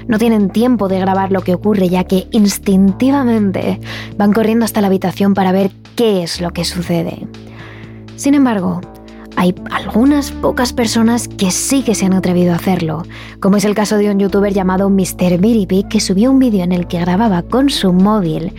no 0.07 0.19
tienen 0.19 0.51
tiempo 0.51 0.87
de 0.87 0.99
grabar 0.99 1.31
lo 1.31 1.41
que 1.41 1.55
ocurre 1.55 1.89
ya 1.89 2.03
que 2.03 2.27
instintivamente 2.29 3.79
van 4.15 4.31
corriendo 4.31 4.63
hasta 4.63 4.81
la 4.81 4.87
habitación 4.87 5.33
para 5.33 5.51
ver 5.51 5.71
qué 5.95 6.21
es 6.21 6.39
lo 6.39 6.51
que 6.51 6.63
sucede. 6.65 7.25
Sin 8.15 8.35
embargo, 8.35 8.79
hay 9.35 9.55
algunas 9.71 10.29
pocas 10.29 10.71
personas 10.71 11.27
que 11.27 11.49
sí 11.49 11.81
que 11.81 11.95
se 11.95 12.05
han 12.05 12.13
atrevido 12.13 12.53
a 12.53 12.57
hacerlo, 12.57 13.07
como 13.39 13.57
es 13.57 13.65
el 13.65 13.73
caso 13.73 13.97
de 13.97 14.11
un 14.11 14.19
youtuber 14.19 14.53
llamado 14.53 14.87
Mr. 14.91 15.39
Biripi 15.39 15.83
que 15.89 15.99
subió 15.99 16.29
un 16.29 16.37
vídeo 16.37 16.63
en 16.63 16.73
el 16.73 16.85
que 16.85 16.99
grababa 16.99 17.41
con 17.41 17.71
su 17.71 17.91
móvil 17.91 18.53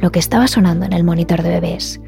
lo 0.00 0.10
que 0.10 0.18
estaba 0.18 0.48
sonando 0.48 0.86
en 0.86 0.92
el 0.92 1.04
monitor 1.04 1.44
de 1.44 1.50
bebés. 1.50 2.00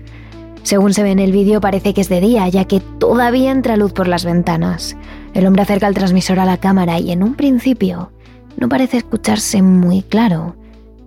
Según 0.65 0.95
se 0.95 1.03
ve 1.03 1.11
en 1.11 1.19
el 1.19 1.31
vídeo 1.31 1.61
parece 1.61 1.93
que 1.93 2.01
es 2.01 2.09
de 2.09 2.23
día, 2.23 2.49
ya 2.49 2.65
que 2.65 2.81
todavía 2.81 3.53
entra 3.53 3.77
luz 3.77 3.93
por 3.93 4.09
las 4.09 4.25
ventanas. 4.25 4.97
El 5.35 5.47
hombre 5.47 5.63
acerca 5.63 5.87
el 5.87 5.95
transmisor 5.95 6.41
a 6.41 6.47
la 6.47 6.57
cámara 6.57 6.99
y 6.99 7.13
en 7.13 7.23
un 7.23 7.35
principio 7.35 8.11
no 8.57 8.69
parece 8.69 8.97
escucharse 8.97 9.61
muy 9.61 10.01
claro. 10.01 10.57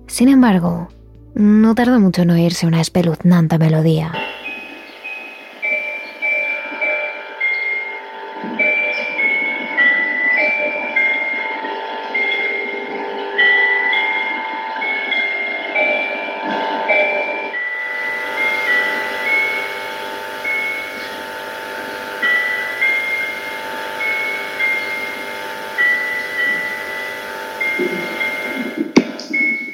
Sin 0.05 0.29
embargo, 0.29 0.89
no 1.33 1.73
tarda 1.73 1.97
mucho 1.97 2.21
en 2.21 2.29
oírse 2.29 2.67
una 2.67 2.81
espeluznante 2.81 3.57
melodía. 3.57 4.11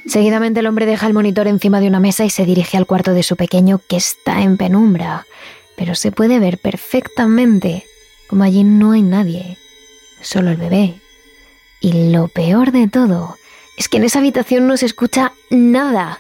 Seguidamente 0.06 0.60
el 0.60 0.68
hombre 0.68 0.86
deja 0.86 1.08
el 1.08 1.14
monitor 1.14 1.48
encima 1.48 1.80
de 1.80 1.88
una 1.88 2.00
mesa 2.00 2.24
y 2.24 2.30
se 2.30 2.46
dirige 2.46 2.78
al 2.78 2.86
cuarto 2.86 3.14
de 3.14 3.24
su 3.24 3.36
pequeño 3.36 3.82
que 3.88 3.98
está 3.98 4.42
en 4.42 4.58
penumbra, 4.58 5.26
pero 5.76 5.96
se 5.96 6.12
puede 6.12 6.40
ver 6.40 6.60
perfectamente 6.60 7.86
como 8.28 8.44
allí 8.44 8.64
no 8.64 8.94
hay 8.94 9.02
nadie, 9.02 9.58
solo 10.22 10.52
el 10.52 10.58
bebé. 10.58 10.96
Y 11.82 12.12
lo 12.12 12.28
peor 12.28 12.72
de 12.72 12.88
todo 12.88 13.38
es 13.78 13.90
que 13.90 13.98
en 13.98 14.04
esa 14.04 14.20
habitación 14.20 14.68
no 14.68 14.78
se 14.78 14.86
escucha 14.86 15.34
nada. 15.50 16.20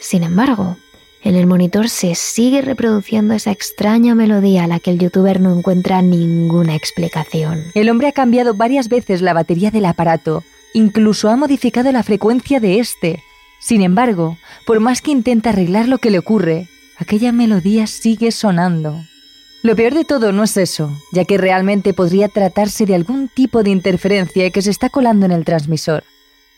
Sin 0.00 0.22
embargo, 0.22 0.76
en 1.22 1.34
el 1.34 1.46
monitor 1.46 1.88
se 1.88 2.14
sigue 2.14 2.62
reproduciendo 2.62 3.34
esa 3.34 3.50
extraña 3.50 4.14
melodía 4.14 4.64
a 4.64 4.66
la 4.66 4.78
que 4.78 4.90
el 4.90 4.98
youtuber 4.98 5.40
no 5.40 5.56
encuentra 5.56 6.02
ninguna 6.02 6.74
explicación. 6.74 7.64
El 7.74 7.90
hombre 7.90 8.08
ha 8.08 8.12
cambiado 8.12 8.54
varias 8.54 8.88
veces 8.88 9.22
la 9.22 9.32
batería 9.32 9.70
del 9.70 9.86
aparato, 9.86 10.44
incluso 10.76 11.30
ha 11.30 11.36
modificado 11.36 11.90
la 11.90 12.02
frecuencia 12.02 12.60
de 12.60 12.78
este. 12.80 13.22
Sin 13.58 13.80
embargo, 13.80 14.36
por 14.66 14.78
más 14.78 15.00
que 15.00 15.10
intenta 15.10 15.50
arreglar 15.50 15.88
lo 15.88 15.96
que 15.98 16.10
le 16.10 16.18
ocurre, 16.18 16.68
aquella 16.98 17.32
melodía 17.32 17.86
sigue 17.86 18.30
sonando. 18.30 19.02
Lo 19.62 19.74
peor 19.74 19.94
de 19.94 20.04
todo 20.04 20.32
no 20.32 20.44
es 20.44 20.56
eso, 20.58 20.92
ya 21.12 21.24
que 21.24 21.38
realmente 21.38 21.94
podría 21.94 22.28
tratarse 22.28 22.84
de 22.84 22.94
algún 22.94 23.28
tipo 23.28 23.62
de 23.62 23.70
interferencia 23.70 24.50
que 24.50 24.60
se 24.60 24.70
está 24.70 24.90
colando 24.90 25.24
en 25.24 25.32
el 25.32 25.46
transmisor. 25.46 26.04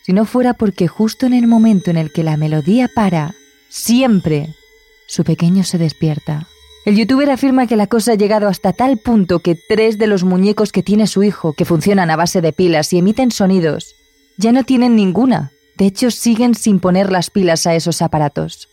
Si 0.02 0.12
no 0.12 0.24
fuera 0.24 0.52
porque 0.52 0.88
justo 0.88 1.24
en 1.24 1.32
el 1.32 1.46
momento 1.46 1.90
en 1.90 1.96
el 1.96 2.10
que 2.10 2.24
la 2.24 2.36
melodía 2.36 2.90
para, 2.92 3.34
siempre, 3.68 4.52
su 5.06 5.22
pequeño 5.22 5.62
se 5.62 5.78
despierta. 5.78 6.48
El 6.84 6.96
youtuber 6.96 7.30
afirma 7.30 7.68
que 7.68 7.76
la 7.76 7.86
cosa 7.86 8.12
ha 8.12 8.16
llegado 8.16 8.48
hasta 8.48 8.72
tal 8.72 8.98
punto 8.98 9.38
que 9.38 9.54
tres 9.54 9.96
de 9.96 10.08
los 10.08 10.24
muñecos 10.24 10.72
que 10.72 10.82
tiene 10.82 11.06
su 11.06 11.22
hijo, 11.22 11.52
que 11.52 11.64
funcionan 11.64 12.10
a 12.10 12.16
base 12.16 12.40
de 12.40 12.52
pilas 12.52 12.92
y 12.92 12.98
emiten 12.98 13.30
sonidos, 13.30 13.94
ya 14.38 14.52
no 14.52 14.64
tienen 14.64 14.96
ninguna. 14.96 15.50
De 15.76 15.86
hecho, 15.86 16.10
siguen 16.10 16.54
sin 16.54 16.80
poner 16.80 17.12
las 17.12 17.28
pilas 17.28 17.66
a 17.66 17.74
esos 17.74 18.00
aparatos. 18.00 18.68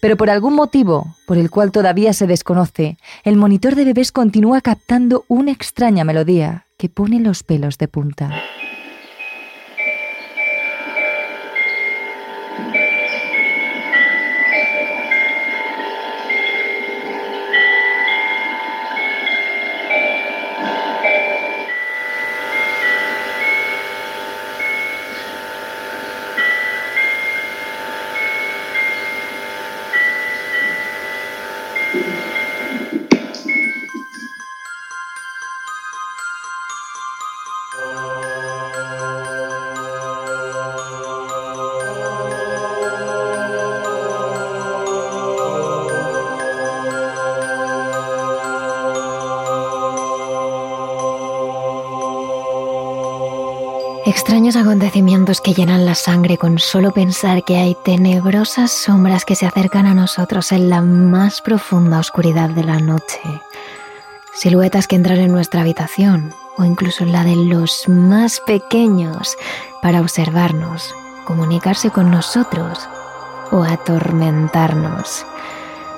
Pero 0.00 0.16
por 0.16 0.30
algún 0.30 0.54
motivo, 0.54 1.16
por 1.26 1.38
el 1.38 1.50
cual 1.50 1.72
todavía 1.72 2.12
se 2.12 2.26
desconoce, 2.26 2.98
el 3.24 3.36
monitor 3.36 3.74
de 3.74 3.86
bebés 3.86 4.12
continúa 4.12 4.60
captando 4.60 5.24
una 5.26 5.50
extraña 5.50 6.04
melodía 6.04 6.66
que 6.76 6.88
pone 6.88 7.18
los 7.18 7.42
pelos 7.42 7.78
de 7.78 7.88
punta. 7.88 8.30
Extraños 54.16 54.56
acontecimientos 54.56 55.42
que 55.42 55.52
llenan 55.52 55.84
la 55.84 55.94
sangre 55.94 56.38
con 56.38 56.58
solo 56.58 56.90
pensar 56.90 57.44
que 57.44 57.58
hay 57.58 57.76
tenebrosas 57.84 58.72
sombras 58.72 59.26
que 59.26 59.34
se 59.34 59.44
acercan 59.44 59.84
a 59.84 59.92
nosotros 59.92 60.52
en 60.52 60.70
la 60.70 60.80
más 60.80 61.42
profunda 61.42 61.98
oscuridad 61.98 62.48
de 62.48 62.64
la 62.64 62.78
noche. 62.78 63.20
Siluetas 64.32 64.88
que 64.88 64.96
entran 64.96 65.18
en 65.18 65.32
nuestra 65.32 65.60
habitación 65.60 66.32
o 66.56 66.64
incluso 66.64 67.04
en 67.04 67.12
la 67.12 67.24
de 67.24 67.36
los 67.36 67.90
más 67.90 68.40
pequeños 68.40 69.36
para 69.82 70.00
observarnos, 70.00 70.94
comunicarse 71.26 71.90
con 71.90 72.10
nosotros 72.10 72.88
o 73.52 73.64
atormentarnos. 73.64 75.26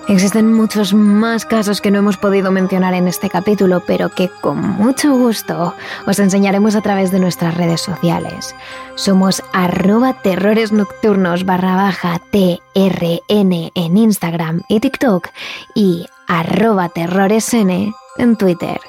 Existen 0.09 0.55
muchos 0.55 0.95
más 0.95 1.45
casos 1.45 1.83
que 1.83 1.91
no 1.91 1.99
hemos 1.99 2.17
podido 2.17 2.51
mencionar 2.51 2.95
en 2.95 3.09
este 3.09 3.29
capítulo, 3.29 3.83
pero 3.87 4.09
que 4.09 4.31
con 4.41 4.59
mucho 4.59 5.13
gusto 5.13 5.75
os 6.07 6.19
enseñaremos 6.19 6.75
a 6.77 6.81
través 6.81 7.11
de 7.11 7.21
nuestras 7.21 7.55
redes 7.59 7.83
sociales. 7.83 8.55
Somos 8.95 9.43
arroba 9.53 10.15
terrores 10.15 10.73
nocturnos 10.73 11.45
barra 11.45 11.77
baja 11.77 12.23
TRN 12.31 13.71
en 13.75 13.97
Instagram 13.99 14.63
y 14.67 14.81
TikTok 14.81 15.29
y 15.75 16.07
arroba 16.27 16.89
terroresn 16.89 17.93
en 18.17 18.37
Twitter. 18.37 18.81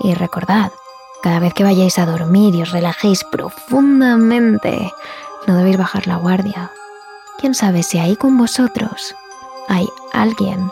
Y 0.00 0.14
recordad, 0.14 0.72
cada 1.22 1.38
vez 1.38 1.54
que 1.54 1.62
vayáis 1.62 2.00
a 2.00 2.06
dormir 2.06 2.56
y 2.56 2.62
os 2.62 2.72
relajéis 2.72 3.22
profundamente, 3.22 4.92
no 5.46 5.56
debéis 5.56 5.78
bajar 5.78 6.08
la 6.08 6.16
guardia. 6.16 6.72
¿Quién 7.38 7.54
sabe 7.54 7.84
si 7.84 8.00
ahí 8.00 8.16
con 8.16 8.36
vosotros 8.36 9.14
hay 9.68 9.88
alguien 10.12 10.70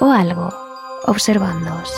o 0.00 0.10
algo 0.10 0.52
observándoos. 1.04 1.92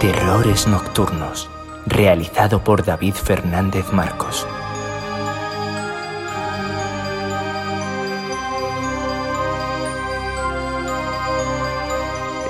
Terrores 0.00 0.66
Nocturnos, 0.66 1.48
realizado 1.86 2.62
por 2.62 2.84
David 2.84 3.14
Fernández 3.14 3.92
Marcos. 3.92 4.46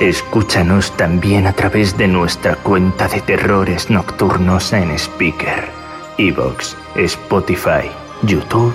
Escúchanos 0.01 0.96
también 0.96 1.46
a 1.46 1.53
través 1.53 1.98
de 1.98 2.09
nuestra 2.09 2.57
cuenta 2.57 3.07
de 3.09 3.20
terrores 3.20 3.90
nocturnos 3.90 4.72
en 4.72 4.92
Speaker, 4.98 5.68
Evox, 6.16 6.74
Spotify, 6.96 7.90
YouTube 8.22 8.74